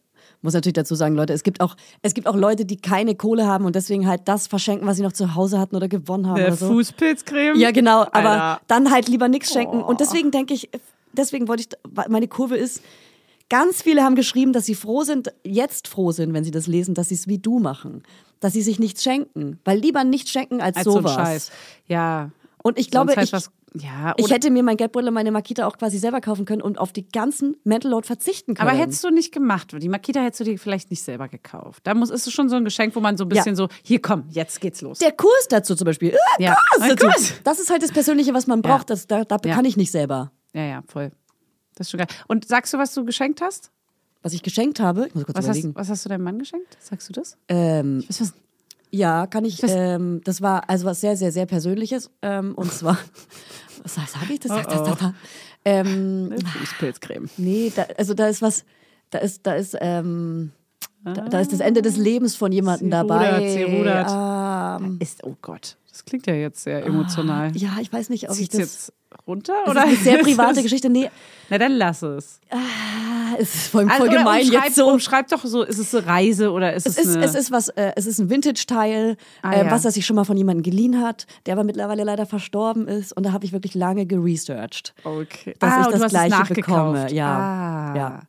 Muss 0.45 0.53
natürlich 0.53 0.75
dazu 0.75 0.95
sagen, 0.95 1.15
Leute, 1.15 1.33
es 1.33 1.43
gibt 1.43 1.63
auch 1.63 1.75
es 2.03 2.13
gibt 2.13 2.27
auch 2.27 2.37
Leute, 2.37 2.67
die 2.67 2.77
keine 2.77 3.15
Kohle 3.15 3.47
haben 3.47 3.65
und 3.65 3.75
deswegen 3.75 4.07
halt 4.07 4.23
das 4.27 4.47
verschenken, 4.47 4.87
was 4.87 4.99
sie 4.99 5.03
noch 5.03 5.15
zu 5.15 5.35
Hause 5.35 5.59
hatten 5.59 5.75
oder 5.75 5.89
gewonnen 5.89 6.27
haben 6.27 6.37
Der 6.37 6.49
oder 6.49 6.57
so. 6.57 6.67
Fußpilzcreme. 6.69 7.59
Ja, 7.59 7.71
genau, 7.71 8.03
aber 8.13 8.31
Alter. 8.31 8.61
dann 8.69 8.91
halt 8.91 9.09
lieber 9.09 9.29
nichts 9.29 9.55
schenken. 9.55 9.81
Oh. 9.83 9.87
Und 9.87 10.01
deswegen 10.01 10.31
denke 10.31 10.53
ich, 10.53 10.69
deswegen 11.15 11.49
wollte 11.49 11.63
ich, 11.63 12.09
meine 12.11 12.29
Kurve 12.29 12.59
ist, 12.59 12.83
ganz 13.49 13.81
viele 13.81 14.03
haben 14.03 14.17
geschrieben, 14.17 14.53
dass 14.53 14.67
sie 14.67 14.75
froh 14.75 15.03
sind, 15.03 15.33
jetzt 15.45 15.89
froh 15.89 16.13
sind, 16.13 16.35
wenn 16.35 16.45
sie 16.45 16.51
das 16.51 16.67
lesen, 16.67 16.93
dass 16.93 17.09
sie 17.09 17.15
es 17.15 17.27
wie 17.27 17.39
du 17.39 17.59
machen. 17.59 18.03
Dass 18.41 18.53
sie 18.53 18.61
sich 18.61 18.79
nichts 18.79 19.03
schenken. 19.03 19.59
Weil 19.65 19.79
lieber 19.79 20.05
nichts 20.05 20.31
schenken 20.31 20.61
als, 20.61 20.77
Als 20.77 20.85
so 20.85 20.91
sowas. 20.91 21.15
Scheiß. 21.15 21.53
Ja. 21.89 22.31
Und 22.63 22.79
ich 22.79 22.91
glaube, 22.91 23.13
Sonst 23.15 23.17
heißt 23.17 23.29
ich, 23.29 23.33
was, 23.33 23.51
ja, 23.77 24.15
ich 24.17 24.31
hätte 24.31 24.51
mir 24.51 24.63
mein 24.63 24.77
und 24.77 25.15
meine 25.15 25.33
Makita 25.33 25.67
auch 25.67 25.77
quasi 25.79 25.99
selber 25.99 26.21
kaufen 26.21 26.45
können 26.45 26.63
und 26.63 26.79
auf 26.79 26.93
die 26.93 27.09
ganzen 27.09 27.57
Mental 27.65 27.91
Load 27.91 28.07
verzichten 28.07 28.55
können. 28.55 28.69
aber 28.69 28.79
hättest 28.79 29.03
du 29.03 29.11
nicht 29.11 29.33
gemacht, 29.33 29.75
die 29.77 29.89
Makita 29.89 30.21
hättest 30.21 30.41
du 30.41 30.45
dir 30.45 30.59
vielleicht 30.59 30.91
nicht 30.91 31.03
selber 31.03 31.29
gekauft. 31.29 31.81
Da 31.85 31.95
muss, 31.95 32.11
ist 32.11 32.27
es 32.27 32.33
schon 32.33 32.49
so 32.49 32.57
ein 32.57 32.65
Geschenk, 32.65 32.95
wo 32.95 33.01
man 33.01 33.17
so 33.17 33.25
ein 33.25 33.29
bisschen 33.29 33.57
so, 33.57 33.69
hier 33.83 34.01
komm, 34.01 34.25
jetzt 34.31 34.61
geht's 34.61 34.81
los. 34.81 34.99
der 34.99 35.13
Kurs 35.13 35.49
dazu 35.49 35.75
zum 35.75 35.87
Beispiel. 35.87 36.11
Äh, 36.11 36.43
Ja. 36.43 36.57
Kurs 36.77 36.89
dazu. 36.89 37.07
Kurs. 37.07 37.33
Das 37.43 37.59
ist 37.59 37.71
halt 37.71 37.83
das 37.83 37.91
Persönliche, 37.93 38.33
was 38.35 38.47
man 38.47 38.63
braucht. 38.63 38.91
Das, 38.91 39.07
da 39.07 39.25
da 39.25 39.39
Ja. 39.45 39.55
kann 39.55 39.65
ich 39.65 39.77
nicht 39.77 39.91
selber. 39.91 40.31
Ja, 40.53 40.63
ja, 40.63 40.83
voll. 40.87 41.11
Das 41.75 41.89
ist 41.89 41.91
schon 41.91 41.99
geil. 41.99 42.07
Und 42.29 42.47
sagst 42.47 42.73
du, 42.73 42.79
was 42.79 42.95
du 42.95 43.05
geschenkt 43.05 43.41
hast? 43.41 43.73
Was 44.23 44.33
ich 44.33 44.43
geschenkt 44.43 44.81
habe, 44.81 45.07
ich 45.09 45.15
muss 45.15 45.25
kurz 45.25 45.37
Was 45.37 45.49
hast, 45.49 45.75
was 45.75 45.89
hast 45.91 46.05
du 46.05 46.09
deinem 46.09 46.23
Mann 46.25 46.39
geschenkt? 46.39 46.77
Sagst 46.81 47.09
du 47.09 47.13
das? 47.13 47.37
Ähm, 47.49 48.05
Was, 48.09 48.21
was, 48.21 48.35
Ja, 48.95 49.27
kann 49.27 49.45
ich. 49.45 49.61
Ähm, 49.65 50.21
das 50.25 50.41
war 50.41 50.69
also 50.71 50.87
was 50.87 51.01
sehr, 51.01 51.17
sehr, 51.17 51.33
sehr 51.33 51.47
Persönliches. 51.47 52.11
Ähm, 52.23 52.55
und 52.55 52.73
zwar, 52.73 52.97
was 53.83 53.95
sage 53.95 54.33
ich 54.35 54.41
das? 54.41 54.53
Das 54.53 54.67
Oh, 54.69 54.83
oh. 54.83 54.85
doch 54.91 55.01
mal. 55.01 55.15
Ähm, 55.65 56.35
Fußpilzcreme. 56.61 57.29
nee, 57.39 57.73
da, 57.75 57.87
also 57.97 58.15
da 58.15 58.29
ist 58.29 58.43
was, 58.43 58.65
da 59.11 59.19
ist, 59.19 59.47
da 59.47 59.55
ist, 59.55 59.77
ähm, 59.81 60.53
da, 61.03 61.13
da 61.13 61.41
ist 61.41 61.53
das 61.53 61.61
Ende 61.61 61.83
des 61.83 61.97
Lebens 61.97 62.37
von 62.37 62.53
jemandem 62.53 62.91
dabei. 62.91 63.35
rudert, 63.35 63.51
sie 63.51 63.63
rudert. 63.63 64.81
Ähm, 64.83 64.97
Ist, 65.01 65.25
oh 65.25 65.35
Gott, 65.43 65.77
das 65.95 66.05
klingt 66.05 66.27
ja 66.27 66.35
jetzt 66.35 66.65
sehr 66.65 66.85
emotional. 66.85 67.57
ja, 67.57 67.71
ich 67.81 67.93
weiß 67.93 68.11
nicht, 68.11 68.25
ob 68.29 68.33
ich 68.37 68.51
Zieht's 68.51 68.57
das. 68.57 68.61
jetzt 68.61 68.93
runter? 69.29 69.53
Das 69.65 69.71
oder 69.71 69.85
ist 69.85 69.89
eine 69.89 69.97
sehr 69.99 70.19
private 70.25 70.55
das- 70.55 70.63
Geschichte. 70.65 70.91
Nee, 70.91 71.09
Na, 71.49 71.59
dann 71.59 71.73
lass 71.73 72.03
es. 72.03 72.41
ah, 72.51 72.57
es 73.39 73.55
ist 73.55 73.67
voll, 73.69 73.89
voll 73.89 74.09
Also, 74.09 74.19
gemein 74.19 74.45
jetzt 74.47 74.75
so. 74.75 74.89
Umschreib 74.91 75.29
doch 75.29 75.45
so, 75.45 75.63
ist 75.63 75.79
es 75.79 75.95
eine 75.95 76.05
Reise 76.07 76.51
oder 76.51 76.73
ist 76.73 76.87
Es 76.87 76.99
es, 76.99 77.07
ist, 77.07 77.17
eine... 77.17 77.25
es 77.25 77.35
ist 77.37 77.53
was, 77.53 77.69
äh, 77.69 77.93
es 77.95 78.07
ist 78.07 78.19
ein 78.19 78.29
Vintage-Teil, 78.29 79.17
Ah, 79.43 79.53
äh, 79.53 79.65
ja. 79.67 79.71
was 79.71 79.85
er 79.85 79.93
sich 79.93 80.05
schon 80.05 80.17
mal 80.17 80.25
von 80.25 80.37
jemandem 80.37 80.63
geliehen 80.65 81.01
hat, 81.01 81.27
der 81.47 81.55
aber 81.55 81.63
mittlerweile 81.65 82.03
leider 82.05 82.27
verstorben 82.27 82.89
ist. 82.89 83.17
Und 83.17 83.25
da 83.25 83.33
habe 83.33 83.45
ich 83.45 83.53
wirklich 83.53 83.75
lange 83.75 84.05
geresearched. 84.05 84.95
okay. 85.05 85.55
dass 85.61 85.73
ah, 85.73 85.81
ich 85.91 85.99
das 85.99 86.11
gleiche 86.11 86.55
bekomme. 86.55 87.13
Ja, 87.13 87.37
Ah. 87.39 87.97
ja. 87.97 88.23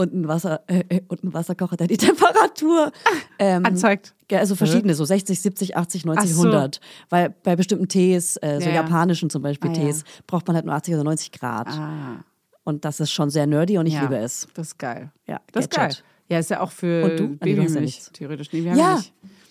Und 0.00 0.14
ein 0.14 0.28
Wasser 0.28 0.60
äh, 0.68 0.84
äh, 0.88 1.00
und 1.08 1.24
ein 1.24 1.34
Wasserkocher, 1.34 1.76
der 1.76 1.88
die 1.88 1.96
Temperatur 2.06 2.92
ähm, 3.40 3.66
Anzeigt. 3.66 4.14
ja, 4.30 4.38
also 4.38 4.54
verschiedene, 4.54 4.94
so 4.94 5.04
60, 5.04 5.40
70, 5.40 5.76
80, 5.76 6.04
90, 6.04 6.30
Ach 6.30 6.34
so. 6.36 6.42
100. 6.44 6.80
Weil 7.10 7.34
bei 7.42 7.56
bestimmten 7.56 7.88
Tees, 7.88 8.36
äh, 8.36 8.60
so 8.60 8.66
Ja, 8.68 8.76
ja. 8.76 8.82
japanischen 8.82 9.28
zum 9.28 9.42
Beispiel 9.42 9.70
Ah, 9.70 9.74
ja. 9.74 9.80
Tees, 9.86 10.04
braucht 10.28 10.46
man 10.46 10.54
halt 10.54 10.66
nur 10.66 10.74
80 10.76 10.94
oder 10.94 11.02
90 11.02 11.32
Grad. 11.32 11.66
Ah, 11.70 12.24
Und 12.62 12.84
das 12.84 13.00
ist 13.00 13.10
schon 13.10 13.28
sehr 13.28 13.48
nerdy 13.48 13.76
und 13.76 13.86
ich 13.86 13.94
ja. 13.94 14.02
liebe 14.02 14.18
es. 14.18 14.46
Das 14.54 14.68
ist 14.68 14.78
geil. 14.78 15.10
Ja, 15.26 15.40
das 15.50 15.64
ist 15.64 15.74
geil. 15.74 15.92
Ja, 16.28 16.38
ist 16.38 16.50
ja 16.50 16.60
auch 16.60 16.70
für 16.70 17.02
Und 17.04 17.18
du? 17.18 17.24
Ah, 17.40 17.46
ja 17.46 17.56
Babymilch, 17.56 18.00
theoretisch. 18.12 18.52
Nee, 18.52 18.62
wir 18.62 18.70
haben 18.70 18.78
ja, 18.78 18.90
Ja, 18.90 18.96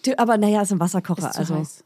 nicht. 0.05 0.17
aber 0.19 0.37
naja, 0.37 0.61
es 0.61 0.69
ist 0.69 0.73
ein 0.73 0.79
Wasserkocher. 0.79 1.27
Ist 1.27 1.33
zu 1.33 1.39
also, 1.39 1.55
heiß. 1.55 1.83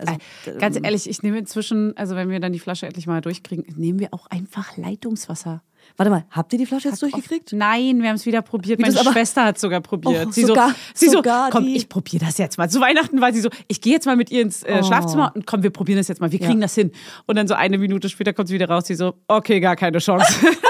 Also, 0.00 0.12
Äh, 0.46 0.58
Ganz 0.58 0.78
ehrlich, 0.82 1.08
ich 1.08 1.22
nehme 1.22 1.38
inzwischen, 1.38 1.96
also 1.96 2.16
wenn 2.16 2.28
wir 2.30 2.40
dann 2.40 2.52
die 2.52 2.58
Flasche 2.58 2.86
endlich 2.86 3.06
mal 3.06 3.20
durchkriegen, 3.20 3.64
nehmen 3.76 3.98
wir 3.98 4.08
auch 4.12 4.26
einfach 4.28 4.76
Leitungswasser. 4.76 5.62
warte 5.96 6.10
mal, 6.10 6.24
habt 6.30 6.52
ihr 6.52 6.58
die 6.58 6.66
Flasche 6.66 6.88
jetzt 6.88 7.00
durchgekriegt? 7.02 7.52
Nein, 7.54 8.02
wir 8.02 8.08
haben 8.10 8.16
es 8.16 8.26
wieder 8.26 8.42
probiert. 8.42 8.78
Wie 8.78 8.82
Meine 8.82 8.96
Schwester 8.98 9.44
hat 9.44 9.58
sogar 9.58 9.80
probiert. 9.80 10.26
Oh, 10.28 10.30
sie 10.30 10.44
sogar- 10.44 10.68
so, 10.68 10.74
sie 10.94 11.08
sogar 11.08 11.46
so, 11.50 11.58
komm, 11.58 11.66
ich 11.68 11.88
probiere 11.88 12.24
das 12.26 12.36
jetzt 12.38 12.58
mal. 12.58 12.68
Zu 12.70 12.80
Weihnachten 12.80 13.20
war 13.20 13.32
sie 13.32 13.40
so, 13.40 13.48
ich 13.66 13.80
gehe 13.80 13.94
jetzt 13.94 14.04
mal 14.06 14.14
mit 14.16 14.30
ihr 14.30 14.42
ins 14.42 14.62
äh, 14.62 14.78
Oh. 14.80 14.84
Schlafzimmer 14.86 15.32
und 15.34 15.46
komm, 15.46 15.62
wir 15.62 15.70
probieren 15.70 15.98
das 15.98 16.08
jetzt 16.08 16.20
mal. 16.20 16.30
Wir 16.32 16.38
Ja. 16.38 16.46
kriegen 16.46 16.60
das 16.60 16.74
hin. 16.74 16.92
Und 17.26 17.36
dann 17.36 17.48
so 17.48 17.54
eine 17.54 17.78
Minute 17.78 18.08
später 18.10 18.32
kommt 18.34 18.48
sie 18.48 18.54
wieder 18.54 18.68
raus. 18.68 18.86
Sie 18.86 18.94
so, 18.94 19.14
okay, 19.26 19.58
gar 19.60 19.74
keine 19.76 19.98
Chance. 19.98 20.26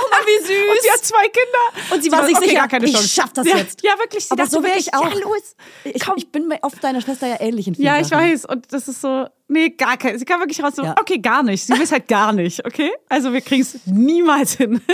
Süß. 0.50 0.68
Und 0.70 0.82
sie 0.82 0.90
hat 0.90 1.04
zwei 1.04 1.28
Kinder. 1.28 1.94
Und 1.94 2.02
sie 2.02 2.12
war 2.12 2.26
sich 2.26 2.36
okay, 2.36 2.44
sicher, 2.48 2.58
gar 2.60 2.68
keine 2.68 2.86
ich 2.86 3.12
schaff 3.12 3.32
das 3.32 3.46
ja, 3.46 3.56
jetzt. 3.56 3.82
Ja, 3.82 3.98
wirklich. 3.98 4.24
Sie 4.24 4.30
aber 4.32 4.42
dachte 4.42 4.56
so 4.56 4.62
wäre 4.62 4.78
ich 4.78 4.92
auch. 4.94 5.12
Ja, 5.14 5.20
los. 5.20 5.56
Ich, 5.84 6.02
ich 6.16 6.32
bin 6.32 6.48
mir 6.48 6.58
oft 6.62 6.82
deiner 6.82 7.00
Schwester 7.00 7.26
ja 7.26 7.40
ähnlich 7.40 7.68
in 7.68 7.74
vielen 7.74 7.86
Ja, 7.86 8.00
ich 8.00 8.08
Sachen. 8.08 8.30
weiß. 8.30 8.44
Und 8.46 8.72
das 8.72 8.88
ist 8.88 9.00
so, 9.00 9.26
nee, 9.50 9.70
gar 9.70 9.96
kein. 9.96 10.18
Sie 10.18 10.24
kam 10.24 10.40
wirklich 10.40 10.62
raus 10.62 10.72
so, 10.76 10.82
Ja. 10.82 10.94
okay, 11.00 11.18
gar 11.18 11.42
nicht. 11.42 11.64
Sie 11.66 11.72
weiß 11.72 11.92
halt 11.92 12.08
gar 12.08 12.32
nicht, 12.32 12.64
okay? 12.66 12.90
Also 13.08 13.32
wir 13.32 13.40
kriegen 13.40 13.62
es 13.62 13.78
niemals 13.86 14.54
hin. 14.54 14.80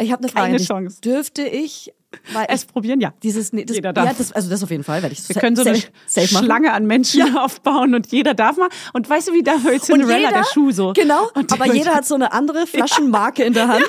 Ich 0.00 0.10
habe 0.10 0.22
eine 0.24 0.32
Frage. 0.32 0.46
Keine. 0.52 0.58
Chance. 0.64 1.00
Dürfte 1.00 1.42
ich, 1.42 1.92
weil 2.32 2.46
Es 2.48 2.62
ich 2.64 2.68
probieren, 2.68 3.00
ja. 3.00 3.14
dieses, 3.22 3.52
nee, 3.52 3.64
das, 3.64 3.76
Jeder 3.76 3.92
darf. 3.92 4.06
ja, 4.06 4.12
das, 4.16 4.32
also 4.32 4.50
das 4.50 4.60
auf 4.64 4.70
jeden 4.70 4.82
Fall, 4.82 5.02
werde 5.02 5.14
ich 5.14 5.28
Wir 5.28 5.36
können 5.36 5.54
so 5.54 5.62
eine. 5.64 5.78
Schlange 6.26 6.72
an 6.72 6.86
Menschen 6.86 7.36
aufbauen 7.36 7.94
und 7.94 8.08
jeder 8.10 8.34
darf 8.34 8.56
mal. 8.56 8.68
Und 8.92 9.08
weißt 9.08 9.28
du, 9.28 9.32
wie 9.34 9.44
da 9.44 9.54
bei 9.64 9.78
Cinderella 9.78 10.30
der 10.32 10.44
Schuh 10.52 10.72
so? 10.72 10.92
Genau, 10.94 11.30
aber 11.34 11.64
der- 11.66 11.74
jeder 11.74 11.94
hat 11.94 12.06
so 12.06 12.16
eine 12.16 12.32
andere 12.32 12.66
Flaschenmarke 12.66 13.44
in 13.44 13.52
der 13.52 13.68
Hand, 13.68 13.86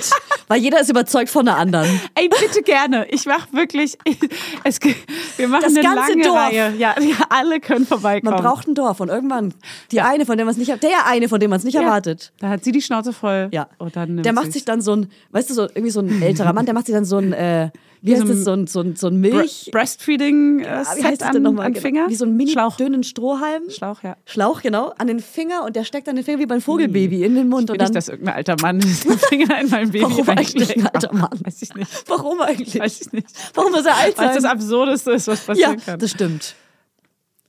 weil 0.47 0.59
jeder 0.61 0.79
ist 0.79 0.89
überzeugt 0.91 1.29
von 1.31 1.45
der 1.45 1.57
anderen. 1.57 1.87
Ey, 2.13 2.29
bitte 2.29 2.61
gerne. 2.61 3.07
Ich 3.09 3.25
mach 3.25 3.51
wirklich. 3.51 3.97
Es, 4.63 4.79
ge- 4.79 4.95
wir 5.37 5.47
machen 5.47 5.63
Das 5.63 5.73
eine 5.75 5.81
ganze 5.81 6.11
lange 6.11 6.23
Dorf. 6.23 6.37
Reihe. 6.37 6.73
Ja, 6.77 6.95
ja, 6.99 7.15
alle 7.29 7.59
können 7.59 7.85
vorbeikommen. 7.87 8.33
Man 8.35 8.43
braucht 8.43 8.67
ein 8.67 8.75
Dorf 8.75 8.99
und 8.99 9.09
irgendwann 9.09 9.53
die 9.91 10.01
eine, 10.05 10.25
von 10.25 10.37
der 10.37 10.45
man 10.45 10.53
es 10.53 10.57
nicht, 10.57 10.69
der 10.83 11.05
eine, 11.05 11.27
von 11.27 11.39
dem 11.39 11.49
man 11.49 11.57
es 11.57 11.65
nicht 11.65 11.73
ja. 11.73 11.81
erwartet. 11.81 12.31
Da 12.39 12.49
hat 12.49 12.63
sie 12.63 12.71
die 12.71 12.81
Schnauze 12.81 13.13
voll. 13.13 13.49
Ja. 13.51 13.67
Und 13.77 13.95
dann 13.95 14.15
nimmt 14.15 14.25
der 14.25 14.33
macht 14.33 14.53
sich 14.53 14.65
dann 14.65 14.81
so 14.81 14.95
ein, 14.95 15.07
weißt 15.31 15.49
du, 15.49 15.53
so 15.53 15.63
irgendwie 15.63 15.89
so 15.89 15.99
ein 15.99 16.21
älterer 16.21 16.53
Mann, 16.53 16.65
der 16.65 16.73
macht 16.73 16.85
sich 16.85 16.95
dann 16.95 17.05
so 17.05 17.17
ein, 17.17 17.33
äh, 17.33 17.69
wie 18.01 18.13
heißt 18.13 18.27
so 18.27 18.33
das, 18.33 18.43
so 18.43 18.51
ein, 18.51 18.67
so 18.67 18.81
ein, 18.81 18.95
so 18.95 19.07
ein 19.07 19.19
Milch. 19.19 19.69
Breastfeeding 19.71 20.59
äh, 20.59 20.83
wie 20.95 21.03
heißt 21.03 21.23
an, 21.23 21.33
denn 21.33 21.59
an 21.59 21.75
Finger. 21.75 22.07
Wie 22.07 22.15
so 22.15 22.25
ein 22.25 22.37
mini 22.37 22.51
Schlauch. 22.51 22.77
dünnen 22.77 23.03
Strohhalm. 23.03 23.63
Schlauch, 23.69 24.03
ja. 24.03 24.15
Schlauch, 24.25 24.61
genau, 24.61 24.93
an 24.97 25.07
den 25.07 25.19
Finger 25.19 25.63
und 25.65 25.75
der 25.75 25.83
steckt 25.83 26.07
dann 26.07 26.15
den 26.15 26.23
Finger 26.23 26.39
wie 26.39 26.45
beim 26.45 26.61
Vogelbaby 26.61 27.23
in 27.23 27.33
den 27.33 27.49
Mund. 27.49 27.63
Ich 27.63 27.69
will 27.69 27.73
und 27.73 27.81
dann, 27.81 27.87
nicht, 27.87 27.95
dass 27.95 28.09
irgendein 28.09 28.35
alter 28.35 28.55
Mann 28.61 28.79
den 28.79 28.91
Finger 29.17 29.59
in 29.59 29.69
mein 29.69 29.91
Baby 29.91 30.03
Warum 30.03 30.29
eigentlich 30.29 30.55
reinsteckt. 30.55 30.79
ein 30.79 30.87
alter 30.87 31.13
Mann? 31.13 31.39
Weiß 31.43 31.61
ich 31.61 31.73
nicht. 31.73 31.89
warum 32.07 32.41
eigentlich? 32.41 32.79
Weiß 32.79 33.01
ich 33.01 33.11
nicht. 33.11 33.27
Warum 33.53 33.71
muss 33.71 33.85
er 33.85 33.95
alt 33.95 34.17
Weil 34.17 34.27
sein? 34.27 34.35
das 34.35 34.45
Absurdeste 34.45 35.11
ist, 35.11 35.27
was 35.27 35.39
ja, 35.39 35.45
passieren 35.45 35.81
kann. 35.83 35.99
das 35.99 36.11
stimmt. 36.11 36.55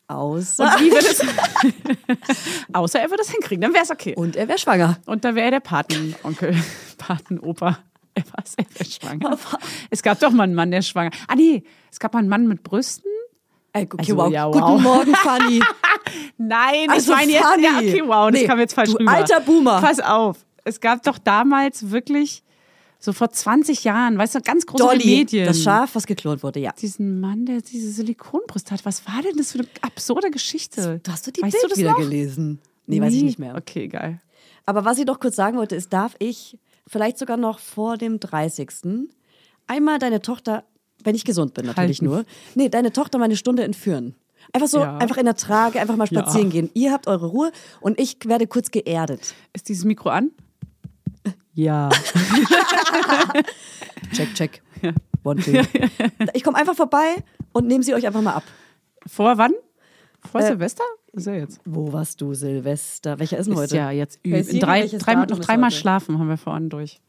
Außer. 0.08 0.64
Und 0.64 0.80
wie 0.80 0.90
wird 0.90 1.02
es? 1.04 1.20
Außer 2.72 3.00
er 3.00 3.10
würde 3.10 3.22
es 3.22 3.30
hinkriegen, 3.30 3.60
dann 3.62 3.74
wäre 3.74 3.84
es 3.84 3.90
okay. 3.90 4.14
Und 4.16 4.36
er 4.36 4.48
wäre 4.48 4.58
schwanger. 4.58 4.98
Und 5.06 5.24
da 5.24 5.34
wäre 5.34 5.46
er 5.46 5.50
der 5.52 5.60
Patenonkel, 5.60 6.56
Patenopa. 6.98 7.78
Er 8.14 8.24
war 8.32 8.44
sehr, 8.44 8.64
schwanger. 8.86 9.36
Es 9.90 10.02
gab 10.02 10.18
doch 10.20 10.30
mal 10.30 10.44
einen 10.44 10.54
Mann, 10.54 10.70
der 10.70 10.80
schwanger. 10.82 11.10
Ah 11.28 11.34
nee, 11.34 11.64
es 11.90 11.98
gab 11.98 12.14
mal 12.14 12.20
einen 12.20 12.28
Mann 12.28 12.46
mit 12.46 12.62
Brüsten. 12.62 13.10
Ey, 13.74 13.82
okay, 13.84 13.96
Also, 13.98 14.16
wow. 14.16 14.30
ja, 14.32 14.46
wow. 14.46 14.52
Guten 14.54 14.82
Morgen, 14.82 15.14
Fanny. 15.16 15.60
Nein, 16.38 16.88
Also, 16.88 17.12
ich 17.12 17.18
meine 17.18 17.32
jetzt. 17.32 17.44
Ja, 17.60 17.76
okay, 17.76 18.02
wow, 18.06 18.30
das 18.30 18.40
Nee, 18.40 18.46
kam 18.46 18.58
jetzt 18.58 18.72
falsch 18.74 18.92
du 18.92 18.96
rüber. 18.98 19.10
alter 19.12 19.40
Boomer. 19.40 19.80
Pass 19.82 20.00
auf. 20.00 20.38
Es 20.64 20.80
gab 20.80 21.02
doch 21.02 21.18
damals 21.18 21.90
wirklich 21.90 22.42
So 22.98 23.12
vor 23.12 23.30
20 23.30 23.84
Jahren, 23.84 24.16
weißt 24.18 24.34
du, 24.36 24.40
ganz 24.40 24.64
große 24.66 24.82
Dolly, 24.82 25.04
Medien. 25.18 25.46
das 25.46 25.62
Schaf, 25.62 25.94
was 25.94 26.06
geklont 26.06 26.42
wurde, 26.42 26.60
ja. 26.60 26.72
Diesen 26.72 27.20
Mann, 27.20 27.44
der 27.46 27.60
diese 27.60 27.90
Silikonbrust 27.92 28.70
hat. 28.70 28.84
Was 28.84 29.06
war 29.06 29.22
denn 29.22 29.36
das 29.36 29.52
für 29.52 29.58
eine 29.60 29.68
absurde 29.82 30.30
Geschichte? 30.30 31.00
Hast 31.08 31.26
du 31.26 31.30
die 31.30 31.42
weißt 31.42 31.52
Bild 31.52 31.64
du 31.64 31.68
das 31.68 31.78
wieder 31.78 31.90
noch? 31.90 31.98
gelesen? 31.98 32.58
Nee, 32.86 33.00
weiß 33.00 33.12
ich 33.14 33.22
nicht 33.22 33.38
mehr. 33.38 33.54
Okay, 33.56 33.88
geil. 33.88 34.20
Aber 34.64 34.84
was 34.84 34.98
ich 34.98 35.06
noch 35.06 35.20
kurz 35.20 35.36
sagen 35.36 35.56
wollte, 35.58 35.76
ist, 35.76 35.92
darf 35.92 36.16
ich 36.18 36.58
vielleicht 36.86 37.18
sogar 37.18 37.36
noch 37.36 37.58
vor 37.58 37.96
dem 37.98 38.18
30. 38.18 38.68
einmal 39.66 39.98
deine 39.98 40.22
Tochter, 40.22 40.64
wenn 41.04 41.14
ich 41.14 41.24
gesund 41.24 41.54
bin 41.54 41.66
natürlich 41.66 41.98
Halten. 42.00 42.04
nur, 42.06 42.24
nee, 42.54 42.68
deine 42.68 42.92
Tochter 42.92 43.18
mal 43.18 43.24
eine 43.26 43.36
Stunde 43.36 43.62
entführen. 43.64 44.14
Einfach 44.52 44.68
so, 44.68 44.78
Ja. 44.78 44.96
einfach 44.98 45.16
in 45.16 45.24
der 45.24 45.34
Trage, 45.36 45.80
einfach 45.80 45.96
mal 45.96 46.08
Ja. 46.10 46.20
spazieren 46.22 46.50
gehen. 46.50 46.70
Ihr 46.74 46.92
habt 46.92 47.06
eure 47.08 47.26
Ruhe 47.26 47.52
und 47.80 48.00
ich 48.00 48.16
werde 48.24 48.46
kurz 48.46 48.70
geerdet. 48.70 49.34
Ist 49.52 49.68
dieses 49.68 49.84
Mikro 49.84 50.08
an? 50.10 50.30
Ja. 51.56 51.88
Check, 54.12 54.34
check. 54.34 54.62
One, 55.24 55.42
two. 55.42 55.52
Ich 56.34 56.44
komme 56.44 56.58
einfach 56.58 56.76
vorbei 56.76 57.16
und 57.52 57.66
nehme 57.66 57.82
sie 57.82 57.94
euch 57.94 58.06
einfach 58.06 58.20
mal 58.22 58.34
ab. 58.34 58.44
Vor 59.06 59.36
wann? 59.38 59.52
Vor 60.30 60.40
Äh, 60.40 60.46
Silvester? 60.48 60.84
Ist 61.12 61.26
ja 61.26 61.34
jetzt. 61.34 61.60
Wo 61.64 61.92
warst 61.92 62.20
du, 62.20 62.34
Silvester? 62.34 63.18
Welcher 63.18 63.38
ist 63.38 63.46
denn 63.46 63.54
Ist 63.54 63.60
heute? 63.60 63.76
ja 63.76 63.90
jetzt 63.90 64.20
üben. 64.22 64.60
Drei, 64.60 64.86
drei, 64.86 65.14
noch 65.14 65.38
dreimal 65.40 65.70
schlafen 65.70 66.18
haben 66.18 66.28
wir 66.28 66.36
vorhin 66.36 66.68
durch. 66.68 67.00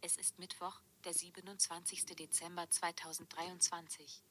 Es 0.00 0.16
ist 0.16 0.38
Mittwoch, 0.38 0.80
der 1.04 1.12
27. 1.12 2.06
Dezember 2.18 2.64
2023. 2.70 4.22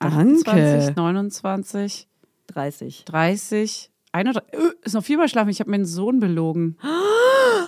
Danke. 0.00 0.16
28, 0.16 0.96
29, 0.96 2.08
30. 2.48 3.04
30, 3.04 3.90
31. 4.12 4.52
Äh, 4.52 4.58
ist 4.84 4.94
noch 4.94 5.04
viermal 5.04 5.28
schlafen. 5.28 5.50
Ich 5.50 5.60
habe 5.60 5.70
meinen 5.70 5.86
Sohn 5.86 6.20
belogen. 6.20 6.78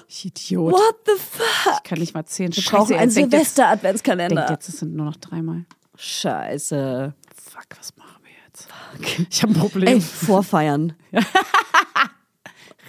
Ich 0.09 0.25
Idiot. 0.25 0.73
What 0.73 0.97
the 1.07 1.13
fuck? 1.13 1.75
Ich 1.77 1.83
kann 1.89 1.99
nicht 1.99 2.15
mal 2.15 2.25
zählen. 2.25 2.55
Wir 2.55 2.63
brauchen 2.65 2.97
einen 2.97 3.11
Silvester-Adventskalender. 3.11 4.49
jetzt, 4.51 4.69
es 4.69 4.79
sind 4.79 4.95
nur 4.95 5.07
noch 5.07 5.17
dreimal. 5.17 5.65
Scheiße. 5.97 7.15
Fuck, 7.37 7.67
was 7.79 7.97
machen 7.97 8.23
wir 8.23 8.33
jetzt? 8.47 8.69
Ich 9.31 9.43
habe 9.43 9.53
ein 9.53 9.59
Problem. 9.59 9.89
Ey, 9.89 10.01
vorfeiern. 10.01 10.95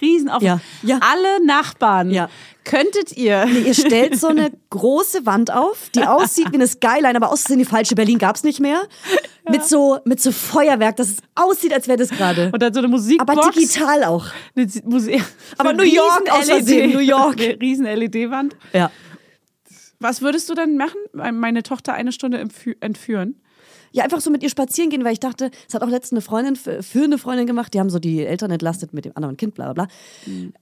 Riesenauf. 0.00 0.42
Ja, 0.42 0.60
ja. 0.82 0.98
Alle 1.00 1.46
Nachbarn. 1.46 2.10
Ja. 2.10 2.28
Könntet 2.64 3.16
ihr. 3.16 3.44
Ihr 3.46 3.74
stellt 3.74 4.18
so 4.18 4.28
eine 4.28 4.50
große 4.70 5.26
Wand 5.26 5.52
auf, 5.52 5.90
die 5.94 6.04
aussieht 6.04 6.50
wie 6.50 6.56
eine 6.56 6.66
Skyline, 6.66 7.14
aber 7.14 7.30
aussieht 7.30 7.58
die 7.58 7.64
falsche. 7.64 7.94
Berlin 7.94 8.18
gab's 8.18 8.42
nicht 8.42 8.60
mehr. 8.60 8.82
Mit 9.50 9.64
so 9.64 9.98
mit 10.04 10.20
so 10.20 10.30
Feuerwerk, 10.30 10.96
dass 10.96 11.08
es 11.08 11.16
aussieht, 11.34 11.72
als 11.72 11.88
wäre 11.88 11.98
das 11.98 12.10
gerade. 12.10 12.50
Und 12.52 12.62
dann 12.62 12.72
so 12.72 12.78
eine 12.78 12.88
Musikbox. 12.88 13.30
Aber 13.38 13.50
digital 13.50 14.04
auch. 14.04 14.26
Eine 14.54 14.68
Museum. 14.84 15.22
Aber 15.58 15.70
eine 15.70 15.78
New 15.82 15.88
York 15.92 16.30
aus 16.30 16.48
Versehen, 16.48 16.90
LED 16.90 16.94
New 16.94 17.00
York. 17.00 17.40
Eine 17.40 17.60
riesen 17.60 17.84
LED-Wand. 17.86 18.56
Ja. 18.72 18.90
Was 19.98 20.20
würdest 20.20 20.48
du 20.50 20.54
denn 20.54 20.76
machen? 20.76 20.98
Meine 21.12 21.62
Tochter 21.62 21.94
eine 21.94 22.12
Stunde 22.12 22.40
entfü- 22.42 22.76
entführen? 22.80 23.36
Ja, 23.94 24.04
einfach 24.04 24.22
so 24.22 24.30
mit 24.30 24.42
ihr 24.42 24.48
spazieren 24.48 24.88
gehen, 24.88 25.04
weil 25.04 25.12
ich 25.12 25.20
dachte, 25.20 25.50
es 25.68 25.74
hat 25.74 25.82
auch 25.82 25.88
letztens 25.88 26.12
eine 26.12 26.22
Freundin, 26.22 26.56
für 26.56 27.02
eine 27.04 27.18
Freundin 27.18 27.46
gemacht, 27.46 27.74
die 27.74 27.78
haben 27.78 27.90
so 27.90 27.98
die 27.98 28.24
Eltern 28.24 28.50
entlastet 28.50 28.94
mit 28.94 29.04
dem 29.04 29.12
anderen 29.16 29.36
Kind, 29.36 29.54
bla 29.54 29.70
bla 29.72 29.84
bla. 29.84 29.94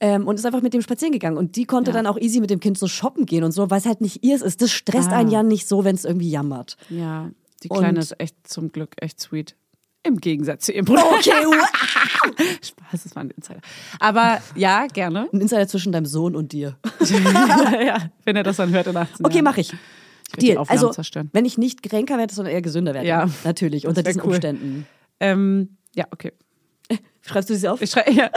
Ähm, 0.00 0.26
und 0.26 0.34
ist 0.34 0.44
einfach 0.44 0.62
mit 0.62 0.74
dem 0.74 0.82
spazieren 0.82 1.12
gegangen. 1.12 1.36
Und 1.36 1.54
die 1.54 1.64
konnte 1.64 1.90
Mhm. 1.92 1.96
Ja. 1.96 2.02
dann 2.02 2.12
auch 2.12 2.18
easy 2.18 2.40
mit 2.40 2.50
dem 2.50 2.58
Kind 2.58 2.76
so 2.76 2.88
shoppen 2.88 3.26
gehen 3.26 3.44
und 3.44 3.52
so, 3.52 3.70
weil 3.70 3.78
es 3.78 3.86
halt 3.86 4.00
nicht 4.00 4.24
ihrs 4.24 4.42
ist. 4.42 4.60
Das 4.62 4.72
stresst 4.72 5.10
Ah. 5.10 5.18
einen 5.18 5.30
ja 5.30 5.42
nicht 5.44 5.68
so, 5.68 5.84
wenn 5.84 5.94
es 5.94 6.04
irgendwie 6.04 6.28
jammert. 6.30 6.76
Ja, 6.88 7.30
die 7.62 7.68
Und- 7.68 7.78
Kleine 7.78 7.98
ist 8.00 8.18
echt 8.20 8.36
zum 8.44 8.70
Glück 8.72 8.94
echt 9.00 9.20
sweet. 9.20 9.56
Im 10.02 10.16
Gegensatz 10.16 10.64
zu 10.64 10.72
ihrem 10.72 10.86
Bruder. 10.86 11.04
Okay, 11.12 11.30
Spaß, 12.62 13.02
das 13.04 13.14
war 13.14 13.22
ein 13.22 13.30
Insider. 13.30 13.60
Aber 13.98 14.40
ja, 14.54 14.86
gerne. 14.86 15.28
ein 15.30 15.40
Insider 15.42 15.68
zwischen 15.68 15.92
deinem 15.92 16.06
Sohn 16.06 16.34
und 16.34 16.52
dir. 16.52 16.78
ja, 17.84 18.10
wenn 18.24 18.34
er 18.34 18.42
das 18.42 18.56
dann 18.56 18.70
hört 18.70 18.86
in 18.86 18.96
18 18.96 19.26
Okay, 19.26 19.42
mache 19.42 19.60
ich. 19.60 19.72
Ich 19.72 20.36
Deal. 20.38 20.64
Also, 20.68 20.90
zerstören. 20.90 21.28
wenn 21.34 21.44
ich 21.44 21.58
nicht 21.58 21.82
kränker 21.82 22.16
werde, 22.16 22.32
sondern 22.32 22.54
eher 22.54 22.62
gesünder 22.62 22.94
werde. 22.94 23.06
Ja. 23.08 23.28
Natürlich, 23.44 23.86
unter 23.86 24.02
diesen 24.02 24.22
cool. 24.22 24.28
Umständen. 24.28 24.86
Ähm, 25.18 25.76
ja, 25.94 26.06
okay. 26.12 26.32
Schreibst 27.20 27.50
du 27.50 27.56
sie 27.56 27.68
auf? 27.68 27.82
Ich 27.82 27.90
schreibe 27.90 28.12
ja. 28.12 28.30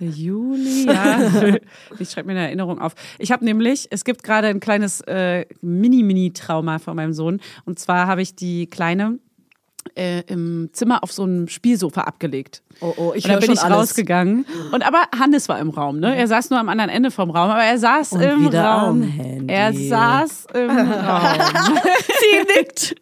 Julia. 0.00 1.56
Ich 1.98 2.10
schreibe 2.10 2.28
mir 2.28 2.32
eine 2.32 2.46
Erinnerung 2.46 2.80
auf. 2.80 2.94
Ich 3.18 3.30
habe 3.32 3.44
nämlich, 3.44 3.88
es 3.90 4.04
gibt 4.04 4.22
gerade 4.22 4.48
ein 4.48 4.60
kleines 4.60 5.00
äh, 5.02 5.44
Mini-Mini-Trauma 5.60 6.78
von 6.78 6.96
meinem 6.96 7.12
Sohn. 7.12 7.40
Und 7.64 7.78
zwar 7.78 8.06
habe 8.06 8.22
ich 8.22 8.34
die 8.34 8.68
Kleine 8.68 9.18
äh, 9.94 10.22
im 10.26 10.70
Zimmer 10.72 11.02
auf 11.02 11.12
so 11.12 11.24
einem 11.24 11.48
Spielsofa 11.48 12.02
abgelegt. 12.02 12.62
Oh, 12.80 12.94
oh, 12.96 13.12
ich 13.14 13.24
und 13.24 13.32
dann 13.32 13.40
bin 13.40 13.52
ich 13.52 13.60
alles. 13.60 13.76
rausgegangen. 13.76 14.46
Und 14.72 14.86
aber 14.86 15.02
Hannes 15.18 15.48
war 15.48 15.58
im 15.58 15.70
Raum, 15.70 16.00
ne? 16.00 16.16
Er 16.16 16.26
saß 16.26 16.50
nur 16.50 16.58
am 16.58 16.68
anderen 16.68 16.90
Ende 16.90 17.10
vom 17.10 17.30
Raum, 17.30 17.50
aber 17.50 17.62
er 17.64 17.78
saß 17.78 18.12
Und 18.12 18.22
im 18.22 18.46
Raum. 18.46 19.46
Er 19.48 19.72
saß 19.72 20.46
im 20.54 20.70
Raum. 20.90 21.78
Sie 22.20 22.58
nickt. 22.58 22.94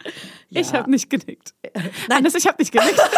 Ich 0.50 0.72
habe 0.72 0.90
nicht 0.90 1.10
genickt. 1.10 1.54
Hannes, 2.10 2.34
ich 2.34 2.46
habe 2.46 2.56
nicht 2.58 2.72
genickt. 2.72 2.98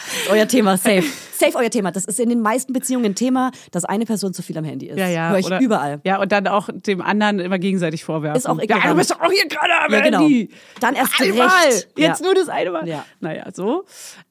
Euer 0.30 0.46
Thema, 0.48 0.76
safe. 0.76 1.04
Safe 1.32 1.56
euer 1.56 1.70
Thema. 1.70 1.90
Das 1.90 2.04
ist 2.04 2.20
in 2.20 2.28
den 2.28 2.40
meisten 2.40 2.72
Beziehungen 2.72 3.04
ein 3.06 3.14
Thema, 3.16 3.50
dass 3.72 3.84
eine 3.84 4.04
Person 4.04 4.32
zu 4.32 4.42
viel 4.42 4.56
am 4.58 4.64
Handy 4.64 4.86
ist. 4.88 4.98
Ja, 4.98 5.08
ja. 5.08 5.30
Hör 5.30 5.38
ich 5.38 5.46
oder- 5.46 5.60
überall. 5.60 6.00
Ja, 6.04 6.20
und 6.20 6.30
dann 6.30 6.46
auch 6.46 6.68
dem 6.72 7.00
anderen 7.00 7.40
immer 7.40 7.58
gegenseitig 7.58 8.04
vorwerfen. 8.04 8.36
Ist 8.36 8.48
auch 8.48 8.58
Ja, 8.58 8.62
ignorant. 8.64 8.90
du 8.90 8.94
bist 8.94 9.10
doch 9.10 9.20
auch 9.20 9.30
hier 9.32 9.48
gerade 9.48 9.74
am 9.74 9.92
Ja, 9.92 10.00
genau. 10.00 10.20
Handy. 10.20 10.50
Dann 10.80 10.94
erst 10.94 11.20
Einmal. 11.20 11.48
recht. 11.66 11.88
Jetzt 11.96 12.20
ja. 12.20 12.26
nur 12.26 12.34
das 12.36 12.48
eine 12.48 12.70
Mal. 12.70 12.88
Ja. 12.88 13.04
Naja, 13.20 13.46
so. 13.52 13.84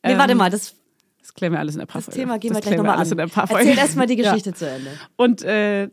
Nee, 0.04 0.14
Ähm, 0.14 0.18
warte 0.20 0.36
mal, 0.36 0.50
das, 0.50 0.74
Das 1.20 1.34
klären 1.34 1.52
wir 1.54 1.60
alles 1.60 1.76
in 1.76 1.80
der 1.80 1.86
das 1.88 1.94
Paarfolge. 1.94 2.20
Thema 2.20 2.40
gehen 2.40 2.52
wir 2.52 2.56
Das 2.56 2.62
gleich 2.62 2.74
klären 2.76 2.86
nochmal 2.86 3.06
an. 3.06 3.12
in 3.12 3.18
der 3.18 3.28
Paarfolge. 3.28 3.66
Erzähl 3.70 3.78
erstmal 3.80 4.08
die 4.08 4.14
Ja. 4.18 4.30
Geschichte 4.32 4.54
zu 4.54 4.70
Ende. 4.70 4.92
Und 5.18 5.44
äh, 5.44 5.90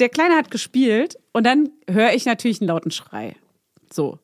der 0.00 0.08
Kleine 0.08 0.34
hat 0.34 0.50
gespielt 0.50 1.16
und 1.32 1.44
dann 1.46 1.68
höre 1.88 2.12
ich 2.14 2.24
natürlich 2.26 2.60
einen 2.60 2.68
lauten 2.68 2.90
Schrei. 2.90 3.36
So. 3.92 4.18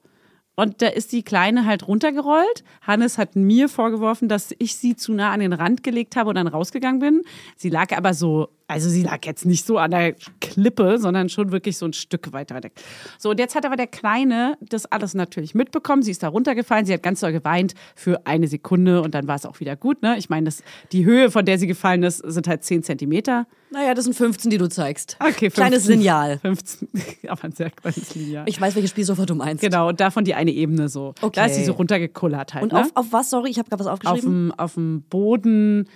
Und 0.57 0.81
da 0.83 0.89
ist 0.89 1.13
die 1.13 1.23
Kleine 1.23 1.67
halt 1.67 1.87
runtergerollt. 1.87 2.65
Hannes 2.81 3.19
hat 3.19 3.37
mir 3.37 3.69
vorgeworfen, 3.69 4.29
dass 4.29 4.55
ich 4.59 4.77
sie 4.77 4.97
zu 4.97 5.13
nah 5.13 5.31
an 5.31 5.41
den 5.41 5.53
Rand 5.53 5.83
gelegt 5.83 6.17
habe 6.17 6.31
und 6.31 6.37
dann 6.37 6.49
rausgegangen 6.49 6.99
bin. 6.99 7.23
Sie 7.57 7.69
lag 7.69 7.95
aber 7.97 8.15
so, 8.15 8.49
also 8.69 8.89
sie 8.89 9.03
lag 9.03 9.25
jetzt 9.25 9.45
nicht 9.47 9.65
so 9.65 9.79
an 9.79 9.93
der 9.93 10.15
Klippe, 10.41 10.99
sondern 10.99 11.29
schon 11.29 11.53
wirklich 11.53 11.79
so 11.79 11.87
ein 11.87 11.93
Stück 11.93 12.33
weiter 12.33 12.63
weg. 12.63 12.73
So, 13.19 13.31
und 13.31 13.39
jetzt 13.39 13.55
hat 13.55 13.65
aber 13.65 13.77
der 13.77 13.87
Kleine 13.87 14.57
das 14.61 14.87
alles 14.87 15.15
natürlich 15.15 15.55
mitbekommen. 15.55 16.03
Sie 16.03 16.11
ist 16.11 16.23
da 16.23 16.29
runtergefallen, 16.29 16.85
sie 16.85 16.93
hat 16.93 17.03
ganz 17.03 17.21
doll 17.21 17.33
geweint 17.33 17.75
für 17.95 18.27
eine 18.27 18.49
Sekunde 18.49 19.03
und 19.03 19.15
dann 19.15 19.29
war 19.29 19.37
es 19.37 19.47
auch 19.47 19.61
wieder 19.61 19.77
gut. 19.77 20.03
Ne? 20.03 20.17
Ich 20.19 20.31
meine, 20.31 20.51
die 20.93 21.05
Höhe, 21.05 21.31
von 21.31 21.45
der 21.45 21.59
sie 21.59 21.67
gefallen 21.67 22.03
ist, 22.03 22.19
sind 22.19 22.49
halt 22.49 22.65
10 22.65 22.83
Zentimeter. 22.83 23.47
Naja, 23.71 23.95
das 23.95 24.05
sind 24.05 24.15
15, 24.15 24.51
die 24.51 24.59
du 24.59 24.69
zeigst. 24.69 25.17
Okay, 25.21 25.51
15, 25.51 25.53
Kleines 25.53 25.87
Lineal. 25.87 26.39
15, 26.39 26.89
aber 27.29 27.45
ein 27.45 27.53
sehr 27.53 27.71
kleines 27.71 28.15
Lineal. 28.15 28.49
Ich 28.49 28.61
weiß, 28.61 28.75
welches 28.75 28.91
Spielsofa 28.91 29.27
du 29.27 29.35
meinst. 29.35 29.63
genau, 29.63 29.89
und 29.89 30.01
davon 30.01 30.25
die 30.25 30.35
eine 30.35 30.53
Ebene 30.53 30.89
so. 30.89 31.15
Okay. 31.21 31.33
Da 31.35 31.47
ist 31.47 31.57
sie 31.57 31.65
so 31.65 31.73
runtergekullert 31.73 32.55
halt. 32.55 32.63
Und 32.65 32.73
ne? 32.73 32.81
auf, 32.81 32.91
auf 32.95 33.07
was, 33.11 33.31
sorry, 33.31 33.51
ich 33.51 33.59
habe 33.59 33.69
gerade 33.69 33.81
was 33.81 33.87
auf 33.87 34.01
aufgeschrieben. 34.05 34.51
dem, 34.51 34.59
auf 34.59 34.75
dem 34.75 35.03
Boden. 35.03 35.89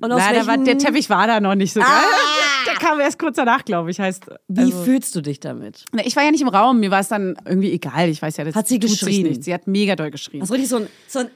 Und 0.00 0.12
aus 0.12 0.20
da 0.20 0.46
war, 0.46 0.58
der 0.58 0.78
Teppich 0.78 1.08
war 1.10 1.26
da 1.26 1.40
noch 1.40 1.54
nicht 1.54 1.72
so 1.72 1.80
geil. 1.80 1.88
Der 2.66 2.74
kam 2.76 2.98
erst 2.98 3.18
kurz 3.18 3.36
danach, 3.36 3.62
glaube 3.64 3.90
ich. 3.90 4.00
Heißt, 4.00 4.24
Wie 4.48 4.60
also, 4.60 4.84
fühlst 4.84 5.14
du 5.14 5.20
dich 5.20 5.38
damit? 5.38 5.84
Na, 5.92 6.04
ich 6.06 6.16
war 6.16 6.24
ja 6.24 6.30
nicht 6.30 6.40
im 6.40 6.48
Raum, 6.48 6.80
mir 6.80 6.90
war 6.90 7.00
es 7.00 7.08
dann 7.08 7.36
irgendwie 7.44 7.70
egal. 7.70 8.08
Ich 8.08 8.22
weiß 8.22 8.38
ja, 8.38 8.44
das 8.44 8.54
Hat 8.54 8.66
sie 8.66 8.78
geschrien? 8.78 9.24
nicht. 9.24 9.44
Sie 9.44 9.52
hat 9.52 9.66
mega 9.66 9.96
doll 9.96 10.10
geschrien. 10.10 10.42
Du 10.42 10.50
richtig 10.50 10.70
so 10.70 10.76
ein, 10.76 10.88
so 11.06 11.18
ein 11.18 11.30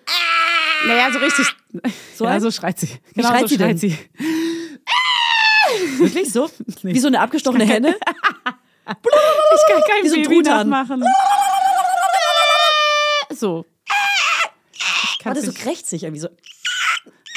naja, 0.86 1.10
so 1.12 1.18
richtig. 1.18 1.46
So 2.14 2.24
ja, 2.24 2.40
so 2.40 2.50
schreit 2.50 2.78
sie. 2.78 2.88
Genau, 3.14 3.28
schreit 3.28 3.40
so 3.42 3.46
sie 3.48 3.56
schreit 3.56 3.70
denn? 3.70 3.78
sie. 3.78 3.98
wirklich 5.98 6.32
so? 6.32 6.50
Wie 6.82 6.98
so 6.98 7.08
eine 7.08 7.20
abgestochene 7.20 7.64
Henne? 7.68 7.94
Ich 7.94 9.72
kann 9.72 9.82
kein 9.86 10.04
Wie 10.04 10.08
so 10.08 10.16
ein 10.16 10.22
Baby 10.22 10.42
nachmachen. 10.42 11.04
So. 13.30 13.66
Warte, 15.24 15.42
so 15.42 15.52
krächzig 15.52 16.04
irgendwie 16.04 16.20
so. 16.20 16.28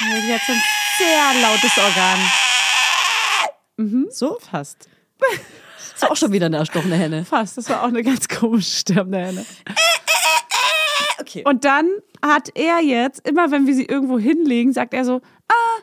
Die 0.00 0.32
hat 0.32 0.40
so 0.46 0.52
sehr 1.02 1.42
lautes 1.42 1.76
Organ. 1.78 2.20
So? 4.10 4.38
Fast. 4.38 4.88
Ist 5.94 6.08
auch 6.08 6.16
schon 6.16 6.32
wieder 6.32 6.46
eine 6.46 6.58
erstochene 6.58 6.96
Henne. 6.96 7.24
Fast. 7.24 7.58
Das 7.58 7.68
war 7.68 7.82
auch 7.82 7.88
eine 7.88 8.02
ganz 8.02 8.28
komische 8.28 8.78
sterbende 8.78 9.18
Henne. 9.18 9.46
Okay. 11.20 11.42
Und 11.44 11.64
dann 11.64 11.88
hat 12.24 12.50
er 12.54 12.80
jetzt, 12.80 13.26
immer 13.26 13.50
wenn 13.50 13.66
wir 13.66 13.74
sie 13.74 13.84
irgendwo 13.84 14.18
hinlegen, 14.18 14.72
sagt 14.72 14.94
er 14.94 15.04
so, 15.04 15.20
ah, 15.48 15.80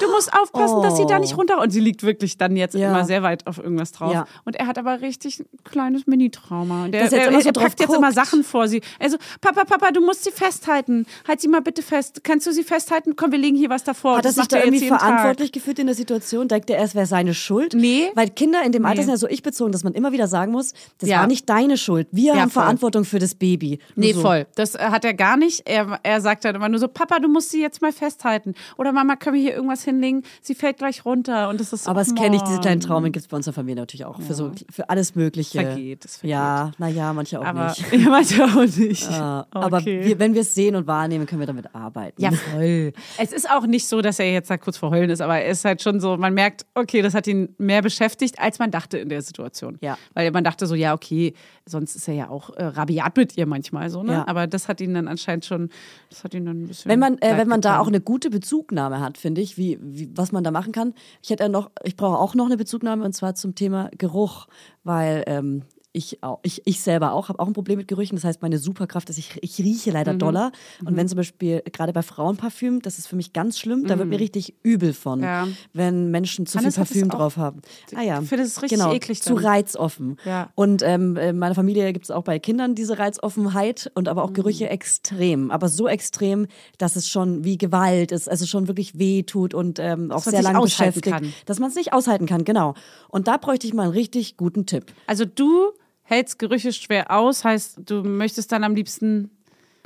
du 0.00 0.10
musst 0.10 0.32
aufpassen, 0.32 0.82
dass 0.82 0.96
sie 0.96 1.06
da 1.06 1.18
nicht 1.18 1.36
runter. 1.36 1.60
Und 1.60 1.70
sie 1.70 1.80
liegt 1.80 2.02
wirklich 2.02 2.38
dann 2.38 2.56
jetzt 2.56 2.74
Oh. 2.74 2.78
Ja. 2.78 2.90
immer 2.90 3.04
sehr 3.04 3.22
weit 3.22 3.46
auf 3.46 3.58
irgendwas 3.58 3.92
drauf. 3.92 4.12
Ja. 4.12 4.26
Und 4.44 4.56
er 4.56 4.66
hat 4.66 4.78
aber 4.78 5.00
richtig 5.00 5.40
ein 5.40 5.46
kleines 5.64 6.06
Mini-Trauma. 6.06 6.84
Und 6.86 6.94
er, 6.94 7.02
Dass 7.04 7.12
er 7.12 7.18
jetzt 7.18 7.26
er, 7.26 7.32
immer 7.32 7.40
so 7.42 7.48
er 7.48 7.52
packt 7.52 7.80
jetzt 7.80 7.94
immer 7.94 8.08
guckt. 8.08 8.14
Sachen 8.14 8.44
vor 8.44 8.68
sie. 8.68 8.80
Also, 8.98 9.16
Papa, 9.40 9.64
Papa, 9.64 9.90
du 9.90 10.00
musst 10.00 10.24
sie 10.24 10.30
festhalten. 10.30 11.06
Halt 11.28 11.40
sie 11.40 11.48
mal 11.48 11.60
bitte 11.62 11.82
fest. 11.82 12.22
Kannst 12.24 12.46
du 12.46 12.52
sie 12.52 12.62
festhalten? 12.62 13.16
Komm, 13.16 13.32
wir 13.32 13.38
legen 13.38 13.56
hier 13.56 13.70
was 13.70 13.84
davor. 13.84 14.12
Hat 14.18 14.24
er 14.24 14.28
Das 14.28 14.34
sich 14.36 14.48
da 14.48 14.58
irgendwie 14.58 14.78
jeden 14.84 14.90
Tag. 14.90 15.00
verantwortlich 15.00 15.52
gefühlt 15.52 15.78
in 15.78 15.86
der 15.86 15.94
Situation? 15.94 16.48
Denkt 16.48 16.70
er, 16.70 16.80
es 16.82 16.94
wäre 16.94 17.06
seine 17.06 17.34
Schuld? 17.34 17.74
Nee. 17.74 18.10
Weil 18.14 18.30
Kinder 18.30 18.62
in 18.64 18.72
dem 18.72 18.84
Alter 18.84 18.96
Nee. 19.00 19.02
sind 19.04 19.10
ja 19.12 19.16
so 19.18 19.28
ich 19.28 19.42
bezogen, 19.42 19.72
dass 19.72 19.84
man 19.84 19.92
immer 19.94 20.12
wieder 20.12 20.28
sagen 20.28 20.52
muss, 20.52 20.72
das 20.98 21.08
Ja. 21.08 21.20
war 21.20 21.26
nicht 21.26 21.48
deine 21.48 21.76
Schuld. 21.76 22.08
Wir 22.12 22.32
haben 22.40 22.50
voll. 22.50 22.62
Verantwortung 22.62 23.04
für 23.04 23.18
das 23.18 23.34
Baby. 23.34 23.78
Nur 23.94 24.06
Nee, 24.06 24.12
so. 24.12 24.20
voll. 24.20 24.46
Das 24.54 24.74
äh, 24.74 24.78
hat 24.78 25.04
er 25.04 25.14
gar 25.14 25.36
nicht. 25.36 25.62
Er, 25.68 25.98
er 26.02 26.20
sagt 26.20 26.44
dann 26.44 26.54
immer 26.54 26.68
nur 26.68 26.78
so, 26.78 26.88
Papa, 26.88 27.18
du 27.18 27.28
musst 27.28 27.50
sie 27.50 27.60
jetzt 27.60 27.82
mal 27.82 27.92
festhalten. 27.92 28.54
Oder 28.78 28.92
Mama, 28.92 29.16
können 29.16 29.36
wir 29.36 29.42
hier 29.42 29.54
irgendwas 29.54 29.81
was 29.82 29.84
hinlegen, 29.84 30.22
sie 30.40 30.54
fällt 30.54 30.78
gleich 30.78 31.04
runter 31.04 31.48
und 31.48 31.60
das 31.60 31.72
ist 31.72 31.88
Aber 31.88 32.00
das 32.00 32.14
kenne 32.14 32.36
ich, 32.36 32.42
diese 32.42 32.60
kleinen. 32.60 32.80
Traumen 32.80 33.12
gibt 33.12 33.24
es 33.24 33.28
bei 33.28 33.36
uns 33.36 33.46
in 33.46 33.50
der 33.50 33.54
Familie 33.54 33.82
natürlich 33.82 34.04
auch. 34.04 34.20
Für, 34.20 34.34
so, 34.34 34.52
für 34.70 34.88
alles 34.90 35.14
Mögliche. 35.14 35.60
Vergeht, 35.60 36.04
es 36.04 36.16
vergeht. 36.16 36.30
Ja, 36.32 36.72
naja, 36.78 37.12
manche 37.12 37.40
auch 37.40 37.44
Aber 37.44 37.68
nicht. 37.68 37.92
ja, 37.92 38.08
manche 38.08 38.44
auch 38.44 38.78
nicht. 38.78 39.10
Ja, 39.10 39.46
Aber 39.50 39.78
Okay. 39.78 40.04
wir, 40.04 40.18
wenn 40.18 40.34
wir 40.34 40.42
es 40.42 40.54
sehen 40.54 40.76
und 40.76 40.86
wahrnehmen, 40.86 41.26
können 41.26 41.40
wir 41.40 41.46
damit 41.46 41.74
arbeiten. 41.74 42.20
Ja, 42.20 42.30
voll. 42.30 42.92
Es 43.18 43.32
ist 43.32 43.50
auch 43.50 43.66
nicht 43.66 43.88
so, 43.88 44.00
dass 44.02 44.18
er 44.18 44.32
jetzt 44.32 44.50
da 44.50 44.56
kurz 44.58 44.76
vor 44.76 44.90
Heulen 44.90 45.10
ist, 45.10 45.20
aber 45.20 45.38
er 45.38 45.50
ist 45.50 45.64
halt 45.64 45.82
schon 45.82 46.00
so, 46.00 46.16
man 46.16 46.34
merkt, 46.34 46.66
okay, 46.74 47.02
das 47.02 47.14
hat 47.14 47.26
ihn 47.26 47.54
mehr 47.58 47.82
beschäftigt, 47.82 48.38
als 48.38 48.58
man 48.58 48.70
dachte 48.70 48.98
in 48.98 49.08
der 49.08 49.22
Situation. 49.22 49.78
Ja. 49.80 49.98
Weil 50.14 50.30
man 50.30 50.44
dachte 50.44 50.66
so, 50.66 50.74
ja, 50.74 50.94
okay, 50.94 51.34
sonst 51.66 51.94
ist 51.96 52.08
er 52.08 52.14
ja 52.14 52.28
auch 52.28 52.50
äh, 52.50 52.64
rabiat 52.64 53.16
mit 53.16 53.36
ihr 53.36 53.46
manchmal 53.46 53.90
so, 53.90 54.02
ne? 54.02 54.12
Ja. 54.12 54.28
Aber 54.28 54.46
das 54.46 54.68
hat 54.68 54.80
ihn 54.80 54.94
dann 54.94 55.08
anscheinend 55.08 55.44
schon, 55.44 55.70
das 56.10 56.24
hat 56.24 56.34
ihn 56.34 56.44
dann 56.44 56.62
ein 56.62 56.68
bisschen. 56.68 56.90
Wenn 56.90 56.98
man, 56.98 57.18
äh, 57.18 57.36
wenn 57.36 57.48
man 57.48 57.60
da 57.60 57.78
auch 57.78 57.86
eine 57.88 58.00
gute 58.00 58.30
Bezugnahme 58.30 59.00
hat, 59.00 59.18
finde 59.18 59.40
ich, 59.40 59.56
wie, 59.56 59.71
wie, 59.80 60.10
was 60.16 60.32
man 60.32 60.44
da 60.44 60.50
machen 60.50 60.72
kann. 60.72 60.94
Ich 61.22 61.30
hätte 61.30 61.48
noch, 61.48 61.70
ich 61.84 61.96
brauche 61.96 62.18
auch 62.18 62.34
noch 62.34 62.46
eine 62.46 62.56
Bezugnahme 62.56 63.04
und 63.04 63.12
zwar 63.12 63.34
zum 63.34 63.54
Thema 63.54 63.90
Geruch, 63.96 64.46
weil 64.84 65.24
ähm, 65.26 65.62
ich, 65.94 66.22
auch, 66.22 66.38
ich, 66.42 66.62
ich 66.64 66.80
selber 66.80 67.12
auch 67.12 67.28
habe 67.28 67.38
auch 67.38 67.46
ein 67.46 67.52
Problem 67.52 67.76
mit 67.78 67.86
Gerüchen. 67.86 68.16
Das 68.16 68.24
heißt, 68.24 68.40
meine 68.40 68.58
Superkraft 68.58 69.10
ist, 69.10 69.18
ich, 69.18 69.38
ich 69.42 69.58
rieche 69.58 69.90
Mhm. 69.90 69.94
leider 69.94 70.14
doller. 70.14 70.52
Und 70.86 70.96
wenn 70.96 71.06
zum 71.06 71.16
Beispiel 71.16 71.62
gerade 71.70 71.92
bei 71.92 72.02
Frauenparfüm, 72.02 72.80
das 72.80 72.98
ist 72.98 73.06
für 73.08 73.16
mich 73.16 73.32
ganz 73.34 73.58
schlimm, 73.58 73.86
da 73.86 73.98
wird 73.98 74.08
mir 74.08 74.18
richtig 74.18 74.54
übel 74.62 74.94
von, 74.94 75.18
Mhm. 75.18 75.24
Ja. 75.24 75.48
wenn 75.74 76.10
Menschen 76.10 76.46
zu 76.46 76.58
Hannes 76.58 76.76
viel 76.76 76.84
Parfüm 76.84 77.08
drauf 77.10 77.36
haben. 77.36 77.60
Ah 77.94 78.00
ja, 78.02 78.20
Ich 78.22 78.28
finde, 78.28 78.44
das 78.44 78.62
richtig 78.62 78.78
genau, 78.78 78.92
eklig 78.92 79.22
Zu 79.22 79.34
dann. 79.34 79.44
reizoffen. 79.44 80.16
Ja. 80.24 80.50
Und 80.54 80.82
ähm, 80.82 81.16
in 81.18 81.38
meiner 81.38 81.54
Familie 81.54 81.92
gibt 81.92 82.06
es 82.06 82.10
auch 82.10 82.24
bei 82.24 82.38
Kindern 82.38 82.74
diese 82.74 82.98
Reizoffenheit 82.98 83.90
und 83.94 84.08
aber 84.08 84.24
auch 84.24 84.30
Mhm. 84.30 84.34
Gerüche 84.34 84.70
extrem. 84.70 85.50
Aber 85.50 85.68
so 85.68 85.88
extrem, 85.88 86.46
dass 86.78 86.96
es 86.96 87.08
schon 87.08 87.44
wie 87.44 87.58
Gewalt 87.58 88.12
ist, 88.12 88.30
also 88.30 88.46
schon 88.46 88.66
wirklich 88.66 88.98
weh 88.98 89.24
tut 89.24 89.52
und 89.52 89.78
ähm, 89.78 90.10
auch 90.10 90.22
sehr 90.24 90.42
lange 90.42 90.60
beschäftigt. 90.62 91.06
kann. 91.06 91.32
Dass 91.46 91.58
man 91.58 91.68
es 91.68 91.76
nicht 91.76 91.92
aushalten 91.92 92.24
kann, 92.26 92.44
genau. 92.44 92.74
Und 93.08 93.28
da 93.28 93.36
bräuchte 93.36 93.66
ich 93.66 93.74
mal 93.74 93.82
einen 93.84 93.92
richtig 93.92 94.36
guten 94.38 94.64
Tipp. 94.66 94.86
Also 95.06 95.24
du 95.26 95.72
hältst 96.02 96.38
Gerüche 96.38 96.72
schwer 96.72 97.10
aus, 97.10 97.44
heißt, 97.44 97.80
du 97.86 98.02
möchtest 98.02 98.52
dann 98.52 98.64
am 98.64 98.74
liebsten 98.74 99.30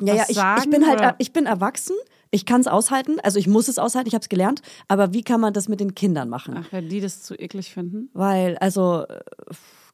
Ja, 0.01 0.14
was 0.14 0.19
ja, 0.19 0.25
ich, 0.29 0.37
sagen? 0.37 0.62
ich 0.64 0.71
bin 0.71 0.87
halt, 0.87 0.99
oder? 1.01 1.14
ich 1.19 1.33
bin 1.33 1.47
erwachsen. 1.47 1.97
Ich 2.33 2.45
kann 2.45 2.61
es 2.61 2.67
aushalten, 2.67 3.21
also 3.21 3.39
ich 3.39 3.47
muss 3.47 3.69
es 3.69 3.79
aushalten, 3.79 4.09
ich 4.09 4.14
habe 4.14 4.23
es 4.23 4.29
gelernt. 4.29 4.61
Aber 4.89 5.12
wie 5.12 5.23
kann 5.23 5.41
man 5.41 5.53
das 5.53 5.69
mit 5.69 5.79
den 5.79 5.95
Kindern 5.95 6.29
machen? 6.29 6.57
Ach, 6.59 6.73
wenn 6.73 6.89
die 6.89 7.01
das 7.01 7.23
zu 7.23 7.35
eklig 7.37 7.73
finden. 7.73 8.11
Weil, 8.14 8.59
also, 8.59 9.07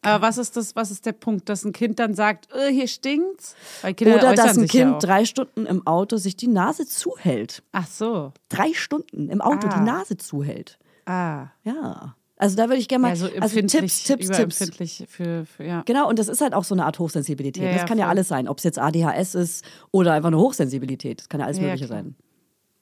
Aber 0.01 0.23
was 0.27 0.39
ist 0.39 0.57
das, 0.57 0.75
was 0.75 0.91
ist 0.91 1.05
der 1.05 1.13
Punkt, 1.13 1.49
dass 1.51 1.65
ein 1.65 1.73
Kind 1.75 1.99
dann 1.99 2.15
sagt, 2.15 2.49
äh, 2.53 2.73
hier 2.73 2.89
stinkt's? 2.89 3.55
Oder 3.85 4.35
dass 4.35 4.57
ein 4.57 4.63
ja 4.63 4.67
Kind 4.67 4.95
auch. 4.95 4.99
drei 4.99 5.25
Stunden 5.27 5.67
im 5.67 5.87
Auto 5.87 6.17
sich 6.17 6.35
die 6.35 6.49
Nase 6.49 6.87
zuhält. 6.87 7.63
Ach 7.73 7.87
so. 7.87 8.33
Drei 8.49 8.73
Stunden 8.73 9.29
im 9.29 9.43
Auto 9.43 9.69
Ah. 9.69 9.75
die 9.79 9.85
Nase 9.85 10.17
zuhält. 10.17 10.79
Ah. 11.05 11.49
Ja. 11.65 12.17
Also 12.43 12.57
da 12.57 12.65
würde 12.65 12.79
ich 12.79 12.89
gerne 12.89 13.03
mal 13.03 13.09
Ja, 13.11 13.15
so 13.15 13.27
also 13.41 13.61
Tipps, 13.61 14.03
Tipps, 14.03 14.29
Tipps. 14.29 15.05
für, 15.07 15.47
für 15.47 15.65
ja. 15.65 15.83
Genau, 15.87 16.09
und 16.09 16.19
das 16.19 16.27
ist 16.27 16.41
halt 16.41 16.55
auch 16.55 16.65
so 16.65 16.75
eine 16.75 16.85
Art 16.85 16.99
Hochsensibilität. 16.99 17.63
Ja, 17.63 17.73
das 17.75 17.87
kann 17.87 17.99
ja 17.99 18.09
alles 18.09 18.27
sein, 18.27 18.49
ob 18.49 18.59
es 18.59 18.65
jetzt 18.65 18.81
ADHS 18.81 19.37
ist 19.37 19.65
oder 19.93 20.13
einfach 20.15 20.27
eine 20.27 20.39
Hochsensibilität. 20.39 21.21
Das 21.21 21.29
kann 21.29 21.39
ja 21.39 21.47
alles 21.47 21.61
Mögliche 21.61 21.87
klar. 21.87 22.03
sein. 22.03 22.17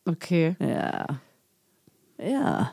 Okay. 0.07 0.57
Ja. 0.61 1.07
Ja. 2.19 2.73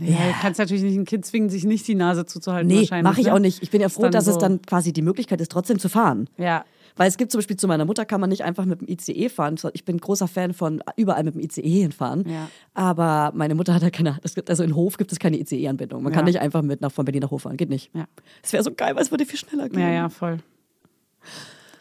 Ja, 0.00 0.16
du 0.26 0.34
kannst 0.42 0.58
natürlich 0.58 0.82
nicht 0.82 0.96
ein 0.96 1.04
Kind 1.04 1.24
zwingen, 1.24 1.50
sich 1.50 1.62
nicht 1.62 1.86
die 1.86 1.94
Nase 1.94 2.26
zuzuhalten. 2.26 2.66
Nee, 2.66 2.88
mache 3.02 3.20
ich 3.20 3.28
ne? 3.28 3.34
auch 3.34 3.38
nicht. 3.38 3.62
Ich 3.62 3.70
bin 3.70 3.80
ja 3.80 3.88
froh, 3.88 4.08
dass 4.08 4.26
es 4.26 4.34
so- 4.34 4.40
dann 4.40 4.60
quasi 4.62 4.92
die 4.92 5.02
Möglichkeit 5.02 5.40
ist, 5.40 5.52
trotzdem 5.52 5.78
zu 5.78 5.88
fahren. 5.88 6.28
Ja. 6.36 6.64
Weil 6.96 7.08
es 7.08 7.16
gibt 7.16 7.32
zum 7.32 7.38
Beispiel 7.40 7.56
zu 7.56 7.66
meiner 7.66 7.84
Mutter 7.84 8.04
kann 8.04 8.20
man 8.20 8.30
nicht 8.30 8.44
einfach 8.44 8.64
mit 8.66 8.80
dem 8.80 8.88
ICE 8.88 9.28
fahren. 9.28 9.56
Ich 9.72 9.84
bin 9.84 9.98
großer 9.98 10.28
Fan 10.28 10.54
von 10.54 10.80
überall 10.96 11.24
mit 11.24 11.34
dem 11.34 11.40
ICE 11.40 11.62
hinfahren. 11.82 12.24
Ja. 12.28 12.48
Aber 12.72 13.32
meine 13.34 13.54
Mutter 13.56 13.74
hat 13.74 13.82
ja 13.82 13.90
keine, 13.90 14.18
gibt, 14.34 14.48
also 14.48 14.62
in 14.62 14.76
Hof 14.76 14.96
gibt 14.96 15.10
es 15.10 15.18
keine 15.18 15.38
ICE-Anbindung. 15.40 16.02
Man 16.04 16.12
kann 16.12 16.20
Ja. 16.26 16.32
nicht 16.32 16.40
einfach 16.40 16.62
mit 16.62 16.80
nach, 16.80 16.92
von 16.92 17.04
Berlin 17.04 17.22
nach 17.22 17.30
Hof 17.32 17.42
fahren. 17.42 17.56
Geht 17.56 17.68
nicht. 17.70 17.90
Ja. 17.94 18.04
Es 18.42 18.52
wäre 18.52 18.62
so 18.62 18.72
geil, 18.72 18.94
weil 18.94 19.02
es 19.02 19.10
würde 19.10 19.26
viel 19.26 19.38
schneller 19.38 19.68
gehen. 19.68 19.80
ja, 19.80 19.90
ja, 19.90 20.08
voll. 20.08 20.38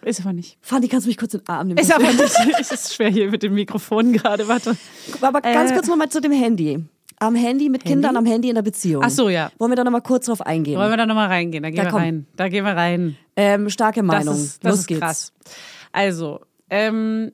Ist 0.05 0.19
aber 0.19 0.33
nicht. 0.33 0.57
Fanny, 0.61 0.87
kannst 0.89 1.05
du 1.05 1.09
mich 1.09 1.17
kurz 1.17 1.33
in 1.33 1.39
den 1.41 1.47
Arm 1.47 1.67
nehmen? 1.67 1.79
Ist 1.79 1.93
aber 1.93 2.03
nicht. 2.11 2.35
es 2.59 2.71
ist 2.71 2.93
schwer 2.93 3.09
hier 3.09 3.29
mit 3.31 3.41
dem 3.43 3.53
Mikrofon 3.53 4.11
gerade, 4.13 4.47
warte. 4.47 4.75
Aber 5.21 5.39
ganz 5.41 5.71
Äh. 5.71 5.73
kurz 5.75 5.87
nochmal 5.87 6.09
zu 6.09 6.19
dem 6.21 6.33
Handy. 6.33 6.83
Am 7.23 7.35
Handy 7.35 7.69
mit 7.69 7.85
Kindern, 7.85 8.17
am 8.17 8.25
Handy 8.25 8.49
in 8.49 8.55
der 8.55 8.61
Beziehung. 8.61 9.03
Ach 9.05 9.09
so, 9.09 9.29
ja. 9.29 9.49
Wollen 9.57 9.71
wir 9.71 9.75
da 9.75 9.83
nochmal 9.83 10.01
kurz 10.01 10.25
drauf 10.25 10.41
eingehen? 10.41 10.77
Wollen 10.77 10.89
wir 10.91 10.97
da 10.97 11.05
nochmal 11.05 11.27
reingehen? 11.29 11.63
Da 11.63 11.69
gehen 11.69 11.77
Ja, 11.77 11.83
wir 11.85 11.91
komm. 11.91 11.99
rein. 12.01 12.27
Da 12.35 12.49
gehen 12.49 12.65
wir 12.65 12.75
rein. 12.75 13.15
ähm, 13.35 13.69
starke 13.69 14.03
Meinung. 14.03 14.25
Das 14.33 14.39
ist, 14.43 14.63
das 14.65 14.69
Los 14.71 14.79
ist 14.81 14.87
geht's. 14.87 14.99
krass. 14.99 15.33
Also, 15.91 16.41
ähm, 16.69 17.31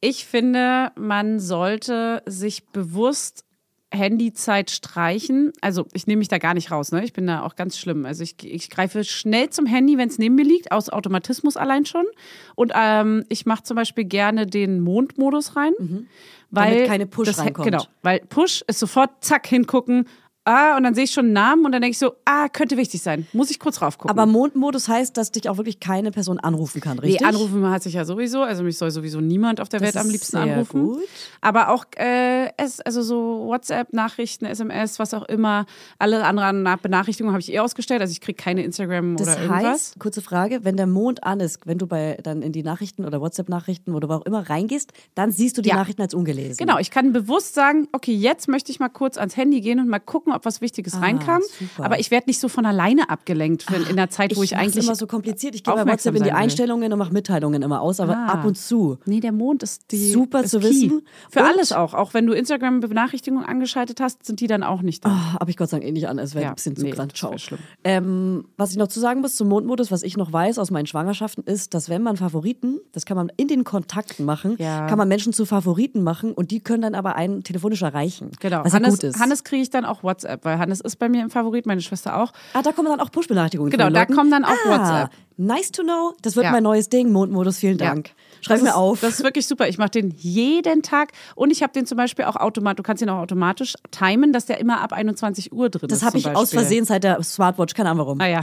ich 0.00 0.26
finde, 0.26 0.90
man 0.96 1.38
sollte 1.38 2.22
sich 2.26 2.66
bewusst 2.68 3.44
Handyzeit 3.92 4.70
streichen. 4.70 5.52
Also 5.60 5.86
ich 5.92 6.06
nehme 6.06 6.20
mich 6.20 6.28
da 6.28 6.38
gar 6.38 6.54
nicht 6.54 6.70
raus, 6.70 6.92
ne? 6.92 7.04
Ich 7.04 7.12
bin 7.12 7.26
da 7.26 7.42
auch 7.42 7.56
ganz 7.56 7.76
schlimm. 7.78 8.06
Also 8.06 8.22
ich, 8.22 8.36
ich 8.44 8.70
greife 8.70 9.02
schnell 9.04 9.50
zum 9.50 9.66
Handy, 9.66 9.98
wenn 9.98 10.08
es 10.08 10.18
neben 10.18 10.36
mir 10.36 10.44
liegt, 10.44 10.72
aus 10.72 10.90
Automatismus 10.90 11.56
allein 11.56 11.84
schon. 11.86 12.06
Und 12.54 12.72
ähm, 12.74 13.24
ich 13.28 13.46
mache 13.46 13.64
zum 13.64 13.76
Beispiel 13.76 14.04
gerne 14.04 14.46
den 14.46 14.80
Mondmodus 14.80 15.56
rein. 15.56 15.72
Weil 15.78 15.88
Mhm. 15.90 16.06
Damit 16.50 16.86
keine 16.88 17.06
Push 17.06 17.26
das, 17.28 17.38
reinkommt. 17.38 17.66
Genau, 17.66 17.84
weil 18.02 18.20
Push 18.20 18.64
ist 18.66 18.78
sofort 18.80 19.10
zack 19.20 19.46
hingucken. 19.46 20.06
Ah, 20.46 20.76
und 20.78 20.84
dann 20.84 20.94
sehe 20.94 21.04
ich 21.04 21.10
schon 21.12 21.26
einen 21.26 21.32
Namen 21.34 21.64
und 21.66 21.72
dann 21.72 21.82
denke 21.82 21.92
ich 21.92 21.98
so, 21.98 22.14
ah, 22.24 22.48
könnte 22.48 22.78
wichtig 22.78 23.02
sein. 23.02 23.26
Muss 23.34 23.50
ich 23.50 23.58
kurz 23.58 23.82
raufgucken. 23.82 24.10
Aber 24.10 24.24
Mondmodus 24.24 24.88
heißt, 24.88 25.14
dass 25.16 25.30
dich 25.32 25.48
auch 25.50 25.58
wirklich 25.58 25.80
keine 25.80 26.10
Person 26.12 26.40
anrufen 26.40 26.80
kann, 26.80 26.98
richtig? 26.98 27.20
Nee, 27.20 27.26
anrufen 27.26 27.68
hat 27.68 27.82
sich 27.82 27.92
ja 27.92 28.06
sowieso. 28.06 28.40
Also 28.42 28.62
mich 28.62 28.78
soll 28.78 28.90
sowieso 28.90 29.20
niemand 29.20 29.60
auf 29.60 29.68
der 29.68 29.80
Das 29.80 29.86
Welt 29.94 30.02
am 30.02 30.10
liebsten 30.10 30.38
anrufen. 30.38 30.86
gut. 30.86 31.02
Aber 31.42 31.68
auch 31.68 31.84
äh, 31.98 32.48
es, 32.56 32.80
also 32.80 33.02
so 33.02 33.44
WhatsApp-Nachrichten, 33.48 34.46
SMS, 34.46 34.98
was 34.98 35.12
auch 35.14 35.24
immer. 35.24 35.66
Alle 35.98 36.24
anderen 36.24 36.62
Na- 36.62 36.76
Benachrichtigungen 36.76 37.32
habe 37.34 37.40
ich 37.42 37.52
eh 37.52 37.58
ausgestellt. 37.58 38.00
Also 38.00 38.12
ich 38.12 38.22
kriege 38.22 38.42
keine 38.42 38.64
Instagram 38.64 39.16
Das 39.18 39.28
oder 39.28 39.42
irgendwas. 39.42 39.64
heißt, 39.64 39.98
kurze 40.00 40.22
Frage, 40.22 40.60
wenn 40.64 40.76
der 40.76 40.86
Mond 40.86 41.22
an 41.22 41.40
ist, 41.40 41.66
wenn 41.66 41.76
du 41.78 41.86
bei 41.86 42.18
dann 42.22 42.40
in 42.42 42.52
die 42.52 42.62
Nachrichten 42.62 43.04
oder 43.04 43.20
WhatsApp-Nachrichten 43.20 43.94
oder 43.94 44.08
wo 44.08 44.14
auch 44.14 44.26
immer 44.26 44.48
reingehst, 44.48 44.92
dann 45.14 45.32
siehst 45.32 45.58
du 45.58 45.62
die 45.62 45.68
Ja. 45.68 45.76
Nachrichten 45.76 46.02
als 46.02 46.14
ungelesen. 46.14 46.56
Genau, 46.56 46.78
ich 46.78 46.90
kann 46.90 47.12
bewusst 47.12 47.54
sagen, 47.54 47.88
okay, 47.92 48.14
jetzt 48.14 48.48
möchte 48.48 48.72
ich 48.72 48.80
mal 48.80 48.88
kurz 48.88 49.18
ans 49.18 49.36
Handy 49.36 49.60
gehen 49.60 49.78
und 49.80 49.88
mal 49.88 49.98
gucken, 49.98 50.29
ob 50.32 50.44
was 50.44 50.60
Wichtiges 50.60 51.00
reinkam. 51.00 51.40
Ah, 51.42 51.46
super. 51.58 51.84
Aber 51.84 51.98
ich 52.00 52.10
werde 52.10 52.26
nicht 52.28 52.40
so 52.40 52.48
von 52.48 52.66
alleine 52.66 53.08
abgelenkt 53.10 53.70
wenn, 53.70 53.84
in 53.86 53.96
der 53.96 54.10
Zeit, 54.10 54.36
wo 54.36 54.42
ich, 54.42 54.52
mach's 54.52 54.62
eigentlich 54.62 54.84
immer 54.84 54.94
so 54.94 55.06
kompliziert. 55.06 55.54
Ich 55.54 55.64
gehe 55.64 55.74
bei 55.74 55.86
WhatsApp 55.86 56.16
in 56.16 56.22
die. 56.24 56.32
Einstellungen 56.32 56.92
und 56.92 56.98
mache 56.98 57.12
Mitteilungen 57.12 57.62
immer 57.62 57.80
aus, 57.80 58.00
aber 58.00 58.16
Ah. 58.16 58.26
ab 58.28 58.44
und 58.44 58.56
zu. 58.56 58.98
Nee, 59.04 59.20
der 59.20 59.32
Mond 59.32 59.62
ist 59.62 59.90
die 59.90 60.10
Super 60.12 60.42
ist 60.44 60.50
zu 60.50 60.58
key. 60.60 60.68
wissen. 60.68 61.02
Für 61.30 61.40
Und- 61.40 61.46
alles 61.46 61.72
auch. 61.72 61.94
Auch 61.94 62.14
wenn 62.14 62.26
du 62.26 62.32
Instagram-Benachrichtigungen 62.34 63.44
angeschaltet 63.44 64.00
hast, 64.00 64.24
sind 64.24 64.40
die 64.40 64.46
dann 64.46 64.62
auch 64.62 64.82
nicht 64.82 65.04
da. 65.04 65.10
Oh, 65.10 65.40
habe 65.40 65.50
ich 65.50 65.56
Gott 65.56 65.68
sei 65.70 65.78
Dank 65.78 65.88
eh 65.88 65.92
nicht 65.92 66.08
an. 66.08 66.18
Es 66.18 66.34
wäre 66.34 66.44
Ja, 66.44 66.48
ein 66.50 66.54
bisschen 66.54 66.76
zu 66.76 66.82
nee, 66.82 66.92
das 66.92 67.08
Ciao. 67.14 67.30
wär 67.32 67.38
schlimm. 67.38 67.58
Ähm, 67.84 68.44
was 68.56 68.70
ich 68.72 68.76
noch 68.76 68.88
zu 68.88 69.00
sagen 69.00 69.20
muss 69.20 69.34
zum 69.36 69.48
Mondmodus, 69.48 69.90
was 69.90 70.02
ich 70.02 70.16
noch 70.16 70.32
weiß 70.32 70.58
aus 70.58 70.70
meinen 70.70 70.86
Schwangerschaften, 70.86 71.44
ist, 71.44 71.74
dass 71.74 71.88
wenn 71.88 72.02
man 72.02 72.16
Favoriten, 72.16 72.78
das 72.92 73.04
kann 73.06 73.16
man 73.16 73.30
in 73.36 73.48
den 73.48 73.64
Kontakten 73.64 74.24
machen, 74.24 74.56
Ja. 74.58 74.86
kann 74.86 74.98
man 74.98 75.08
Menschen 75.08 75.32
zu 75.32 75.44
Favoriten 75.46 76.02
machen 76.02 76.32
und 76.32 76.50
die 76.50 76.60
können 76.60 76.82
dann 76.82 76.94
aber 76.94 77.16
einen 77.16 77.42
telefonisch 77.42 77.82
erreichen. 77.82 78.30
Genau. 78.40 78.64
Was 78.64 78.72
ja 78.72 78.78
Hannes, 78.78 78.94
gut 78.94 79.04
ist. 79.04 79.18
Hannes 79.20 79.44
kriege 79.44 79.62
ich 79.62 79.70
dann 79.70 79.84
auch 79.84 80.02
WhatsApp, 80.02 80.19
weil 80.42 80.58
Hannes 80.58 80.80
ist 80.80 80.96
bei 80.96 81.08
mir 81.08 81.22
im 81.22 81.30
Favorit, 81.30 81.66
meine 81.66 81.80
Schwester 81.80 82.16
auch. 82.18 82.32
ah, 82.54 82.62
da 82.62 82.72
kommen 82.72 82.88
dann 82.88 83.00
auch 83.00 83.10
Push-Benachrichtigungen. 83.10 83.70
Genau, 83.70 83.90
da 83.90 84.06
kommen 84.06 84.30
dann 84.30 84.44
auch 84.44 84.50
ah, 84.66 84.70
WhatsApp. 84.70 85.10
Nice 85.36 85.70
to 85.72 85.82
know. 85.82 86.12
Das 86.22 86.36
wird 86.36 86.44
Ja. 86.44 86.52
mein 86.52 86.62
neues 86.62 86.88
Ding. 86.88 87.12
Mondmodus, 87.12 87.58
vielen 87.58 87.78
Ja. 87.78 87.94
Schreib 88.40 88.56
Das 88.56 88.62
mir 88.62 88.68
ist, 88.70 88.74
auf. 88.76 89.00
Das 89.00 89.14
ist 89.14 89.22
wirklich 89.24 89.46
super. 89.46 89.68
Ich 89.68 89.78
mache 89.78 89.90
den 89.90 90.10
jeden 90.16 90.82
Tag 90.82 91.12
und 91.34 91.50
ich 91.50 91.62
habe 91.62 91.72
den 91.72 91.86
zum 91.86 91.96
Beispiel 91.96 92.24
auch 92.24 92.36
automatisch, 92.36 92.76
du 92.76 92.82
kannst 92.82 93.02
ihn 93.02 93.08
auch 93.10 93.18
automatisch 93.20 93.74
timen, 93.90 94.32
dass 94.32 94.46
der 94.46 94.58
immer 94.58 94.80
ab 94.80 94.92
21 94.92 95.52
Uhr 95.52 95.68
drin 95.70 95.88
Das 95.88 95.98
ist. 95.98 96.04
habe 96.04 96.12
zum 96.20 96.30
ich 96.32 96.36
aus 96.36 96.42
Beispiel. 96.50 96.58
Versehen 96.60 96.84
seit 96.84 97.04
der 97.04 97.22
Smartwatch, 97.22 97.74
keine 97.74 97.90
Ahnung 97.90 98.06
warum. 98.06 98.20
Ah 98.20 98.26
ja. 98.26 98.40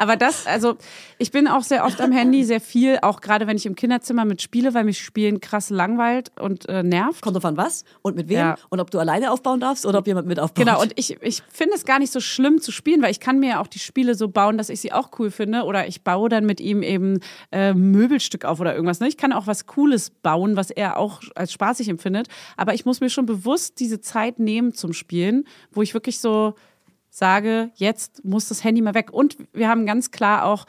Aber 0.00 0.16
das, 0.16 0.46
also 0.46 0.76
ich 1.18 1.32
bin 1.32 1.48
auch 1.48 1.62
sehr 1.64 1.84
oft 1.84 2.00
am 2.00 2.12
Handy, 2.12 2.44
sehr 2.44 2.60
viel, 2.60 2.98
auch 3.02 3.20
gerade 3.20 3.48
wenn 3.48 3.56
ich 3.56 3.66
im 3.66 3.74
Kinderzimmer 3.74 4.24
mit 4.24 4.40
spiele, 4.40 4.72
weil 4.72 4.84
mich 4.84 5.00
Spielen 5.00 5.40
krass 5.40 5.70
langweilt 5.70 6.30
und 6.40 6.68
äh, 6.68 6.84
nervt. 6.84 7.20
Kommt 7.20 7.34
drauf 7.34 7.44
an 7.44 7.56
was 7.56 7.84
und 8.02 8.14
mit 8.14 8.28
wem 8.28 8.38
Ja. 8.38 8.56
und 8.68 8.78
ob 8.78 8.92
du 8.92 8.98
alleine 9.00 9.32
aufbauen 9.32 9.58
darfst 9.58 9.86
oder 9.86 9.98
ob 9.98 10.06
jemand 10.06 10.28
mit 10.28 10.38
aufbaut. 10.38 10.64
Genau, 10.64 10.80
und 10.80 10.92
ich, 10.96 11.20
ich 11.20 11.42
finde 11.50 11.74
es 11.74 11.84
gar 11.84 11.98
nicht 11.98 12.12
so 12.12 12.20
schlimm 12.20 12.60
zu 12.60 12.70
spielen, 12.70 13.02
weil 13.02 13.10
ich 13.10 13.18
kann 13.18 13.40
mir 13.40 13.48
ja 13.50 13.60
auch 13.60 13.66
die 13.66 13.80
Spiele 13.80 14.14
so 14.14 14.28
bauen, 14.28 14.56
dass 14.56 14.68
ich 14.68 14.80
sie 14.80 14.92
auch 14.92 15.10
cool 15.18 15.32
finde. 15.32 15.64
Oder 15.64 15.88
ich 15.88 16.02
baue 16.02 16.28
dann 16.28 16.46
mit 16.46 16.60
ihm 16.60 16.82
eben 16.84 17.18
äh, 17.50 17.74
Möbelstück 17.74 18.44
auf 18.44 18.60
oder 18.60 18.74
irgendwas. 18.74 19.00
Ne? 19.00 19.08
Ich 19.08 19.16
kann 19.16 19.27
auch 19.32 19.46
was 19.46 19.66
Cooles 19.66 20.10
bauen, 20.10 20.56
was 20.56 20.70
er 20.70 20.96
auch 20.96 21.22
als 21.34 21.52
spaßig 21.52 21.88
empfindet. 21.88 22.28
Aber 22.56 22.74
ich 22.74 22.84
muss 22.84 23.00
mir 23.00 23.10
schon 23.10 23.26
bewusst 23.26 23.80
diese 23.80 24.00
Zeit 24.00 24.38
nehmen 24.38 24.74
zum 24.74 24.92
Spielen, 24.92 25.44
wo 25.70 25.82
ich 25.82 25.94
wirklich 25.94 26.20
so 26.20 26.54
sage, 27.10 27.70
jetzt 27.74 28.24
muss 28.24 28.48
das 28.48 28.64
Handy 28.64 28.80
mal 28.82 28.94
weg. 28.94 29.12
Und 29.12 29.36
wir 29.52 29.68
haben 29.68 29.86
ganz 29.86 30.10
klar 30.10 30.44
auch 30.44 30.66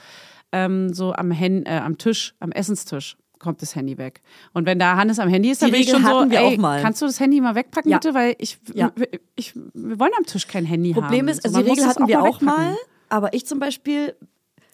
ähm, 0.51 0.93
so 0.93 1.13
am, 1.13 1.31
Hen 1.31 1.65
äh, 1.65 1.81
am 1.83 1.97
Tisch, 1.97 2.33
am 2.39 2.51
Essenstisch 2.51 3.17
kommt 3.37 3.61
das 3.61 3.73
Handy 3.75 3.97
weg. 3.97 4.21
Und 4.53 4.65
wenn 4.65 4.79
da 4.79 4.97
Hannes 4.97 5.17
am 5.17 5.29
Handy 5.29 5.49
ist, 5.49 5.61
dann 5.61 5.67
Die 5.69 5.71
bin 5.73 5.81
ich 5.83 5.89
schon 5.89 6.03
so, 6.03 6.29
wir 6.29 6.39
ey, 6.39 6.55
auch 6.55 6.57
mal. 6.57 6.81
kannst 6.81 7.01
du 7.01 7.05
das 7.05 7.19
Handy 7.21 7.39
mal 7.39 7.55
wegpacken 7.55 7.89
Ja. 7.89 7.97
bitte, 7.97 8.13
weil 8.13 8.35
ich, 8.37 8.59
Ja. 8.73 8.91
ich, 9.35 9.55
wir 9.73 9.97
wollen 9.99 10.11
am 10.17 10.25
Tisch 10.25 10.45
kein 10.47 10.65
Handy 10.65 10.91
haben. 10.93 11.03
Problem 11.03 11.29
ist, 11.29 11.43
So, 11.43 11.47
also 11.49 11.61
die 11.61 11.69
Regel 11.69 11.87
hatten 11.87 12.07
wir 12.07 12.21
auch 12.21 12.41
mal, 12.41 12.75
aber 13.07 13.33
ich 13.33 13.45
zum 13.45 13.59
Beispiel, 13.59 14.13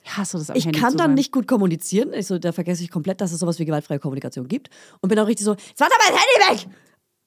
Ich 0.06 0.16
hasse 0.18 0.38
das 0.38 0.50
am 0.52 0.56
ich 0.56 0.66
Handy 0.66 0.80
kann 0.80 0.92
zu 0.92 0.98
dann 0.98 1.08
sein. 1.10 1.16
nicht 1.16 1.32
gut 1.32 1.48
kommunizieren. 1.48 2.14
Ich 2.14 2.28
so, 2.28 2.38
da 2.38 2.52
vergesse 2.52 2.84
ich 2.84 2.92
komplett, 2.92 3.22
dass 3.22 3.32
es 3.32 3.40
sowas 3.40 3.58
wie 3.60 3.66
gewaltfreie 3.66 4.00
Kommunikation 4.00 4.48
gibt. 4.48 4.70
Und 5.02 5.10
bin 5.10 5.18
auch 5.20 5.28
richtig 5.28 5.46
so, 5.46 5.54
jetzt 5.54 5.80
mach 5.80 5.88
doch 5.90 5.98
mein 6.00 6.16
Handy 6.18 6.62
weg! 6.64 6.70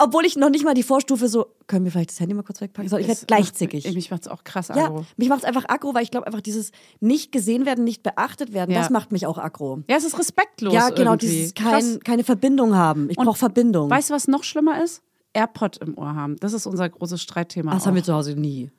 Obwohl 0.00 0.24
ich 0.24 0.36
noch 0.36 0.48
nicht 0.48 0.64
mal 0.64 0.74
die 0.74 0.84
Vorstufe 0.84 1.26
so, 1.26 1.46
können 1.66 1.84
wir 1.84 1.90
vielleicht 1.90 2.10
das 2.10 2.20
Handy 2.20 2.32
mal 2.32 2.44
kurz 2.44 2.60
wegpacken? 2.60 2.88
Soll, 2.88 3.00
ich 3.00 3.08
werde 3.08 3.20
Es 3.20 3.26
gleich 3.26 3.46
macht- 3.46 3.56
zickig. 3.56 3.92
Mich 3.96 4.12
macht's 4.12 4.28
auch 4.28 4.44
krass 4.44 4.68
Ja, 4.68 4.84
aggro. 4.84 5.04
mich 5.16 5.28
macht 5.28 5.40
es 5.40 5.44
einfach 5.44 5.64
aggro, 5.66 5.92
weil 5.92 6.04
ich 6.04 6.12
glaube 6.12 6.28
einfach 6.28 6.40
dieses 6.40 6.70
nicht 7.00 7.32
gesehen 7.32 7.66
werden, 7.66 7.82
nicht 7.82 8.04
beachtet 8.04 8.52
werden, 8.52 8.70
Ja. 8.70 8.78
das 8.78 8.90
macht 8.90 9.10
mich 9.10 9.26
auch 9.26 9.38
aggro. 9.38 9.82
Ja, 9.90 9.96
es 9.96 10.04
ist 10.04 10.16
respektlos. 10.16 10.72
Ja, 10.72 10.90
genau, 10.90 11.14
irgendwie. 11.14 11.26
dieses 11.26 11.54
Krass. 11.54 11.72
kein, 11.94 12.00
keine 12.04 12.22
Verbindung 12.22 12.76
haben. 12.76 13.10
Ich 13.10 13.18
Und 13.18 13.24
brauche 13.24 13.38
Verbindung. 13.38 13.90
Weißt 13.90 14.10
du, 14.10 14.14
was 14.14 14.28
noch 14.28 14.44
schlimmer 14.44 14.80
ist? 14.84 15.02
AirPod 15.32 15.78
im 15.78 15.98
Ohr 15.98 16.14
haben. 16.14 16.36
Das 16.38 16.52
ist 16.52 16.66
unser 16.66 16.88
großes 16.88 17.20
Streitthema. 17.20 17.72
das 17.74 17.84
haben 17.84 17.96
wir 17.96 18.04
zu 18.04 18.14
Hause 18.14 18.36
nie. 18.36 18.70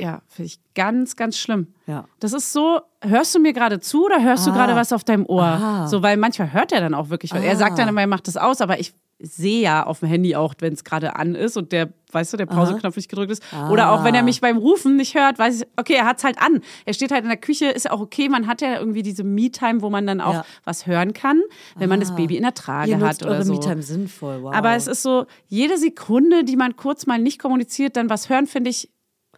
Ja, 0.00 0.22
finde 0.28 0.46
ich 0.46 0.58
ganz, 0.74 1.16
ganz 1.16 1.36
schlimm. 1.38 1.68
Ja. 1.86 2.04
Das 2.20 2.32
ist 2.32 2.52
so, 2.52 2.80
hörst 3.02 3.34
du 3.34 3.38
mir 3.40 3.52
gerade 3.52 3.80
zu 3.80 4.04
oder 4.06 4.22
hörst 4.22 4.46
du 4.46 4.50
Ah. 4.50 4.54
gerade 4.54 4.74
was 4.76 4.92
auf 4.92 5.04
deinem 5.04 5.26
Ohr? 5.26 5.42
Ah. 5.44 5.86
So, 5.88 6.02
weil 6.02 6.16
manchmal 6.16 6.52
hört 6.52 6.72
er 6.72 6.80
dann 6.80 6.94
auch 6.94 7.10
wirklich, 7.10 7.32
weil 7.32 7.42
er 7.44 7.56
sagt 7.56 7.78
dann 7.78 7.88
immer, 7.88 8.00
er 8.02 8.06
macht 8.06 8.28
das 8.28 8.36
aus, 8.36 8.60
aber 8.60 8.78
ich 8.80 8.92
sehe 9.20 9.60
ja 9.62 9.84
auf 9.84 9.98
dem 9.98 10.08
Handy 10.08 10.36
auch, 10.36 10.54
wenn 10.60 10.72
es 10.74 10.84
gerade 10.84 11.16
an 11.16 11.34
ist 11.34 11.56
und 11.56 11.72
der, 11.72 11.88
weißt 12.12 12.32
du, 12.32 12.36
der 12.36 12.46
Pauseknopf 12.46 12.94
nicht 12.94 13.08
gedrückt 13.08 13.32
ist. 13.32 13.42
Oder 13.68 13.90
auch 13.90 14.04
wenn 14.04 14.14
er 14.14 14.22
mich 14.22 14.40
beim 14.40 14.56
Rufen 14.58 14.94
nicht 14.94 15.16
hört, 15.16 15.40
weiß 15.40 15.62
ich, 15.62 15.68
okay, 15.76 15.94
er 15.94 16.06
hat's 16.06 16.22
halt 16.22 16.40
an. 16.40 16.60
Er 16.84 16.94
steht 16.94 17.10
halt 17.10 17.24
in 17.24 17.28
der 17.28 17.36
Küche, 17.36 17.66
ist 17.66 17.86
ja 17.86 17.90
auch 17.90 17.98
okay. 18.00 18.28
Man 18.28 18.46
hat 18.46 18.60
ja 18.60 18.78
irgendwie 18.78 19.02
diese 19.02 19.24
Me-Time, 19.24 19.82
wo 19.82 19.90
man 19.90 20.06
dann 20.06 20.20
auch 20.20 20.34
Ja. 20.34 20.44
was 20.62 20.86
hören 20.86 21.14
kann, 21.14 21.40
wenn 21.74 21.88
man 21.88 21.98
das 21.98 22.14
Baby 22.14 22.36
in 22.36 22.44
der 22.44 22.54
Trage 22.54 22.90
Ihr 22.90 23.00
hat 23.00 23.20
oder 23.24 23.42
so. 23.42 23.54
Me-Time 23.54 23.82
sinnvoll, 23.82 24.40
wow. 24.44 24.54
Aber 24.54 24.76
es 24.76 24.86
ist 24.86 25.02
so, 25.02 25.26
jede 25.48 25.78
Sekunde, 25.78 26.44
die 26.44 26.54
man 26.56 26.76
kurz 26.76 27.06
mal 27.06 27.18
nicht 27.18 27.40
kommuniziert, 27.40 27.96
dann 27.96 28.08
was 28.10 28.28
hören, 28.28 28.46
finde 28.46 28.70
ich, 28.70 28.88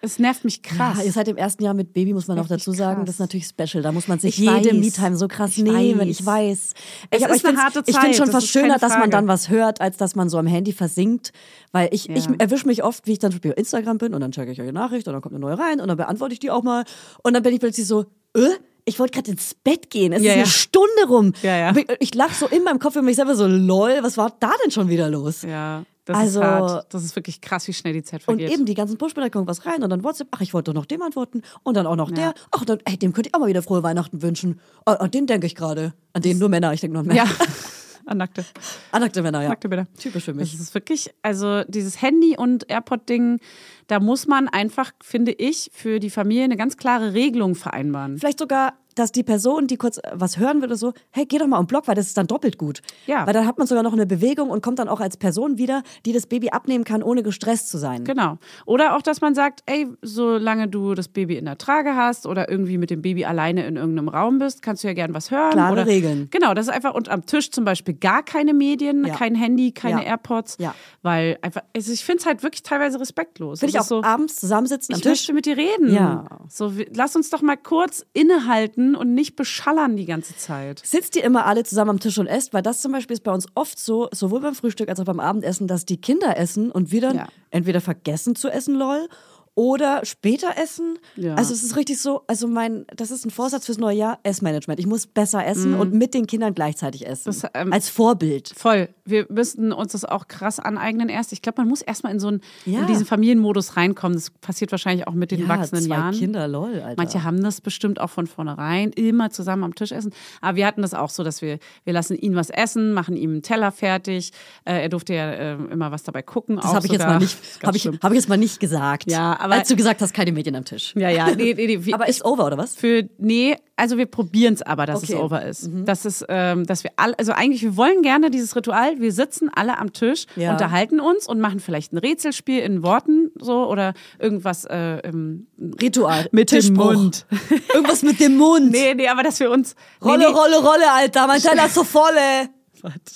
es 0.03 0.19
nervt 0.19 0.45
mich 0.45 0.63
krass. 0.63 0.99
Ja, 0.99 1.05
ihr 1.05 1.13
seid 1.13 1.29
im 1.29 1.37
ersten 1.37 1.63
Jahr 1.65 1.75
mit 1.75 1.93
Baby, 1.93 2.13
muss 2.15 2.27
man 2.29 2.39
auch 2.39 2.49
dazu 2.49 2.73
sagen. 2.73 2.97
krass. 2.99 3.07
Das 3.07 3.15
ist 3.17 3.21
natürlich 3.21 3.47
special. 3.47 3.83
Da 3.83 3.93
muss 3.93 4.09
man 4.09 4.19
sich 4.19 4.39
Ich 4.39 4.49
jede. 4.49 4.75
Me-Time 4.75 5.17
so 5.17 5.29
krass 5.29 5.57
Ich 5.57 5.63
nehmen. 5.63 5.99
weiß. 6.01 6.07
Ich 6.09 6.25
weiß. 6.27 6.73
Es 7.11 7.19
ich, 7.19 7.25
aber 7.25 7.35
ist 7.35 7.43
ich 7.43 7.49
eine 7.49 7.59
harte 7.63 7.83
Ich 7.87 7.97
finde 7.97 8.17
Zeit, 8.17 8.17
schon 8.17 8.31
das 8.33 8.47
schöner, 8.47 8.79
dass 8.79 8.97
man 8.99 9.11
dann 9.11 9.29
was 9.29 9.49
hört, 9.49 9.81
als 9.81 9.97
dass 9.97 10.15
man 10.15 10.29
so 10.29 10.39
am 10.39 10.47
Handy 10.47 10.73
versinkt. 10.73 11.33
Weil 11.73 11.89
ich, 11.93 12.09
ich 12.09 12.27
Ja. 12.27 12.33
erwische 12.39 12.67
mich 12.67 12.83
oft, 12.85 13.07
wie 13.07 13.13
ich 13.13 13.19
dann 13.19 13.31
zum 13.31 13.39
Beispiel 13.39 13.53
auf 13.53 13.59
Instagram 13.59 13.99
bin 13.99 14.15
und 14.15 14.21
dann 14.21 14.33
checke 14.33 14.51
ich 14.53 14.61
eure 14.61 14.73
Nachricht 14.73 15.07
und 15.07 15.13
dann 15.13 15.23
kommt 15.23 15.35
eine 15.35 15.41
neue 15.41 15.59
rein 15.59 15.81
und 15.81 15.89
dann 15.89 15.97
beantworte 15.97 16.33
ich 16.33 16.41
die 16.41 16.51
auch 16.51 16.63
mal. 16.63 16.85
Und 17.23 17.35
dann 17.35 17.43
bin 17.43 17.53
ich 17.55 17.61
plötzlich 17.61 17.87
so, 17.87 18.07
äh? 18.37 18.41
Ich 18.87 18.99
wollte 18.99 19.13
gerade 19.13 19.31
ins 19.33 19.55
Bett 19.55 19.91
gehen. 19.91 20.13
Es 20.15 20.23
Ja, 20.23 20.31
ist 20.31 20.35
eine 20.37 20.45
ja. 20.45 20.51
Stunde 20.51 21.07
rum. 21.07 21.33
Ja. 21.43 21.77
Ich, 21.77 21.87
ich 22.01 22.15
lache 22.15 22.35
so 22.35 22.47
in 22.47 22.65
meinem 22.65 22.79
Kopf 22.79 22.97
über 22.97 23.05
mich 23.05 23.15
selber 23.17 23.37
so, 23.37 23.47
lol, 23.47 23.99
was 24.01 24.17
war 24.17 24.35
da 24.41 24.51
denn 24.65 24.71
schon 24.71 24.89
wieder 24.89 25.09
los? 25.11 25.43
ja, 25.43 25.85
das 26.11 26.19
Also- 26.19 26.41
ist 26.41 26.47
hart. 26.47 26.95
Das 26.95 27.05
ist 27.05 27.17
wirklich 27.17 27.41
krass, 27.41 27.67
wie 27.69 27.73
schnell 27.73 27.93
die 27.93 28.03
Zeit 28.03 28.21
Und 28.29 28.37
vergeht. 28.39 28.51
eben 28.53 28.65
die 28.67 28.75
ganzen 28.75 28.99
Push-Benachrichtigungen 28.99 29.49
was 29.49 29.67
rein 29.67 29.83
und 29.83 29.91
dann 29.91 30.05
WhatsApp, 30.05 30.29
ach, 30.33 30.41
ich 30.41 30.53
wollte 30.55 30.71
doch 30.73 30.81
noch 30.81 30.87
dem 30.87 31.03
antworten 31.03 31.43
und 31.63 31.77
dann 31.77 31.87
auch 31.87 31.97
noch 31.97 32.11
der, 32.11 32.35
ach, 32.51 32.65
dann, 32.65 32.79
ey, 32.85 32.97
dem 32.97 33.13
könnte 33.13 33.29
ich 33.29 33.35
auch 33.35 33.41
mal 33.41 33.49
wieder 33.49 33.63
frohe 33.63 33.83
Weihnachten 33.83 34.23
wünschen. 34.23 34.61
Oh, 34.87 34.91
an 34.93 35.11
den 35.11 35.27
denke 35.27 35.47
ich 35.47 35.55
gerade. 35.55 35.95
An 36.13 36.23
den 36.23 36.39
nur 36.39 36.49
Männer, 36.49 36.73
ich 36.73 36.81
denke 36.81 36.95
nur 36.95 37.01
an 37.03 37.07
Männer. 37.07 37.25
ja, 37.25 37.31
an 38.07 38.19
nackte. 38.19 38.45
An 38.93 39.03
nackte 39.03 39.23
Männer, 39.23 39.43
ja. 39.43 39.49
Nackte 39.51 39.69
Bilder. 39.69 39.87
Typisch 39.99 40.25
für 40.25 40.33
Das 40.33 40.41
mich. 40.41 40.55
ist 40.55 40.75
wirklich, 40.75 41.11
also 41.23 41.63
dieses 41.69 42.01
Handy- 42.03 42.37
und 42.37 42.69
AirPod-Ding, 42.71 43.39
da 43.87 44.01
muss 44.01 44.27
man 44.27 44.49
einfach, 44.49 44.93
finde 45.03 45.33
ich, 45.33 45.71
für 45.73 46.01
die 46.01 46.11
Familie 46.11 46.45
eine 46.45 46.57
ganz 46.57 46.77
klare 46.77 47.13
Regelung 47.15 47.55
vereinbaren. 47.55 48.19
Vielleicht 48.19 48.39
sogar, 48.41 48.75
dass 48.95 49.13
die 49.13 49.23
Person, 49.23 49.67
die 49.67 49.77
kurz 49.77 50.01
was 50.13 50.39
hören 50.39 50.63
oder 50.63 50.77
so, 50.77 50.93
hey, 51.11 51.27
geh 51.27 51.39
doch 51.39 51.47
mal 51.47 51.59
am 51.59 51.67
Block, 51.67 51.89
weil 51.89 51.95
das 51.95 52.07
ist 52.07 52.17
dann 52.17 52.27
doppelt 52.27 52.59
gut. 52.59 52.81
Ja. 53.07 53.27
Weil 53.27 53.33
dann 53.33 53.47
hat 53.47 53.59
man 53.59 53.67
sogar 53.67 53.83
noch 53.83 53.93
eine 53.93 54.07
Bewegung 54.07 54.51
und 54.51 54.63
kommt 54.63 54.79
dann 54.79 54.89
auch 54.89 55.01
als 55.01 55.17
Person 55.17 55.59
wieder, 55.59 55.83
die 56.07 56.13
das 56.13 56.27
Baby 56.27 56.51
abnehmen 56.51 56.85
kann, 56.85 57.03
ohne 57.03 57.23
gestresst 57.23 57.69
zu 57.69 57.79
sein. 57.79 58.05
Genau. 58.05 58.39
Oder 58.67 58.97
auch, 58.97 59.03
dass 59.03 59.21
man 59.21 59.35
sagt, 59.35 59.63
ey, 59.67 59.87
solange 60.03 60.69
du 60.69 60.95
das 60.95 61.09
Baby 61.09 61.37
in 61.37 61.45
der 61.45 61.59
Trage 61.59 61.95
hast 61.97 62.27
oder 62.27 62.51
irgendwie 62.51 62.79
mit 62.79 62.91
dem 62.91 63.03
Baby 63.03 63.25
alleine 63.25 63.67
in 63.67 63.77
irgendeinem 63.77 64.09
Raum 64.09 64.39
bist, 64.39 64.63
kannst 64.63 64.83
du 64.85 64.89
ja 64.89 64.95
gern 64.95 65.15
was 65.15 65.31
hören. 65.31 65.53
Klare 65.53 65.73
oder, 65.73 65.87
Regeln. 65.87 66.29
Genau, 66.31 66.55
das 66.55 66.67
ist 66.67 66.73
einfach, 66.73 66.95
und 66.95 67.09
am 67.09 67.27
Tisch 67.27 67.51
zum 67.51 67.65
Beispiel 67.65 67.95
gar 67.95 68.23
keine 68.23 68.55
Medien, 68.55 69.05
Ja. 69.05 69.15
kein 69.15 69.35
Handy, 69.35 69.73
keine 69.73 70.03
Ja. 70.03 70.09
AirPods. 70.09 70.57
Ja. 70.59 70.75
Weil 71.03 71.39
einfach, 71.43 71.63
also 71.75 71.93
ich 71.93 72.05
finde 72.05 72.21
es 72.21 72.27
halt 72.27 72.43
wirklich 72.43 72.63
teilweise 72.63 72.99
respektlos. 73.01 73.63
Will 73.63 73.69
ich 73.69 73.79
auch 73.79 73.85
so, 73.85 74.03
abends 74.03 74.37
zusammensitzen 74.37 74.95
am 74.95 74.99
ich 74.99 75.03
Tisch. 75.03 75.11
möchte 75.29 75.33
mit 75.35 75.47
dir 75.47 75.57
reden. 75.57 75.93
Ja. 75.93 76.25
So, 76.49 76.73
lass 76.95 77.15
uns 77.17 77.31
doch 77.31 77.43
mal 77.43 77.57
kurz 77.57 78.05
innehalten 78.13 78.80
und 78.95 79.15
nicht 79.15 79.37
beschallern 79.37 79.97
die 79.97 80.07
ganze 80.07 80.37
Zeit. 80.37 80.81
Sitzt 80.85 81.17
ihr 81.17 81.25
immer 81.25 81.47
alle 81.47 81.65
zusammen 81.65 81.91
am 81.91 82.01
Tisch 82.01 82.19
und 82.19 82.27
esst? 82.27 82.53
Weil 82.53 82.63
das 82.63 82.81
zum 82.83 82.93
Beispiel 82.93 83.15
ist 83.15 83.25
bei 83.25 83.33
uns 83.33 83.47
oft 83.55 83.79
so, 83.79 84.09
sowohl 84.13 84.41
beim 84.41 84.55
Frühstück 84.55 84.89
als 84.89 85.01
auch 85.01 85.05
beim 85.05 85.21
Abendessen, 85.21 85.67
dass 85.69 85.85
die 85.87 86.01
Kinder 86.01 86.37
essen 86.37 86.71
und 86.71 86.91
wir 86.93 87.01
dann 87.01 87.17
Ja. 87.17 87.29
entweder 87.51 87.81
vergessen 87.81 88.35
zu 88.37 88.49
essen, 88.49 88.75
lol, 88.75 89.09
oder 89.55 90.05
später 90.05 90.57
essen. 90.57 90.99
Ja. 91.17 91.35
Also 91.35 91.53
es 91.53 91.63
ist 91.63 91.77
richtig 91.77 92.01
so, 92.01 92.23
also 92.27 92.47
mein, 92.47 92.87
das 92.95 93.11
ist 93.11 93.27
ein 93.27 93.31
Vorsatz 93.31 93.67
fürs 93.67 93.79
neue 93.79 93.97
Jahr, 93.97 94.19
Essmanagement. 94.23 94.79
Ich 94.81 94.87
muss 94.87 95.07
besser 95.07 95.45
essen 95.45 95.75
und 95.75 95.93
mit 95.93 96.15
den 96.15 96.27
Kindern 96.27 96.55
gleichzeitig 96.55 97.07
essen. 97.07 97.31
Mhm. 97.31 97.41
Das, 97.43 97.51
ähm, 97.55 97.73
Als 97.73 97.89
Vorbild. 97.89 98.53
Voll. 98.57 98.89
Wir 99.05 99.27
müssten 99.29 99.73
uns 99.73 99.93
das 99.93 100.05
auch 100.05 100.29
krass 100.29 100.61
aneignen 100.61 101.09
erst. 101.09 101.33
Ich 101.33 101.43
glaube, 101.43 101.61
man 101.63 101.69
muss 101.69 101.83
erstmal 101.83 102.13
in 102.13 102.21
so 102.21 102.29
einen, 102.29 102.41
Ja. 102.65 102.81
in 102.81 102.87
diesen 102.87 103.05
Familienmodus 103.05 103.77
reinkommen. 103.77 104.15
Das 104.17 104.31
passiert 104.31 104.71
wahrscheinlich 104.71 105.07
auch 105.09 105.15
mit 105.15 105.31
den 105.33 105.41
Ja, 105.41 105.49
wachsenden 105.49 105.87
zwei 105.87 105.95
Jahren. 105.97 106.15
Kinder, 106.15 106.47
lol, 106.49 106.81
Alter. 106.81 106.95
Manche 106.97 107.25
haben 107.25 107.43
das 107.43 107.61
bestimmt 107.61 108.01
auch 108.01 108.11
von 108.11 108.27
vornherein, 108.29 108.91
immer 108.93 109.31
zusammen 109.31 109.65
am 109.65 109.75
Tisch 109.75 109.93
essen. 109.93 110.13
Aber 110.41 110.57
wir 110.57 110.67
hatten 110.67 110.83
das 110.83 110.95
auch 110.95 111.11
so, 111.11 111.25
dass 111.25 111.43
wir, 111.43 111.59
wir 111.85 111.93
lassen 111.93 112.15
ihn 112.17 112.37
was 112.37 112.51
essen, 112.51 112.93
machen 112.93 113.17
ihm 113.17 113.31
einen 113.31 113.43
Teller 113.43 113.73
fertig. 113.73 114.31
Äh, 114.65 114.83
er 114.83 114.89
durfte 114.89 115.15
ja 115.15 115.31
äh, 115.33 115.53
immer 115.55 115.91
was 115.91 116.05
dabei 116.05 116.23
gucken. 116.23 116.57
Das 116.57 116.73
habe 116.73 116.87
ich 116.87 116.93
jetzt 116.93 117.05
mal 117.07 117.19
nicht, 117.19 117.37
habe 117.65 117.77
ich, 117.77 117.87
hab 117.87 118.11
ich 118.13 118.17
jetzt 118.17 118.29
mal 118.29 118.39
nicht 118.39 118.61
gesagt. 118.61 119.11
Ja, 119.11 119.40
aber- 119.41 119.55
als 119.55 119.69
du 119.69 119.77
gesagt 119.77 120.01
hast, 120.03 120.15
keine 120.15 120.33
Medien 120.33 120.55
am 120.57 120.65
Tisch. 120.65 120.93
Ja, 120.97 121.09
ja, 121.11 121.31
nee, 121.35 121.55
nee, 121.55 121.79
nee. 121.85 121.93
Aber 121.95 122.09
ist 122.09 122.25
over 122.25 122.47
oder 122.47 122.59
was? 122.59 122.75
Für, 122.77 123.09
nee, 123.19 123.57
also 123.77 123.97
wir 123.99 124.07
probieren 124.07 124.55
es 124.55 124.63
aber, 124.63 124.85
dass 124.87 125.03
Okay. 125.03 125.13
Mhm. 125.15 125.19
es 125.19 125.25
over 125.25 125.45
ist. 125.47 125.71
Das 125.87 126.05
ist, 126.05 126.25
ähm, 126.29 126.67
dass 126.67 126.85
wir 126.85 126.91
alle, 126.97 127.19
also 127.19 127.33
eigentlich, 127.33 127.63
wir 127.63 127.77
wollen 127.77 128.03
gerne 128.03 128.31
dieses 128.31 128.55
Ritual, 128.55 129.01
wir 129.01 129.13
sitzen 129.13 129.51
alle 129.55 129.79
am 129.79 129.93
Tisch, 129.93 130.27
Ja. 130.37 130.53
unterhalten 130.53 131.01
uns 131.01 131.27
und 131.27 131.41
machen 131.41 131.61
vielleicht 131.61 131.93
ein 131.93 131.99
Rätselspiel 131.99 132.61
in 132.61 132.83
Worten 132.83 133.31
so 133.41 133.67
oder 133.69 133.95
irgendwas 134.19 134.65
äh, 134.67 134.99
im, 135.09 135.47
Ritual. 135.81 136.29
Mit 136.33 136.53
dem 136.53 136.61
Tischbruch. 136.61 136.93
Mund. 136.95 137.27
Irgendwas 137.73 138.03
mit 138.03 138.21
dem 138.21 138.37
Mund. 138.39 138.71
Nee, 138.71 138.95
nee, 138.95 139.09
aber 139.09 139.23
dass 139.23 139.41
wir 139.41 139.51
uns. 139.51 139.75
Rolle, 140.05 140.19
nee, 140.19 140.25
nee. 140.27 140.31
Rolle, 140.33 140.57
Rolle, 140.59 140.93
Alter. 140.93 141.27
Mein 141.27 141.41
Teller 141.43 141.67
ist 141.67 141.75
so 141.75 141.85
volle. 141.85 142.49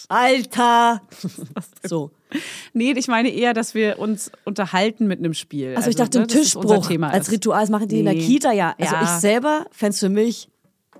Alter. 0.09 1.03
So. 1.87 2.11
Nee, 2.73 2.93
ich 2.97 3.09
meine 3.09 3.29
eher, 3.29 3.53
dass 3.53 3.75
wir 3.75 3.99
uns 3.99 4.31
unterhalten 4.45 5.07
mit 5.07 5.19
einem 5.19 5.35
Spiel. 5.35 5.75
Also 5.77 5.91
ich 5.91 5.97
dachte, 5.97 6.19
ne, 6.19 6.25
unser 6.25 6.39
Tischbruch 6.41 6.91
als. 7.03 7.31
Ritual, 7.31 7.61
das 7.61 7.71
machen 7.71 7.89
die 7.89 7.99
in 8.01 8.07
der 8.07 8.15
Nee. 8.15 8.27
Kita 8.27 8.53
ja. 8.53 8.75
Also 8.79 8.95
Ja. 8.95 9.03
ich 9.03 9.09
selber 9.21 9.67
fände 9.71 9.91
es 9.93 10.01
für 10.01 10.09
mich 10.09 10.49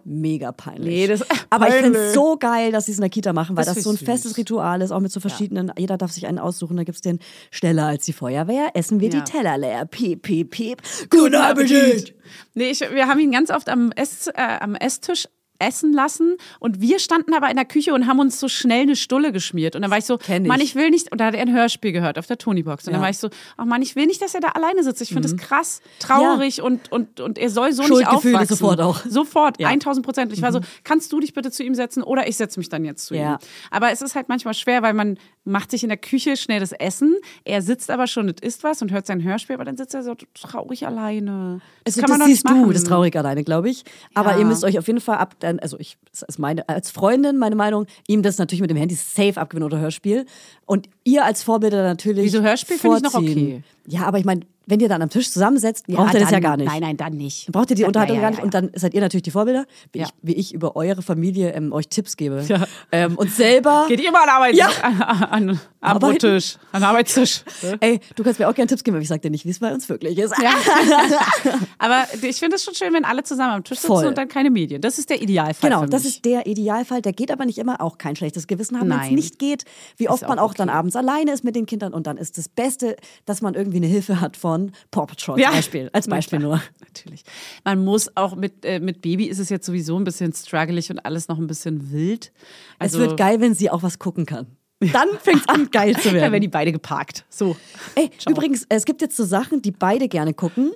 mega 0.07 0.53
peinlich. 0.53 0.85
Nee, 0.85 1.07
das- 1.07 1.23
Aber 1.49 1.69
ich 1.69 1.75
finde 1.77 1.93
peinlich. 1.93 2.09
es 2.09 2.15
so 2.15 2.37
geil, 2.37 2.71
dass 2.73 2.85
sie 2.85 2.93
es 2.93 2.99
in 2.99 3.03
der 3.03 3.09
Kita 3.11 3.33
machen, 3.33 3.57
weil 3.57 3.65
Das 3.65 3.77
das, 3.77 3.85
so 3.85 3.91
ein 3.91 3.97
festes 3.97 4.33
süß. 4.33 4.39
Ritual 4.39 4.83
ist, 4.83 4.91
auch 4.91 5.01
mit 5.01 5.11
so 5.11 5.19
verschiedenen, 5.19 5.73
jeder 5.79 5.97
darf 5.97 6.13
sich 6.13 6.27
einen 6.27 6.39
aussuchen, 6.39 6.77
da 6.77 6.85
gibt 6.85 6.97
es 6.97 7.01
den 7.01 7.21
schneller 7.51 7.87
als 7.87 8.05
die 8.05 8.13
Feuerwehr, 8.13 8.73
essen 8.75 9.01
wir 9.01 9.09
Ja. 9.09 9.21
die 9.21 9.31
Teller 9.31 9.57
leer, 9.57 9.87
piep, 9.87 10.21
piep, 10.23 10.51
piep, 10.51 10.83
guten 11.09 11.37
Appetit! 11.37 12.15
Nee, 12.53 12.71
ich, 12.71 12.81
wir 12.81 13.09
haben 13.09 13.19
ihn 13.19 13.33
ganz 13.33 13.51
oft 13.51 13.69
am, 13.71 13.93
Ess, 13.93 14.27
äh, 14.27 14.33
am 14.61 14.75
Esstisch 14.75 15.27
essen 15.59 15.93
lassen 15.93 16.37
und 16.59 16.81
wir 16.81 16.99
standen 16.99 17.33
aber 17.35 17.49
in 17.49 17.57
der 17.57 17.65
Küche 17.65 17.95
und 17.95 18.07
haben 18.07 18.19
uns 18.21 18.41
so 18.41 18.49
schnell 18.49 18.83
eine 18.83 18.97
Stulle 18.97 19.33
geschmiert 19.33 19.77
und 19.77 19.83
dann 19.83 19.91
war 19.91 19.99
ich 19.99 20.05
so, 20.05 20.19
ich. 20.21 20.41
Mann, 20.41 20.61
ich 20.61 20.75
will 20.75 20.91
nicht, 20.91 21.13
und 21.13 21.21
da 21.21 21.27
hat 21.27 21.35
er 21.35 21.43
ein 21.43 21.53
Hörspiel 21.55 21.93
gehört 21.93 22.19
auf 22.19 22.27
der 22.27 22.39
Tonybox 22.39 22.87
und 22.87 22.93
dann 22.93 22.95
Ja. 22.95 22.99
Mhm. 22.99 23.03
war 23.03 23.11
ich 23.11 23.19
so, 23.19 23.29
ach 23.57 23.65
Mann, 23.65 23.81
ich 23.83 23.95
will 23.97 24.07
nicht, 24.07 24.21
dass 24.21 24.35
er 24.35 24.41
da 24.41 24.49
alleine 24.49 24.83
sitzt, 24.83 25.01
ich 25.03 25.09
finde 25.09 25.29
das 25.29 25.37
krass, 25.37 25.81
traurig 26.01 26.61
und, 26.63 26.91
und, 26.91 27.21
und 27.21 27.39
er 27.39 27.51
soll 27.51 27.73
so 27.73 27.83
nicht 27.85 28.07
aufwachsen. 28.07 28.47
sofort 28.57 28.81
auch. 28.81 29.01
Sofort, 29.09 29.61
Ja. 29.61 29.69
Mhm. 29.69 29.75
1000 29.75 30.05
Prozent. 30.05 30.33
Ich 30.33 30.43
war 30.43 30.53
so, 30.53 30.61
kannst 30.83 31.13
du 31.13 31.21
dich 31.21 31.35
bitte 31.35 31.51
zu 31.51 31.63
ihm 31.63 31.75
setzen 31.75 32.03
oder 32.03 32.27
ich 32.29 32.37
setze 32.37 32.59
mich 32.59 32.69
dann 32.69 32.85
jetzt 32.85 33.07
zu 33.07 33.15
Ja. 33.15 33.35
ihm. 33.35 33.39
Aber 33.71 33.91
es 33.93 34.03
ist 34.03 34.15
halt 34.15 34.29
manchmal 34.29 34.55
schwer, 34.55 34.83
weil 34.83 34.95
man 34.95 35.19
macht 35.45 35.71
sich 35.71 35.83
in 35.83 35.89
der 35.91 35.99
Küche 35.99 36.37
schnell 36.37 36.61
das 36.61 36.73
Essen, 36.73 37.17
er 37.45 37.61
sitzt 37.63 37.91
aber 37.91 38.07
schon 38.07 38.29
und 38.29 38.41
isst 38.41 38.65
was 38.65 38.81
und 38.83 38.91
hört 38.93 39.07
sein 39.07 39.23
Hörspiel, 39.23 39.55
aber 39.55 39.65
dann 39.65 39.77
sitzt 39.77 39.95
er 39.95 40.03
so 40.03 40.15
traurig 40.35 40.87
alleine. 40.87 41.61
Das 41.85 41.95
Also 41.95 42.01
kann 42.01 42.11
das 42.11 42.19
man 42.19 42.29
siehst 42.29 42.45
nicht 42.45 42.57
du, 42.65 42.73
das 42.73 42.83
ist 42.83 42.89
traurig 42.89 43.17
alleine, 43.17 43.45
glaube 43.45 43.69
ich. 43.71 43.85
Aber 44.15 44.33
Ja. 44.33 44.39
ihr 44.39 44.45
müsst 44.47 44.65
euch 44.65 44.79
auf 44.79 44.87
jeden 44.87 45.01
Fall 45.01 45.19
ab, 45.19 45.37
also 45.61 45.79
ich, 45.79 45.97
ist 46.13 46.39
meine, 46.39 46.69
als 46.69 46.91
Freundin, 46.91 47.37
meine 47.37 47.57
Meinung, 47.57 47.87
ihm 48.09 48.23
das 48.23 48.39
natürlich 48.39 48.63
mit 48.63 48.71
dem 48.71 48.77
Handy 48.79 48.95
safe 48.95 49.39
abgewinnen 49.39 49.67
oder 49.67 49.79
Hörspiel. 49.81 50.27
Und 50.67 50.89
ihr 51.05 51.25
als 51.25 51.43
Vorbilder 51.43 51.83
natürlich. 51.83 52.25
Wieso 52.25 52.41
Hörspiel 52.43 52.79
finde 52.79 52.97
ich 52.99 53.03
noch 53.03 53.15
okay. 53.15 53.63
Ja, 53.87 54.03
aber 54.07 54.19
ich 54.19 54.25
meine, 54.25 54.41
wenn 54.67 54.81
ihr 54.81 54.89
dann 54.89 55.03
am 55.03 55.11
Tisch 55.11 55.31
zusammensetzt, 55.31 55.87
braucht 55.89 56.15
ihr 56.15 56.21
das 56.21 56.31
ja 56.31 56.37
dann- 56.37 56.43
gar 56.43 56.57
nicht. 56.57 56.67
Nein, 56.67 56.81
nein, 56.81 56.97
dann 56.97 57.13
nicht. 57.13 57.49
Dann 57.49 57.53
braucht 57.53 57.69
ihr 57.69 57.77
die 57.77 57.83
Ja, 57.83 57.89
Unterhaltung 57.89 58.17
ja, 58.17 58.23
gar 58.23 58.31
ja, 58.31 58.31
nicht. 58.31 58.39
ja. 58.39 58.45
Und 58.45 58.55
dann 58.55 58.71
seid 58.75 58.95
ihr 58.95 59.03
natürlich 59.03 59.25
die 59.25 59.31
Vorbilder, 59.31 59.67
wie, 59.93 59.99
Ja. 59.99 60.07
ich, 60.07 60.13
wie 60.23 60.33
ich 60.33 60.55
über 60.55 60.75
eure 60.75 61.03
Familie 61.03 61.51
ähm, 61.53 61.71
euch 61.71 61.89
Tipps 61.89 62.17
gebe. 62.17 62.43
Ja. 62.49 62.65
Ähm, 62.91 63.17
und 63.17 63.31
selber. 63.31 63.85
Geht 63.89 64.01
immer 64.03 64.23
an 64.23 64.29
Arbeit, 64.31 64.55
Ja. 64.55 64.69
an, 64.81 65.03
an, 65.03 65.49
an 65.51 65.61
Arbeiten. 65.83 66.13
Brottisch, 66.19 66.57
an 66.73 66.83
Arbeitstisch. 66.83 67.43
Ey, 67.81 68.01
du 68.17 68.23
kannst 68.25 68.41
mir 68.41 68.49
auch 68.49 68.55
gerne 68.55 68.69
Tipps 68.69 68.83
geben, 68.85 68.95
aber 68.97 69.03
ich 69.03 69.09
sag 69.09 69.21
dir 69.21 69.31
nicht, 69.31 69.45
wie 69.45 69.51
es 69.51 69.59
bei 69.59 69.71
uns 69.75 69.87
wirklich 69.91 70.17
ist. 70.17 70.33
Ja. 70.43 70.53
Aber 71.79 72.05
ich 72.23 72.37
finde 72.39 72.57
es 72.57 72.65
schon 72.65 72.75
schön, 72.75 72.93
wenn 72.95 73.05
alle 73.05 73.23
zusammen 73.23 73.53
am 73.53 73.65
Tisch 73.65 73.79
sitzen 73.79 73.89
Voll. 73.93 74.07
und 74.07 74.17
dann 74.19 74.29
keine 74.29 74.51
Medien. 74.51 74.81
Das 74.81 74.99
ist 74.99 75.11
der 75.11 75.21
Idealfall. 75.23 75.69
Genau, 75.71 75.85
das 75.87 76.05
ist 76.05 76.25
der 76.25 76.47
Idealfall. 76.47 77.03
Der 77.03 77.13
geht 77.13 77.31
aber 77.31 77.45
nicht 77.45 77.59
immer. 77.59 77.81
Auch 77.81 77.99
kein 77.99 78.17
schlechtes 78.17 78.47
Gewissen 78.47 78.79
haben, 78.81 78.89
wenn 78.89 79.01
es 79.01 79.11
nicht 79.11 79.39
geht. 79.39 79.65
Wie 79.97 80.09
oft 80.09 80.25
auch 80.25 80.29
man 80.31 80.39
auch 80.39 80.55
dann 80.55 80.69
okay. 80.69 80.79
abends 80.79 80.97
alleine 80.97 81.33
ist 81.33 81.45
mit 81.45 81.55
den 81.55 81.67
Kindern. 81.67 81.93
Und 81.93 82.07
dann 82.07 82.17
ist 82.17 82.39
das 82.39 82.49
Beste, 82.49 82.97
dass 83.27 83.43
man 83.43 83.55
irgendwie 83.55 83.74
eine 83.79 83.87
Hilfe 83.87 84.21
hat 84.21 84.37
von 84.37 84.73
Paw 84.91 85.07
Patrol 85.07 85.39
Ja. 85.41 85.49
zum 85.49 85.57
Beispiel. 85.57 85.91
Als 85.93 86.09
Beispiel 86.09 86.39
nur. 86.39 86.63
Natürlich. 86.81 87.25
Man 87.65 87.85
muss 87.85 88.15
auch 88.17 88.37
mit, 88.37 88.65
äh, 88.65 88.81
mit 88.81 89.01
Baby 89.03 89.27
ist 89.27 89.39
es 89.39 89.49
jetzt 89.49 89.67
sowieso 89.67 89.99
ein 89.99 90.05
bisschen 90.05 90.33
struggelig 90.33 90.91
und 90.91 90.99
alles 91.05 91.29
noch 91.29 91.39
ein 91.39 91.47
bisschen 91.47 91.91
wild. 91.93 92.33
Also, 92.79 93.01
es 93.01 93.09
wird 93.09 93.19
geil, 93.19 93.41
wenn 93.41 93.55
sie 93.55 93.71
auch 93.71 93.83
was 93.83 93.99
gucken 93.99 94.27
kann. 94.27 94.47
Dann 94.81 95.09
fängt 95.21 95.41
es 95.43 95.49
an, 95.49 95.71
geil 95.71 95.97
zu 95.97 96.05
werden 96.13 96.33
werden. 96.33 96.41
die 96.43 96.49
beide 96.49 96.71
geparkt. 96.73 97.25
So. 97.31 97.57
Ey, 97.95 98.11
Ciao. 98.19 98.33
übrigens, 98.33 98.67
es 98.69 98.85
gibt 98.85 99.01
jetzt 99.03 99.17
so 99.17 99.25
Sachen, 99.25 99.63
die 99.63 99.71
beide 99.71 100.09
gerne 100.09 100.35
gucken. 100.35 100.73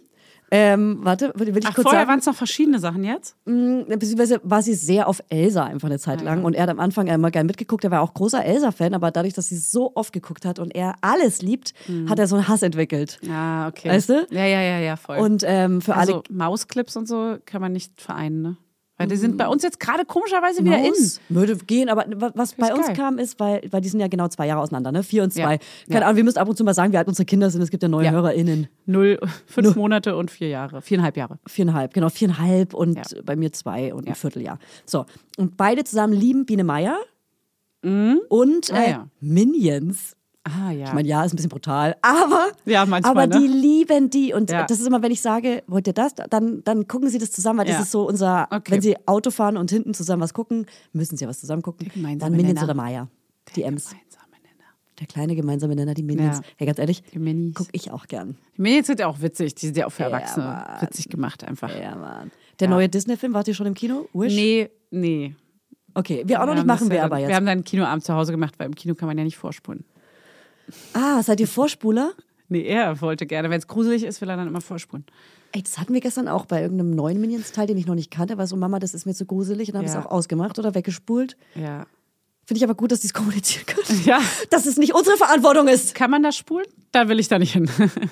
Ähm, 0.51 1.01
warte, 1.03 1.33
will, 1.35 1.55
will 1.55 1.63
ich 1.63 1.67
Ach, 1.67 1.75
kurz 1.75 1.89
vorher 1.89 2.09
waren 2.09 2.21
es 2.21 2.27
noch 2.27 2.35
verschiedene 2.35 2.79
Sachen 2.79 3.05
jetzt? 3.05 3.37
beziehungsweise 3.45 4.41
war 4.43 4.63
sie 4.63 4.75
sehr 4.75 5.09
auf 5.09 5.23
Elsa 5.29 5.65
einfach 5.65 5.89
eine 5.89 5.99
Zeit 5.99 6.23
lang 6.23 6.45
und 6.45 6.55
er 6.55 6.63
hat 6.63 6.71
am 6.71 6.81
Anfang 6.81 7.07
immer 7.07 7.31
gern 7.31 7.47
mitgeguckt, 7.47 7.85
er 7.85 7.91
war 7.91 8.01
auch 8.01 8.15
großer 8.15 8.45
Elsa-Fan, 8.45 8.95
aber 8.95 9.11
dadurch, 9.11 9.35
dass 9.35 9.49
sie 9.49 9.59
so 9.59 9.93
oft 9.95 10.13
geguckt 10.13 10.45
hat 10.45 10.59
und 10.59 10.75
er 10.75 10.95
alles 11.01 11.43
liebt, 11.43 11.75
hat 12.09 12.19
er 12.19 12.27
so 12.27 12.37
einen 12.37 12.49
Hass 12.49 12.63
entwickelt. 12.63 13.19
Ja, 13.23 13.69
okay. 13.69 13.91
Weißt 13.91 14.09
du? 14.09 14.27
Ja, 14.31 14.45
ja, 14.45 14.61
ja, 14.61 14.79
ja, 14.79 14.97
voll. 14.97 15.19
Und 15.19 15.43
ähm, 15.47 15.81
für 15.81 15.95
also 15.95 16.15
alle 16.15 16.23
Mausclips 16.31 16.97
und 16.97 17.07
so 17.07 17.37
kann 17.45 17.61
man 17.61 17.73
nicht 17.73 18.01
vereinen, 18.01 18.43
ne? 18.43 18.57
Weil 18.99 19.07
die 19.07 19.17
sind 19.17 19.37
bei 19.37 19.47
uns 19.47 19.63
jetzt 19.63 19.79
gerade 19.79 20.05
komischerweise 20.05 20.65
wieder 20.65 20.79
in. 20.79 20.89
Maus 20.91 21.21
würde 21.29 21.57
gehen, 21.57 21.89
aber 21.89 22.05
wa- 22.21 22.33
was 22.35 22.55
bei 22.55 22.75
uns 22.75 22.89
geil. 22.89 22.97
kam, 22.97 23.19
ist, 23.19 23.39
weil, 23.39 23.63
weil 23.71 23.81
die 23.81 23.89
sind 23.89 24.01
ja 24.01 24.09
genau 24.09 24.27
zwei 24.29 24.47
Jahre 24.49 24.61
auseinander, 24.61 24.91
ne? 24.91 25.05
Vier 25.05 25.23
und 25.23 25.33
Ja. 25.37 25.45
zwei. 25.47 25.59
Keine 25.89 26.01
Ja. 26.01 26.07
Ahnung, 26.07 26.17
wir 26.17 26.25
müssen 26.25 26.39
ab 26.39 26.49
und 26.49 26.57
zu 26.59 26.65
mal 26.65 26.75
sagen, 26.75 26.93
wie 26.93 26.97
alt 26.99 27.07
unsere 27.07 27.25
Kinder 27.25 27.49
sind. 27.49 27.63
Es 27.63 27.71
gibt 27.71 27.83
ja 27.85 27.89
neue 27.89 28.07
Ja. 28.07 28.11
HörerInnen. 28.11 28.67
Null, 28.87 29.21
fünf 29.47 29.77
Monate 29.77 30.17
und 30.17 30.31
vier 30.33 30.49
Jahre. 30.49 30.83
Viereinhalb 30.83 31.17
Jahre. 31.17 31.39
Viereinhalb, 31.47 31.95
genau, 31.95 32.09
viereinhalb 32.09 32.75
und 32.75 32.97
Ja. 32.97 33.23
bei 33.25 33.37
mir 33.37 33.53
zwei 33.53 33.95
und 33.95 34.05
Ja. 34.07 34.13
ein 34.13 34.17
Vierteljahr. 34.17 34.59
So, 34.85 35.07
und 35.37 35.57
beide 35.57 35.85
zusammen 35.85 36.13
lieben 36.13 36.45
Biene 36.45 36.65
Meier 36.65 36.99
und 37.83 38.73
Ah, 38.73 38.83
äh, 38.83 38.91
ja. 38.91 39.09
Minions. 39.21 40.17
Ah, 40.49 40.71
ja. 40.71 40.87
Ich 40.87 40.93
meine, 40.95 41.07
ja, 41.09 41.25
ist 41.25 41.33
ein 41.33 41.37
bisschen 41.37 41.51
brutal, 41.51 41.97
aber, 42.03 42.49
Ja, 42.65 42.87
manchmal, 42.87 43.11
aber 43.11 43.27
ne? 43.27 43.39
die 43.41 43.47
lieben 43.47 44.09
die. 44.11 44.33
Und 44.33 44.51
Ja. 44.51 44.65
das 44.67 44.81
ist 44.81 44.87
immer, 44.87 45.03
wenn 45.03 45.13
ich 45.13 45.21
sage, 45.21 45.63
wollt 45.67 45.87
ihr 45.87 45.93
das, 45.93 46.15
dann, 46.15 46.63
dann 46.65 46.89
gucken 46.89 47.09
sie 47.11 47.19
das 47.19 47.31
zusammen, 47.33 47.59
weil 47.61 47.69
Ja. 47.69 47.75
das 47.75 47.85
ist 47.87 47.93
so 47.93 48.07
unser, 48.09 48.49
Okay. 48.51 48.73
wenn 48.73 48.81
sie 48.81 48.97
Auto 49.07 49.31
fahren 49.31 49.57
und 49.57 49.71
hinten 49.71 49.95
zusammen 49.95 50.23
was 50.23 50.33
gucken, 50.35 50.67
müssen 50.93 51.17
sie 51.17 51.25
ja 51.25 51.29
was 51.29 51.41
zusammen 51.41 51.63
gucken. 51.63 51.91
Der 51.95 52.17
Dann 52.17 52.33
Minions 52.37 52.63
oder 52.63 52.75
Maya. 52.75 53.09
Die 53.57 53.63
Ems. 53.63 53.91
Gemeinsame 53.91 54.25
Nenner. 54.43 54.65
Der 55.01 55.07
kleine 55.07 55.35
gemeinsame 55.37 55.75
Nenner, 55.77 55.95
die 55.95 56.03
Minions. 56.03 56.39
Ja. 56.39 56.43
Hey, 56.57 56.67
ganz 56.67 56.79
ehrlich, 56.79 57.03
Die 57.13 57.19
Minis. 57.19 57.55
gucke 57.55 57.71
ich 57.73 57.91
auch 57.91 58.07
gern. 58.07 58.37
Die 58.57 58.63
Minions 58.63 58.87
sind 58.87 59.01
ja 59.01 59.07
auch 59.07 59.21
witzig. 59.21 59.55
Die 59.55 59.67
sind 59.67 59.77
ja 59.77 59.87
auch 59.87 59.93
für 59.93 60.05
Erwachsene 60.05 60.47
Mann. 60.47 60.83
witzig 60.83 61.09
gemacht 61.09 61.45
einfach. 61.45 61.75
Ja, 61.79 61.95
Mann. 61.95 62.31
Der 62.61 62.69
neue 62.69 62.89
Disney-Film, 62.89 63.35
wart 63.35 63.49
ihr 63.49 63.55
schon 63.55 63.67
im 63.67 63.75
Kino? 63.75 64.09
Wish? 64.13 64.35
Nee, 64.35 64.71
nee. 64.91 65.35
Okay, 65.95 66.23
wir 66.27 66.41
auch 66.41 66.47
noch 66.47 66.49
Wir 66.49 66.55
nicht, 66.55 66.61
haben 66.61 66.67
machen 66.67 66.91
wir 66.91 67.05
aber 67.05 67.19
jetzt. 67.19 67.29
Wir 67.29 67.37
haben 67.37 67.47
dann 67.47 67.53
einen 67.59 67.65
Kinoabend 67.65 68.05
zu 68.05 68.15
Hause 68.15 68.31
gemacht, 68.33 68.55
weil 68.59 68.67
im 68.67 68.75
Kino 68.75 68.95
kann 68.95 69.09
man 69.09 69.17
ja 69.19 69.25
nicht 69.25 69.37
vorspulen. 69.37 69.85
Ah, 70.95 71.23
seid 71.23 71.41
ihr 71.41 71.49
Vorspuler? 71.49 72.13
Nee, 72.49 72.63
er 72.63 73.01
wollte 73.01 73.27
gerne. 73.27 73.51
Wenn 73.51 73.59
es 73.59 73.67
gruselig 73.67 74.05
ist, 74.05 74.21
will 74.21 74.31
er 74.31 74.37
dann 74.37 74.49
immer 74.49 74.61
vorspulen. 74.61 75.05
Ey, 75.53 75.63
das 75.63 75.79
hatten 75.79 75.95
wir 75.95 76.01
gestern 76.01 76.29
auch 76.29 76.47
bei 76.47 76.61
irgendeinem 76.63 76.91
neuen 76.91 77.21
Minions-Teil, 77.21 77.67
den 77.67 77.79
ich 77.79 77.87
noch 77.87 77.95
nicht 77.95 78.11
kannte, 78.11 78.37
weil 78.39 78.47
so, 78.47 78.57
Mama, 78.57 78.79
das 78.79 78.95
ist 78.95 79.07
mir 79.07 79.15
zu 79.15 79.25
gruselig 79.27 79.69
und 79.69 79.75
dann 79.75 79.81
haben 79.83 79.89
wir 79.89 79.95
Ja. 79.95 80.01
es 80.01 80.07
auch 80.07 80.11
ausgemacht 80.11 80.59
oder 80.59 80.75
weggespult. 80.75 81.37
Ja. 81.55 81.87
Finde 82.45 82.59
ich 82.59 82.65
aber 82.65 82.75
gut, 82.75 82.93
dass 82.93 83.01
die 83.01 83.07
es 83.09 83.13
kommunizieren 83.15 83.67
können. 83.67 84.03
Ja. 84.05 84.21
Dass 84.51 84.65
es 84.67 84.79
nicht 84.79 84.95
unsere 84.95 85.17
Verantwortung 85.19 85.69
ist. 85.69 85.95
Kann 85.95 86.11
man 86.11 86.23
das 86.23 86.37
spulen? 86.37 86.65
Da 86.93 87.09
will 87.09 87.19
ich 87.21 87.29
da 87.29 87.39
nicht 87.39 87.53
hin. 87.53 87.69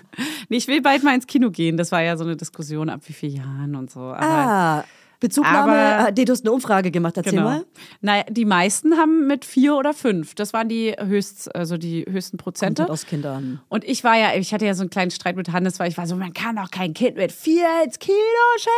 nee, 0.50 0.56
ich 0.58 0.68
will 0.68 0.82
bald 0.82 1.02
mal 1.02 1.14
ins 1.14 1.26
Kino 1.26 1.50
gehen. 1.50 1.78
Das 1.78 1.90
war 1.92 2.02
ja 2.02 2.16
so 2.18 2.24
eine 2.24 2.36
Diskussion 2.36 2.90
ab 2.90 3.00
wie 3.06 3.14
vielen 3.14 3.36
Jahren 3.36 3.74
und 3.74 3.90
so. 3.90 4.00
Aber 4.00 4.22
Ah, 4.22 4.84
Bezugnahme, 5.20 5.72
Aber- 5.72 6.08
äh, 6.10 6.12
du 6.12 6.30
hast 6.32 6.44
eine 6.44 6.52
Umfrage 6.52 6.90
gemacht, 6.90 7.16
erzähl 7.16 7.32
Genau. 7.32 7.44
mal. 7.44 7.64
Naja, 8.00 8.24
die 8.28 8.44
meisten 8.44 8.96
haben 8.98 9.26
mit 9.26 9.44
vier 9.44 9.74
oder 9.76 9.94
fünf. 9.94 10.34
Das 10.34 10.52
waren 10.52 10.68
die 10.68 10.94
höchst, 10.98 11.54
also 11.54 11.78
die 11.78 12.04
höchsten 12.08 12.36
Prozente. 12.36 12.82
Kommt 12.82 12.90
halt 12.90 13.00
aus 13.00 13.06
Kindern. 13.06 13.60
Und 13.68 13.84
ich 13.84 14.04
war 14.04 14.16
ja, 14.18 14.34
ich 14.34 14.52
hatte 14.52 14.66
ja 14.66 14.74
so 14.74 14.82
einen 14.82 14.90
kleinen 14.90 15.10
Streit 15.10 15.36
mit 15.36 15.50
Hannes, 15.52 15.78
weil 15.78 15.90
ich 15.90 15.96
war 15.96 16.06
so, 16.06 16.16
man 16.16 16.32
kann 16.34 16.56
doch 16.56 16.70
kein 16.70 16.92
Kind 16.94 17.16
mit 17.16 17.32
vier 17.32 17.66
ins 17.84 17.98
Kino 17.98 18.16
schicken, 18.58 18.70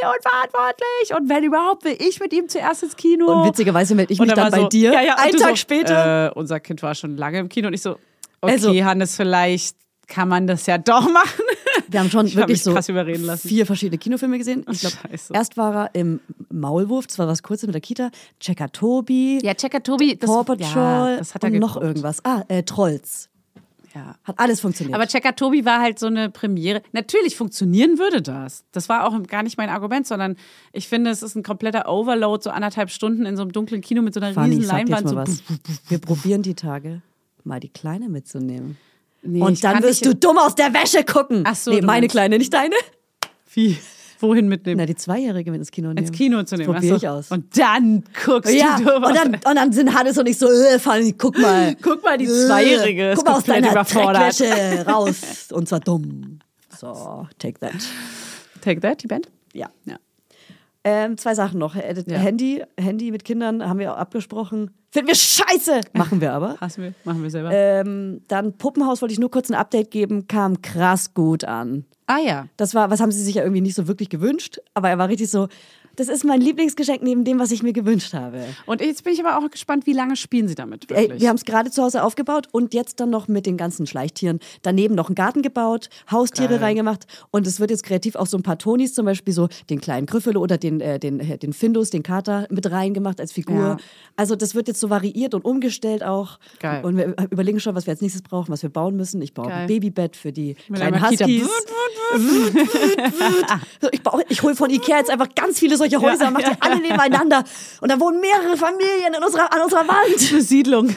wie 0.00 0.06
unverantwortlich. 0.06 1.18
Und 1.18 1.28
wenn 1.28 1.44
überhaupt, 1.44 1.84
will 1.84 1.96
ich 1.98 2.20
mit 2.20 2.32
ihm 2.32 2.48
zuerst 2.48 2.82
ins 2.84 2.96
Kino. 2.96 3.26
Und 3.26 3.48
witzigerweise 3.48 3.94
melde 3.94 4.12
ich 4.12 4.20
mich 4.20 4.32
dann 4.32 4.50
bei 4.50 4.60
so, 4.60 4.68
dir. 4.68 4.92
Ja, 4.92 5.02
ja, 5.02 5.14
Einen 5.16 5.36
Tag 5.36 5.50
so, 5.50 5.56
später. 5.56 6.28
Äh, 6.28 6.38
unser 6.38 6.60
Kind 6.60 6.82
war 6.82 6.94
schon 6.94 7.16
lange 7.16 7.38
im 7.38 7.48
Kino 7.48 7.68
und 7.68 7.74
ich 7.74 7.82
so, 7.82 7.92
okay, 8.40 8.52
Also- 8.52 8.72
Hannes, 8.84 9.16
vielleicht 9.16 9.76
kann 10.06 10.28
man 10.28 10.46
das 10.46 10.66
ja 10.66 10.78
doch 10.78 11.08
machen. 11.12 11.44
Wir 11.88 12.00
haben 12.00 12.10
schon 12.10 12.26
ich 12.26 12.32
hab 12.32 12.42
wirklich 12.42 12.58
mich 12.58 12.64
so 12.64 12.72
krass 12.72 12.88
überreden 12.88 13.24
lassen. 13.24 13.48
vier 13.48 13.66
verschiedene 13.66 13.98
Kinofilme 13.98 14.38
gesehen. 14.38 14.64
Ich 14.70 14.80
glaube, 14.80 14.96
erst 15.32 15.56
war 15.56 15.86
er 15.86 15.94
im 15.94 16.20
Maulwurf, 16.50 17.06
das 17.06 17.18
war 17.18 17.28
was 17.28 17.42
Kurzes 17.42 17.66
mit 17.66 17.74
der 17.74 17.80
Kita, 17.80 18.10
Checker 18.40 18.70
Tobi, 18.70 19.40
Ja, 19.42 19.54
Checker 19.54 19.82
Tobi, 19.82 20.16
das, 20.16 20.28
Paw 20.28 20.44
Patrol 20.44 21.10
ja, 21.10 21.16
das 21.18 21.34
hat 21.34 21.44
er 21.44 21.52
und 21.52 21.58
noch 21.58 21.80
irgendwas. 21.80 22.24
Ah, 22.24 22.42
äh, 22.48 22.62
Trolls. 22.62 23.28
Ja. 23.94 24.16
Hat 24.24 24.40
alles 24.40 24.60
funktioniert. 24.60 24.96
Aber 24.96 25.06
Checker 25.06 25.36
Tobi 25.36 25.64
war 25.64 25.80
halt 25.80 26.00
so 26.00 26.06
eine 26.06 26.28
Premiere. 26.28 26.82
Natürlich 26.92 27.36
funktionieren 27.36 27.98
würde 27.98 28.22
das. 28.22 28.64
Das 28.72 28.88
war 28.88 29.06
auch 29.06 29.22
gar 29.28 29.44
nicht 29.44 29.56
mein 29.56 29.68
Argument, 29.68 30.04
sondern 30.06 30.36
ich 30.72 30.88
finde, 30.88 31.10
es 31.10 31.22
ist 31.22 31.36
ein 31.36 31.44
kompletter 31.44 31.88
Overload, 31.88 32.42
so 32.42 32.50
anderthalb 32.50 32.90
Stunden 32.90 33.24
in 33.24 33.36
so 33.36 33.42
einem 33.42 33.52
dunklen 33.52 33.82
Kino 33.82 34.02
mit 34.02 34.12
so 34.14 34.20
einer 34.20 34.32
Fanny, 34.32 34.56
riesen 34.56 34.68
Leinwand. 34.68 35.04
mal 35.04 35.10
So 35.10 35.16
was. 35.16 35.42
Wir 35.88 35.98
probieren 35.98 36.42
die 36.42 36.54
Tage, 36.54 37.02
mal 37.44 37.60
die 37.60 37.68
Kleine 37.68 38.08
mitzunehmen. 38.08 38.78
Nee, 39.24 39.40
und 39.40 39.62
dann 39.64 39.82
wirst 39.82 40.04
du 40.04 40.14
dumm 40.14 40.38
aus 40.38 40.54
der 40.54 40.72
Wäsche 40.74 41.02
gucken. 41.04 41.42
Ach 41.46 41.54
so, 41.54 41.70
nee, 41.70 41.80
meine 41.80 42.02
meinst- 42.02 42.12
Kleine, 42.12 42.38
nicht 42.38 42.52
deine. 42.52 42.74
Wie? 43.52 43.78
Wohin 44.20 44.48
mitnehmen? 44.48 44.78
Na, 44.78 44.86
die 44.86 44.94
Zweijährige 44.94 45.50
mit 45.50 45.58
ins 45.58 45.70
Kino 45.70 45.88
nehmen. 45.88 45.98
Ins 45.98 46.12
Kino 46.12 46.42
zu 46.44 46.56
nehmen. 46.56 46.74
Ach 46.74 46.82
ich 46.82 47.08
aus. 47.08 47.30
Und 47.30 47.58
dann 47.58 48.04
guckst 48.24 48.54
ja, 48.54 48.78
du 48.78 48.94
und 48.96 49.14
dann, 49.14 49.34
und 49.34 49.54
dann 49.56 49.72
sind 49.72 49.94
Hannes 49.94 50.16
und 50.16 50.26
ich 50.26 50.38
so, 50.38 50.46
äh, 50.48 50.78
Fanny, 50.78 51.12
guck 51.12 51.36
mal. 51.38 51.74
Guck 51.82 52.02
mal, 52.04 52.16
die 52.16 52.24
Äh, 52.24 52.46
Zweijährige 52.46 53.10
ist 53.10 53.18
Guck 53.18 53.26
mal 53.26 53.34
aus 53.36 53.44
deiner 53.44 53.70
überfordert. 53.72 54.38
Dreckwäsche 54.40 54.86
raus. 54.90 55.18
Und 55.52 55.68
zwar 55.68 55.80
dumm. 55.80 56.38
So, 56.78 57.26
take 57.38 57.58
that. 57.60 57.74
Take 58.62 58.80
that, 58.80 59.02
die 59.02 59.06
Band? 59.08 59.28
Ja. 59.52 59.68
Ja. 59.84 59.96
Ähm, 60.84 61.16
zwei 61.16 61.34
Sachen 61.34 61.58
noch. 61.58 61.74
Äh, 61.76 61.94
Ja. 62.06 62.18
Handy, 62.18 62.62
Handy 62.78 63.10
mit 63.10 63.24
Kindern 63.24 63.66
haben 63.66 63.78
wir 63.78 63.92
auch 63.92 63.96
abgesprochen. 63.96 64.70
Finden 64.90 65.08
wir 65.08 65.14
scheiße. 65.14 65.80
Machen 65.94 66.20
wir 66.20 66.32
aber. 66.34 66.56
Hassen 66.60 66.82
wir, 66.84 66.94
machen 67.04 67.22
wir 67.22 67.30
selber. 67.30 67.50
Ähm, 67.52 68.20
dann 68.28 68.56
Puppenhaus 68.58 69.00
wollte 69.02 69.12
ich 69.12 69.18
nur 69.18 69.30
kurz 69.30 69.50
ein 69.50 69.54
Update 69.54 69.90
geben, 69.90 70.28
kam 70.28 70.60
krass 70.62 71.14
gut 71.14 71.44
an. 71.44 71.84
ah 72.06 72.18
ja. 72.18 72.46
Das 72.56 72.74
war, 72.74 72.90
was 72.90 73.00
haben 73.00 73.10
sie 73.10 73.22
sich 73.24 73.34
ja 73.36 73.42
irgendwie 73.42 73.62
nicht 73.62 73.74
so 73.74 73.88
wirklich 73.88 74.08
gewünscht, 74.10 74.58
aber 74.74 74.90
er 74.90 74.98
war 74.98 75.08
richtig 75.08 75.30
so, 75.30 75.48
das 75.96 76.08
ist 76.08 76.24
mein 76.24 76.40
Lieblingsgeschenk 76.40 77.02
neben 77.02 77.24
dem, 77.24 77.38
was 77.38 77.50
ich 77.50 77.62
mir 77.62 77.72
gewünscht 77.72 78.14
habe. 78.14 78.40
Und 78.66 78.80
jetzt 78.80 79.04
bin 79.04 79.12
ich 79.12 79.24
aber 79.24 79.38
auch 79.38 79.50
gespannt, 79.50 79.86
wie 79.86 79.92
lange 79.92 80.16
spielen 80.16 80.48
sie 80.48 80.54
damit 80.54 80.90
Ey, 80.90 80.96
wirklich? 81.04 81.20
wir 81.22 81.28
haben 81.28 81.36
es 81.36 81.44
gerade 81.44 81.70
zu 81.70 81.82
Hause 81.82 82.02
aufgebaut 82.02 82.48
und 82.52 82.74
jetzt 82.74 83.00
dann 83.00 83.10
noch 83.10 83.28
mit 83.28 83.46
den 83.46 83.56
ganzen 83.56 83.86
Schleichtieren. 83.86 84.40
Daneben 84.62 84.94
noch 84.94 85.08
einen 85.08 85.14
Garten 85.14 85.42
gebaut, 85.42 85.88
Haustiere 86.10 86.54
Geil. 86.54 86.58
reingemacht 86.64 87.06
und 87.30 87.46
es 87.46 87.60
wird 87.60 87.70
jetzt 87.70 87.82
kreativ 87.84 88.16
auch 88.16 88.26
so 88.26 88.36
ein 88.36 88.42
paar 88.42 88.58
Tonis, 88.58 88.94
zum 88.94 89.04
Beispiel 89.06 89.32
so 89.34 89.48
den 89.70 89.80
kleinen 89.80 90.06
Griffel 90.06 90.36
oder 90.36 90.58
den, 90.58 90.80
äh, 90.80 90.98
den, 90.98 91.20
äh, 91.20 91.38
den 91.38 91.52
Findus, 91.52 91.90
den 91.90 92.02
Kater 92.02 92.46
mit 92.50 92.70
reingemacht 92.70 93.20
als 93.20 93.32
Figur. 93.32 93.56
Ja. 93.56 93.76
Also 94.16 94.36
das 94.36 94.54
wird 94.54 94.68
jetzt 94.68 94.80
so 94.80 94.90
variiert 94.90 95.34
und 95.34 95.44
umgestellt 95.44 96.02
auch. 96.04 96.38
Geil. 96.60 96.84
Und 96.84 96.96
wir 96.96 97.14
überlegen 97.30 97.60
schon, 97.60 97.74
was 97.74 97.86
wir 97.86 97.92
als 97.92 98.00
nächstes 98.00 98.22
brauchen, 98.22 98.50
was 98.52 98.62
wir 98.62 98.70
bauen 98.70 98.96
müssen. 98.96 99.20
Ich 99.22 99.34
baue 99.34 99.48
Geil. 99.48 99.62
ein 99.62 99.66
Babybett 99.66 100.16
für 100.16 100.32
die 100.32 100.56
Mit 100.68 100.80
kleinen. 100.80 101.02
Huskies. 101.08 101.48
So, 103.80 103.88
Ich, 103.92 104.02
baue- 104.02 104.24
ich 104.28 104.42
hole 104.42 104.54
von 104.56 104.70
Ikea 104.70 104.98
jetzt 104.98 105.10
einfach 105.10 105.28
ganz 105.34 105.58
viele 105.58 105.76
solche 105.90 106.00
Häuser, 106.00 106.24
Ja, 106.24 106.30
mache 106.30 106.44
die 106.44 106.50
ja, 106.50 106.56
alle 106.60 106.80
nebeneinander. 106.80 107.44
Und 107.80 107.90
da 107.90 107.98
wohnen 108.00 108.20
mehrere 108.20 108.56
Familien 108.56 109.14
in 109.16 109.22
unserer, 109.22 109.52
an 109.52 109.60
unserer 109.62 109.86
Wand. 109.86 110.30
eine 110.32 110.40
Siedlung. 110.42 110.88
Ja. 110.88 110.94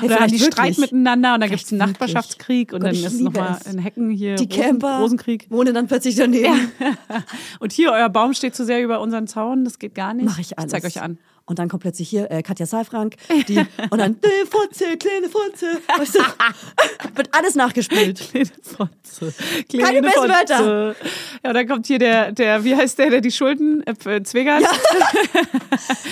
Hey, 0.00 0.08
Und 0.08 0.14
haben 0.20 0.28
die 0.28 0.38
vielleicht 0.38 0.52
Streit 0.52 0.66
wirklich. 0.68 0.78
miteinander 0.92 1.34
und 1.34 1.40
dann 1.40 1.50
gibt 1.50 1.62
es 1.62 1.72
einen 1.72 1.80
wirklich. 1.80 1.98
Nachbarschaftskrieg 1.98 2.72
und 2.72 2.80
Gott, 2.80 2.88
dann 2.88 2.94
ich 2.94 3.04
ist 3.04 3.20
nochmal 3.20 3.58
in 3.70 3.78
Hecken 3.78 4.10
hier 4.10 4.36
Die 4.36 4.44
Rosen, 4.44 4.60
Camper 4.62 4.98
Rosenkrieg. 5.00 5.46
wohnen 5.50 5.74
dann 5.74 5.86
plötzlich 5.88 6.14
daneben. 6.16 6.72
Und 7.60 7.72
hier, 7.72 7.90
euer 7.92 8.08
Baum 8.08 8.34
steht 8.34 8.54
zu 8.54 8.64
sehr 8.64 8.82
über 8.82 9.00
unseren 9.00 9.26
Zaun, 9.26 9.64
das 9.64 9.78
geht 9.78 9.94
gar 9.94 10.14
nicht. 10.14 10.26
Mache 10.26 10.40
ich 10.40 10.58
alles. 10.58 10.70
zeig 10.70 10.84
euch 10.84 11.00
an. 11.02 11.18
Und 11.46 11.58
dann 11.58 11.68
kommt 11.68 11.82
plötzlich 11.82 12.08
hier 12.08 12.30
äh, 12.30 12.42
Katja 12.42 12.64
Saalfrank, 12.64 13.16
die 13.48 13.58
und 13.90 13.98
dann 13.98 14.16
äh, 14.22 14.46
Fotze, 14.50 14.96
kleine 14.96 15.28
Fotze. 15.28 15.66
Weißt 15.98 16.14
du, 16.14 16.20
wird 17.16 17.28
alles 17.32 17.54
nachgespielt. 17.54 18.18
Kleine 18.32 18.48
Fotze. 18.62 19.34
Keine 19.70 20.00
bösen 20.00 20.22
Wörter. 20.28 20.96
Ja, 21.44 21.52
dann 21.52 21.68
kommt 21.68 21.86
hier 21.86 21.98
der, 21.98 22.32
der, 22.32 22.64
wie 22.64 22.74
heißt 22.74 22.98
der, 22.98 23.10
der 23.10 23.20
die 23.20 23.30
Schulden, 23.30 23.84
äh, 23.86 24.22
Zwegert. 24.22 24.62
Ja. 24.62 24.70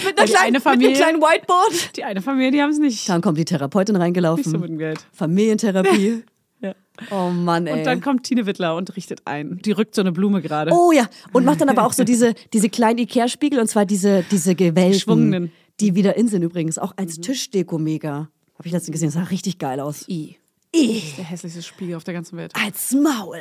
Mit 0.04 0.18
einer 0.18 0.28
kleinen, 0.28 0.36
eine 0.38 0.52
mit 0.52 0.62
Familie- 0.62 1.04
einem 1.06 1.20
kleinen 1.20 1.22
Whiteboard. 1.22 1.96
Die 1.96 2.04
eine 2.04 2.20
Familie, 2.20 2.50
die 2.50 2.62
haben 2.62 2.70
es 2.70 2.78
nicht. 2.78 3.08
Dann 3.08 3.22
kommt 3.22 3.38
die 3.38 3.44
Therapeutin 3.46 3.96
reingelaufen. 3.96 4.42
Nicht 4.44 4.52
so 4.52 4.58
mit 4.58 4.68
dem 4.68 4.78
Geld. 4.78 5.00
Familientherapie. 5.12 6.24
Oh 7.11 7.30
Mann, 7.30 7.66
ey. 7.66 7.78
Und 7.78 7.84
dann 7.84 8.01
kommt 8.01 8.24
Tine 8.24 8.47
Wittler 8.47 8.76
und 8.76 8.95
richtet 8.97 9.22
ein. 9.24 9.59
Die 9.64 9.72
rückt 9.72 9.95
so 9.95 10.03
eine 10.03 10.12
Blume 10.12 10.43
gerade. 10.43 10.72
Oh 10.72 10.93
ja, 10.93 11.09
und 11.32 11.45
macht 11.45 11.61
dann 11.61 11.68
aber 11.68 11.86
auch 11.86 11.93
so 11.93 12.05
diese, 12.05 12.34
diese 12.53 12.68
kleinen 12.68 12.99
Ikea-Spiegel 12.99 13.59
und 13.61 13.68
zwar 13.68 13.86
diese, 13.86 14.24
diese 14.30 14.55
gewellten, 14.55 14.93
Geschwungenen. 14.93 15.53
die 15.80 15.95
wieder 15.95 16.16
in 16.16 16.28
sind 16.28 16.43
übrigens, 16.43 16.78
auch 16.78 16.93
als 16.97 17.18
Tischdeko 17.18 17.78
mega. 17.78 18.28
Habe 18.59 18.66
ich 18.66 18.72
letztens 18.72 18.93
gesehen, 18.93 19.11
sah 19.11 19.24
richtig 19.24 19.59
geil 19.59 19.80
aus. 19.80 20.07
I. 20.09 20.36
I. 20.74 21.03
Der 21.16 21.24
hässlichste 21.24 21.62
Spiegel 21.62 21.97
auf 21.97 22.05
der 22.05 22.14
ganzen 22.14 22.36
Welt. 22.36 22.53
Als 22.55 22.93
Maul. 22.93 23.40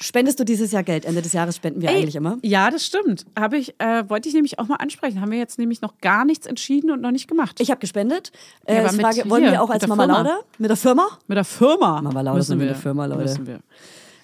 Spendest 0.00 0.38
du 0.38 0.44
dieses 0.44 0.70
Jahr 0.70 0.84
Geld? 0.84 1.04
Ende 1.04 1.22
des 1.22 1.32
Jahres 1.32 1.56
spenden 1.56 1.82
wir 1.82 1.88
Ey, 1.90 1.96
eigentlich 1.96 2.14
immer. 2.14 2.38
Ja, 2.42 2.70
das 2.70 2.86
stimmt. 2.86 3.26
Habe 3.36 3.58
ich, 3.58 3.74
äh, 3.80 4.08
wollte 4.08 4.28
ich 4.28 4.34
nämlich 4.34 4.60
auch 4.60 4.68
mal 4.68 4.76
ansprechen. 4.76 5.20
Haben 5.20 5.32
wir 5.32 5.38
jetzt 5.38 5.58
nämlich 5.58 5.80
noch 5.80 5.98
gar 6.00 6.24
nichts 6.24 6.46
entschieden 6.46 6.92
und 6.92 7.00
noch 7.00 7.10
nicht 7.10 7.26
gemacht. 7.28 7.58
Ich 7.60 7.70
habe 7.70 7.80
gespendet. 7.80 8.30
Ja, 8.68 8.74
Äh, 8.74 8.78
aber 8.78 8.86
ich 8.90 8.92
mit 8.96 9.06
frage, 9.06 9.30
wollen 9.30 9.42
wir 9.44 9.60
auch 9.60 9.68
mit 9.68 9.74
als 9.82 9.88
Mama 9.88 10.04
Firma. 10.04 10.18
Lauda? 10.18 10.38
Mit 10.58 10.70
der 10.70 10.76
Firma? 10.76 11.08
mit 11.26 11.36
der 11.36 11.44
Firma. 11.44 12.00
Mama 12.00 12.20
Lauda 12.20 12.36
müssen 12.36 12.46
sind 12.48 12.58
mit 12.58 12.66
wir. 12.68 12.72
der 12.74 12.80
Firma, 12.80 13.06
Leute. 13.06 13.22
Müssen 13.22 13.46
wir. 13.48 13.58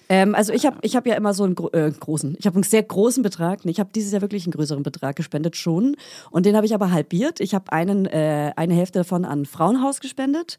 Ähm, 0.07 0.35
also 0.35 0.53
ich 0.53 0.65
habe 0.65 0.77
ich 0.81 0.95
hab 0.95 1.05
ja 1.07 1.15
immer 1.15 1.33
so 1.33 1.43
einen 1.43 1.55
gro 1.55 1.69
äh, 1.71 1.91
großen, 1.91 2.35
ich 2.37 2.45
habe 2.45 2.55
einen 2.55 2.63
sehr 2.63 2.83
großen 2.83 3.23
Betrag. 3.23 3.65
Ich 3.65 3.79
habe 3.79 3.89
dieses 3.93 4.11
Jahr 4.11 4.21
wirklich 4.21 4.45
einen 4.45 4.53
größeren 4.53 4.83
Betrag 4.83 5.15
gespendet 5.15 5.55
schon. 5.57 5.97
Und 6.29 6.45
den 6.45 6.55
habe 6.55 6.65
ich 6.65 6.73
aber 6.75 6.91
halbiert. 6.91 7.39
Ich 7.39 7.53
habe 7.55 7.65
äh, 7.71 8.51
eine 8.55 8.73
Hälfte 8.75 8.99
davon 8.99 9.25
an 9.25 9.45
Frauenhaus 9.45 9.99
gespendet. 9.99 10.57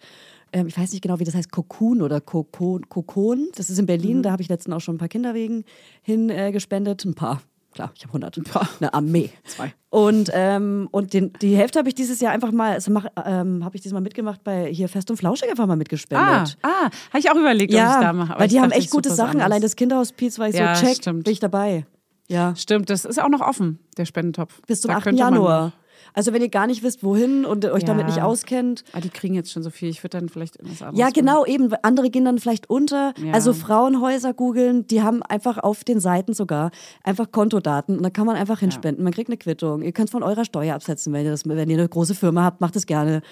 Ähm, 0.52 0.66
ich 0.66 0.78
weiß 0.78 0.92
nicht 0.92 1.02
genau, 1.02 1.18
wie 1.18 1.24
das 1.24 1.34
heißt, 1.34 1.50
Kokun 1.50 2.02
oder 2.02 2.20
Kokon. 2.20 2.88
Kokon. 2.88 3.48
Das 3.56 3.68
ist 3.70 3.78
in 3.78 3.86
Berlin. 3.86 4.22
Da 4.22 4.30
habe 4.32 4.42
ich 4.42 4.48
letztens 4.48 4.74
auch 4.74 4.80
schon 4.80 4.94
ein 4.94 4.98
paar 4.98 5.08
Kinderwegen 5.08 5.64
hin 6.02 6.30
äh, 6.30 6.52
gespendet. 6.52 7.04
Ein 7.04 7.14
paar. 7.14 7.42
Klar, 7.72 7.92
ich 7.94 8.02
habe 8.04 8.10
100. 8.10 8.38
Ein 8.38 8.44
paar. 8.44 8.68
Eine 8.80 8.94
Armee. 8.94 9.28
Zwei. 9.44 9.74
Und, 9.90 10.30
ähm, 10.32 10.88
und 10.92 11.12
den, 11.12 11.32
die 11.42 11.54
Hälfte 11.56 11.78
habe 11.78 11.88
ich 11.88 11.94
dieses 11.94 12.20
Jahr 12.20 12.32
einfach 12.32 12.50
mal, 12.52 12.72
also 12.72 12.90
ähm, 13.24 13.64
habe 13.64 13.76
ich 13.76 13.82
diesmal 13.82 14.00
mitgemacht 14.00 14.42
bei 14.44 14.72
hier 14.72 14.88
Fest 14.88 15.10
und 15.10 15.18
Flauschig 15.18 15.50
einfach 15.50 15.66
mal 15.66 15.74
Ah, 15.74 15.76
mitgespendet. 15.76 16.56
ah 16.62 16.84
habe 17.10 17.18
ich 17.18 17.30
auch 17.30 17.34
überlegt, 17.36 17.72
ob 17.72 17.78
ich 17.78 17.82
Ja, 17.84 18.00
da 18.00 18.12
mache. 18.14 18.30
aber 18.30 18.40
weil 18.40 18.46
ich 18.46 18.52
die 18.54 18.60
haben 18.60 18.70
echt 18.70 18.90
gute 18.90 19.10
Sachen. 19.12 19.40
Allein 19.42 19.60
das 19.60 19.76
Kinderhospiz 19.76 20.38
war 20.38 20.48
ich 20.48 20.54
Ja, 20.54 20.74
so, 20.74 20.86
check, 20.86 20.96
stimmt. 20.96 21.24
bin 21.24 21.32
ich 21.34 21.40
dabei. 21.40 21.84
Ja, 22.28 22.56
Stimmt, 22.56 22.88
das 22.90 23.04
ist 23.04 23.22
auch 23.22 23.28
noch 23.28 23.40
offen, 23.42 23.78
der 23.98 24.04
Spendentopf. 24.06 24.60
bis 24.66 24.80
zum 24.80 24.90
Da 24.90 24.96
8. 24.96 25.04
könnte 25.04 25.22
man 25.22 25.34
Januar. 25.34 25.72
Also 26.14 26.32
wenn 26.32 26.42
ihr 26.42 26.48
gar 26.48 26.66
nicht 26.66 26.82
wisst, 26.82 27.02
wohin 27.04 27.44
und 27.44 27.64
euch 27.64 27.82
Ja. 27.82 27.86
damit 27.88 28.06
nicht 28.06 28.22
auskennt. 28.22 28.84
Ah, 28.92 29.00
die 29.00 29.08
kriegen 29.10 29.34
jetzt 29.34 29.52
schon 29.52 29.62
so 29.62 29.70
viel. 29.70 29.88
Ich 29.88 30.02
würde 30.02 30.18
dann 30.18 30.28
vielleicht 30.28 30.56
irgendwas 30.56 30.82
anderes 30.82 30.98
Ja, 30.98 31.06
machen. 31.06 31.14
genau, 31.14 31.44
eben. 31.46 31.72
Andere 31.82 32.10
gehen 32.10 32.24
dann 32.24 32.38
vielleicht 32.38 32.68
unter. 32.70 33.12
Ja. 33.22 33.32
Also 33.32 33.52
Frauenhäuser 33.52 34.32
googeln, 34.34 34.86
die 34.86 35.02
haben 35.02 35.22
einfach 35.22 35.58
auf 35.58 35.84
den 35.84 36.00
Seiten 36.00 36.34
sogar 36.34 36.70
einfach 37.02 37.30
Kontodaten 37.30 37.96
und 37.96 38.02
da 38.02 38.10
kann 38.10 38.26
man 38.26 38.36
einfach 38.36 38.60
hinspenden. 38.60 39.04
Man 39.04 39.12
kriegt 39.12 39.28
eine 39.30 39.36
Quittung. 39.36 39.82
Ihr 39.82 39.92
könnt 39.92 40.10
von 40.10 40.22
eurer 40.22 40.44
Steuer 40.44 40.74
absetzen, 40.74 41.12
wenn 41.12 41.24
ihr, 41.24 41.30
das, 41.30 41.46
wenn 41.48 41.70
ihr 41.70 41.78
eine 41.78 41.88
große 41.88 42.14
Firma 42.14 42.44
habt, 42.44 42.60
macht 42.60 42.76
es 42.76 42.86
gerne. 42.86 43.22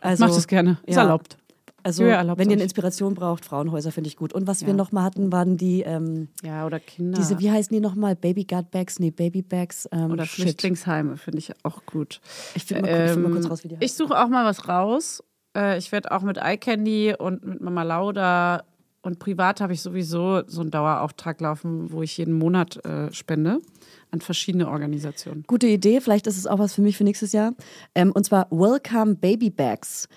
Also, 0.00 0.24
Macht 0.24 0.36
es 0.38 0.46
gerne. 0.46 0.78
Ist 0.86 0.94
ja. 0.96 1.02
erlaubt. 1.02 1.36
Also, 1.82 2.04
wenn 2.04 2.14
ihr 2.50 2.54
eine. 2.54 2.62
Inspiration 2.62 3.14
braucht, 3.14 3.44
Frauenhäuser 3.44 3.92
finde 3.92 4.08
ich 4.08 4.16
gut. 4.16 4.32
Und 4.32 4.46
was 4.46 4.62
wir 4.62 4.68
Ja. 4.68 4.74
noch 4.74 4.92
mal 4.92 5.02
hatten, 5.04 5.32
waren 5.32 5.56
die, 5.56 5.82
ähm, 5.82 6.28
Ja, 6.44 6.66
oder 6.66 6.80
Kinder. 6.80 7.18
diese, 7.18 7.38
wie 7.38 7.50
heißen 7.50 7.74
die 7.74 7.80
nochmal? 7.80 8.16
Baby 8.16 8.44
Bags? 8.70 8.98
Nee, 8.98 9.10
Baby 9.10 9.42
Bags. 9.42 9.88
Ähm, 9.92 10.10
oder 10.10 10.24
shit. 10.26 10.42
Flüchtlingsheime 10.44 11.16
finde 11.16 11.38
ich 11.38 11.52
auch 11.62 11.84
gut. 11.86 12.20
Ich 12.54 12.64
find 12.64 12.82
mal, 12.82 13.08
find 13.08 13.22
mal 13.22 13.32
kurz 13.32 13.50
raus, 13.50 13.64
wie 13.64 13.68
die 13.68 13.74
Ähm, 13.74 13.80
ich 13.82 13.94
suche 13.94 14.18
auch 14.18 14.28
mal 14.28 14.44
was 14.44 14.68
raus. 14.68 15.22
Äh, 15.56 15.78
Ich 15.78 15.90
werde 15.92 16.12
auch 16.12 16.22
mit 16.22 16.38
iCandy 16.42 17.14
und 17.18 17.44
mit 17.44 17.60
Mama 17.60 17.82
Lauda 17.82 18.64
und 19.02 19.18
privat 19.18 19.60
habe 19.62 19.72
ich 19.72 19.80
sowieso 19.80 20.42
so 20.46 20.60
einen 20.60 20.70
Dauerauftrag 20.70 21.40
laufen, 21.40 21.90
wo 21.90 22.02
ich 22.02 22.18
jeden 22.18 22.34
Monat 22.34 22.84
äh, 22.84 23.10
spende 23.12 23.58
an 24.10 24.20
verschiedene 24.20 24.68
Organisationen. 24.68 25.44
Gute 25.46 25.66
Idee, 25.68 26.00
vielleicht 26.00 26.26
ist 26.26 26.36
es 26.36 26.46
auch 26.46 26.58
was 26.58 26.74
für 26.74 26.82
mich 26.82 26.96
für 26.98 27.04
nächstes 27.04 27.32
Jahr. 27.32 27.52
Ähm, 27.94 28.12
und 28.12 28.24
zwar 28.26 28.48
Welcome 28.50 29.14
Baby 29.14 29.48
Bags. 29.50 30.08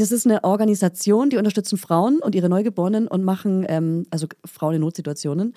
Das 0.00 0.12
ist 0.12 0.26
eine 0.26 0.44
Organisation, 0.44 1.28
die 1.28 1.36
unterstützen 1.36 1.76
Frauen 1.76 2.20
und 2.20 2.34
ihre 2.34 2.48
Neugeborenen 2.48 3.06
und 3.06 3.22
machen, 3.22 3.66
ähm, 3.68 4.06
also 4.10 4.26
Frauen 4.46 4.76
in 4.76 4.80
Notsituationen, 4.80 5.54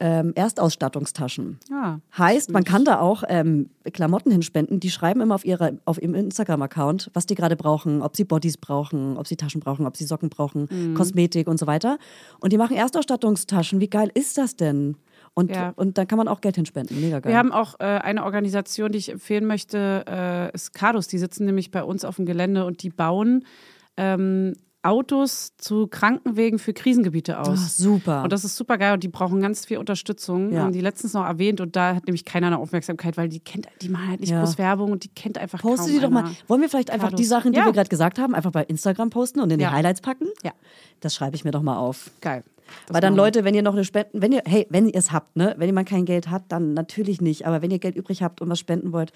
ähm, 0.00 0.32
Erstausstattungstaschen. 0.34 1.58
Ja. 1.70 2.00
Heißt, 2.16 2.50
man 2.50 2.64
kann 2.64 2.84
da 2.84 3.00
auch 3.00 3.22
ähm, 3.28 3.70
Klamotten 3.92 4.30
hinspenden. 4.30 4.80
Die 4.80 4.90
schreiben 4.90 5.20
immer 5.20 5.34
auf, 5.34 5.44
ihrer, 5.44 5.72
auf 5.84 6.00
ihrem 6.00 6.14
Instagram-Account, 6.14 7.10
was 7.14 7.26
die 7.26 7.34
gerade 7.34 7.56
brauchen, 7.56 8.02
ob 8.02 8.16
sie 8.16 8.24
Bodies 8.24 8.56
brauchen, 8.56 9.16
ob 9.16 9.26
sie 9.26 9.36
Taschen 9.36 9.60
brauchen, 9.60 9.86
ob 9.86 9.96
sie 9.96 10.04
Socken 10.04 10.28
brauchen, 10.28 10.68
Mhm. 10.70 10.94
Kosmetik 10.94 11.46
und 11.48 11.58
so 11.58 11.66
weiter. 11.66 11.98
Und 12.40 12.52
die 12.52 12.58
machen 12.58 12.76
Erstausstattungstaschen. 12.76 13.80
Wie 13.80 13.88
geil 13.88 14.10
ist 14.14 14.38
das 14.38 14.56
denn? 14.56 14.96
Und, 15.38 15.54
Ja. 15.54 15.72
und 15.76 15.98
da 15.98 16.04
kann 16.04 16.18
man 16.18 16.26
auch 16.26 16.40
Geld 16.40 16.56
hinspenden. 16.56 17.00
Mega 17.00 17.20
geil. 17.20 17.30
Wir 17.32 17.38
haben 17.38 17.52
auch 17.52 17.78
äh, 17.78 17.84
eine 17.84 18.24
Organisation, 18.24 18.90
die 18.90 18.98
ich 18.98 19.10
empfehlen 19.12 19.46
möchte, 19.46 20.04
äh, 20.08 20.52
ist 20.54 20.72
Cadus. 20.74 21.06
Die 21.06 21.18
sitzen 21.18 21.44
nämlich 21.46 21.70
bei 21.70 21.82
uns 21.84 22.04
auf 22.04 22.16
dem 22.16 22.26
Gelände 22.26 22.64
und 22.64 22.82
die 22.82 22.90
bauen 22.90 23.44
ähm, 23.96 24.54
Autos 24.82 25.52
zu 25.58 25.86
Krankenwegen 25.88 26.58
für 26.58 26.72
Krisengebiete 26.72 27.40
aus. 27.40 27.48
Ah, 27.48 27.68
super. 27.68 28.22
Und 28.22 28.32
das 28.32 28.44
ist 28.44 28.56
super 28.56 28.78
geil 28.78 28.94
und 28.94 29.02
die 29.02 29.08
brauchen 29.08 29.40
ganz 29.40 29.66
viel 29.66 29.78
Unterstützung. 29.78 30.52
Ja. 30.52 30.62
Haben 30.62 30.72
die 30.72 30.80
letztens 30.80 31.14
noch 31.14 31.24
erwähnt 31.24 31.60
und 31.60 31.74
da 31.76 31.94
hat 31.96 32.06
nämlich 32.06 32.24
keiner 32.24 32.46
eine 32.48 32.58
Aufmerksamkeit, 32.58 33.16
weil 33.16 33.28
die 33.28 33.40
kennt, 33.40 33.66
die 33.82 33.88
machen 33.88 34.08
halt 34.08 34.20
nicht 34.20 34.30
Ja. 34.30 34.40
groß 34.40 34.56
Werbung 34.56 34.92
und 34.92 35.02
die 35.04 35.08
kennt 35.08 35.36
einfach 35.36 35.60
Poste 35.60 35.90
die 35.90 35.98
doch 36.00 36.10
mal. 36.10 36.24
Wollen 36.46 36.60
wir 36.62 36.68
vielleicht 36.68 36.90
einfach 36.90 37.08
Kados. 37.08 37.20
die 37.20 37.26
Sachen, 37.26 37.52
die 37.52 37.58
Ja. 37.58 37.64
wir 37.66 37.72
gerade 37.72 37.88
gesagt 37.88 38.18
haben, 38.18 38.34
einfach 38.34 38.52
bei 38.52 38.62
Instagram 38.64 39.10
posten 39.10 39.40
und 39.40 39.52
in 39.52 39.58
die 39.58 39.66
Highlights 39.66 40.00
packen? 40.00 40.26
Ja. 40.42 40.52
Das 41.00 41.14
schreibe 41.14 41.34
ich 41.36 41.44
mir 41.44 41.50
doch 41.50 41.62
mal 41.62 41.76
auf. 41.76 42.10
Geil. 42.20 42.44
Das 42.86 42.94
Weil 42.94 43.00
dann. 43.00 43.16
Leute, 43.16 43.44
wenn 43.44 43.54
ihr 43.54 43.62
noch 43.62 43.74
eine 43.74 43.84
Spenden, 43.84 44.22
wenn 44.22 44.32
ihr, 44.32 44.42
hey, 44.46 44.66
wenn 44.70 44.86
ihr 44.88 44.94
es 44.96 45.12
habt, 45.12 45.36
ne, 45.36 45.54
wenn 45.58 45.66
jemand 45.66 45.88
kein 45.88 46.04
Geld 46.04 46.30
hat, 46.30 46.44
dann 46.48 46.74
natürlich 46.74 47.20
nicht. 47.20 47.46
Aber 47.46 47.62
wenn 47.62 47.70
ihr 47.70 47.78
Geld 47.78 47.96
übrig 47.96 48.22
habt 48.22 48.40
und 48.40 48.48
was 48.48 48.58
spenden 48.58 48.92
wollt, 48.92 49.12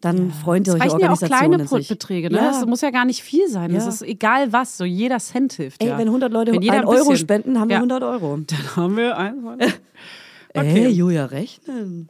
dann 0.00 0.30
freuen 0.30 0.62
Es 0.62 0.70
solche 0.70 0.84
reichen 0.84 1.00
ja 1.00 1.06
auch 1.08 1.12
Organisationen 1.12 1.66
kleine 1.66 1.68
sich. 1.82 1.88
Beträge. 1.88 2.30
Ne? 2.30 2.36
Ja. 2.36 2.50
Das 2.50 2.66
muss 2.66 2.80
ja 2.82 2.90
gar 2.90 3.04
nicht 3.04 3.22
viel 3.22 3.48
sein. 3.48 3.70
Ja. 3.70 3.76
Das 3.76 3.86
ist 3.86 4.02
egal 4.02 4.52
was. 4.52 4.76
So 4.76 4.84
jeder 4.84 5.18
Cent 5.18 5.54
hilft. 5.54 5.82
Ey, 5.82 5.88
ja. 5.88 5.98
wenn 5.98 6.08
100 6.08 6.32
Leute 6.32 6.52
Wenn 6.52 6.62
jeder 6.62 6.74
einen 6.74 6.88
ein 6.88 6.88
Euro 6.88 7.16
spenden, 7.16 7.58
haben 7.58 7.68
wir 7.68 7.74
Ja. 7.76 7.82
100 7.82 8.02
Euro. 8.02 8.36
Dann 8.46 8.76
haben 8.76 8.96
wir 8.96 9.16
ein. 9.16 9.36
Ey, 10.52 10.88
Julia, 10.88 11.26
rechnen. 11.26 12.08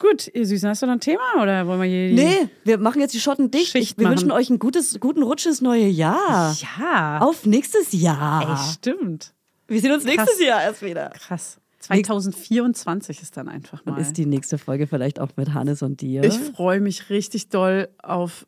Gut, 0.00 0.30
ihr 0.32 0.46
Süßen, 0.46 0.68
hast 0.68 0.82
du 0.82 0.86
noch 0.86 0.92
ein 0.92 1.00
Thema 1.00 1.42
oder 1.42 1.66
wollen 1.66 1.80
wir 1.82 1.88
hier. 1.88 2.12
Nee, 2.12 2.48
wir 2.62 2.78
machen 2.78 3.00
jetzt 3.00 3.14
die 3.14 3.20
Schotten 3.20 3.50
dicht. 3.50 3.72
Schicht 3.72 3.92
Ich, 3.92 3.98
wir 3.98 4.04
machen. 4.04 4.12
wünschen 4.12 4.30
euch 4.30 4.48
einen 4.48 4.60
gutes, 4.60 5.00
guten 5.00 5.24
Rutsch 5.24 5.44
ins 5.46 5.60
neue 5.60 5.88
Jahr. 5.88 6.54
Ja. 6.78 7.18
Auf 7.20 7.44
nächstes 7.46 7.90
Jahr. 7.92 8.48
Ey, 8.48 8.72
stimmt. 8.74 9.32
Wir 9.68 9.80
sehen 9.80 9.92
uns 9.92 10.04
nächstes 10.04 10.36
Krass. 10.36 10.44
Jahr 10.44 10.62
erst 10.62 10.82
wieder. 10.82 11.10
Krass. 11.10 11.58
2024 11.80 13.22
ist 13.22 13.36
dann 13.36 13.48
einfach 13.48 13.84
mal. 13.84 13.92
Dann 13.92 14.00
ist 14.02 14.16
die 14.16 14.26
nächste 14.26 14.58
Folge 14.58 14.86
vielleicht 14.86 15.20
auch 15.20 15.30
mit 15.36 15.54
Hannes 15.54 15.82
und 15.82 16.00
dir. 16.00 16.24
Ich 16.24 16.34
freue 16.34 16.80
mich 16.80 17.08
richtig 17.10 17.48
doll 17.50 17.88
auf, 18.02 18.46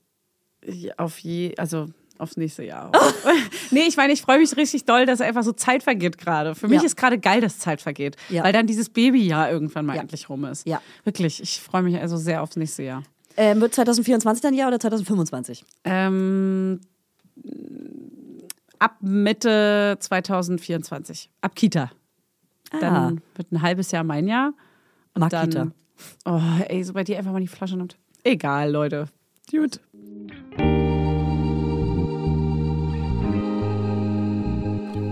auf 0.96 1.18
je, 1.20 1.54
also 1.56 1.86
aufs 2.18 2.36
nächste 2.36 2.64
Jahr. 2.64 2.90
nee, 3.70 3.84
ich 3.88 3.96
meine, 3.96 4.12
ich 4.12 4.20
freue 4.20 4.38
mich 4.40 4.54
richtig 4.56 4.84
doll, 4.84 5.06
dass 5.06 5.20
einfach 5.22 5.42
so 5.44 5.52
Zeit 5.52 5.82
vergeht 5.82 6.18
gerade. 6.18 6.54
Für 6.54 6.68
mich 6.68 6.80
Ja. 6.80 6.86
ist 6.86 6.96
gerade 6.96 7.18
geil, 7.18 7.40
dass 7.40 7.58
Zeit 7.58 7.80
vergeht, 7.80 8.16
Ja. 8.28 8.42
weil 8.44 8.52
dann 8.52 8.66
dieses 8.66 8.90
Babyjahr 8.90 9.50
irgendwann 9.50 9.86
mal 9.86 9.96
Ja. 9.96 10.02
endlich 10.02 10.28
rum 10.28 10.44
ist. 10.44 10.66
Ja. 10.66 10.82
Wirklich, 11.04 11.40
ich 11.42 11.60
freue 11.60 11.82
mich 11.82 11.96
also 11.98 12.16
sehr 12.18 12.42
aufs 12.42 12.56
nächste 12.56 12.82
Jahr. 12.82 13.04
Ähm, 13.38 13.60
wird 13.60 13.72
2024 13.74 14.42
dann 14.42 14.52
Jahr 14.54 14.68
oder 14.68 14.78
2025? 14.80 15.64
Ähm, 15.84 16.80
ab 18.80 18.96
Mitte 19.00 19.96
2024, 20.00 21.30
ab 21.42 21.54
Kita. 21.54 21.92
Dann 22.80 23.20
wird 23.34 23.52
ein 23.52 23.62
halbes 23.62 23.90
Jahr 23.92 24.04
mein 24.04 24.26
Jahr. 24.26 24.52
Und 25.14 25.20
Mag 25.20 25.30
dann, 25.30 25.50
Kita. 25.50 25.70
Oh, 26.24 26.40
ey, 26.68 26.82
so 26.82 26.94
bei 26.94 27.04
dir 27.04 27.18
einfach 27.18 27.32
mal 27.32 27.40
die 27.40 27.46
Flasche 27.46 27.76
nimmt. 27.76 27.96
Egal, 28.24 28.70
Leute. 28.70 29.06
Gut. 29.50 29.80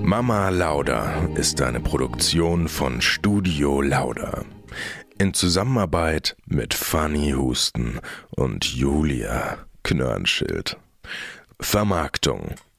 Mama 0.02 0.48
Lauda 0.48 1.26
ist 1.34 1.60
eine 1.60 1.80
Produktion 1.80 2.68
von 2.68 3.02
Studio 3.02 3.82
Lauda. 3.82 4.44
In 5.18 5.34
Zusammenarbeit 5.34 6.36
mit 6.46 6.72
Fanny 6.72 7.32
Husten 7.32 8.00
und 8.30 8.64
Julia 8.64 9.58
Knörnschild. 9.82 10.78
Vermarktung 11.60 12.54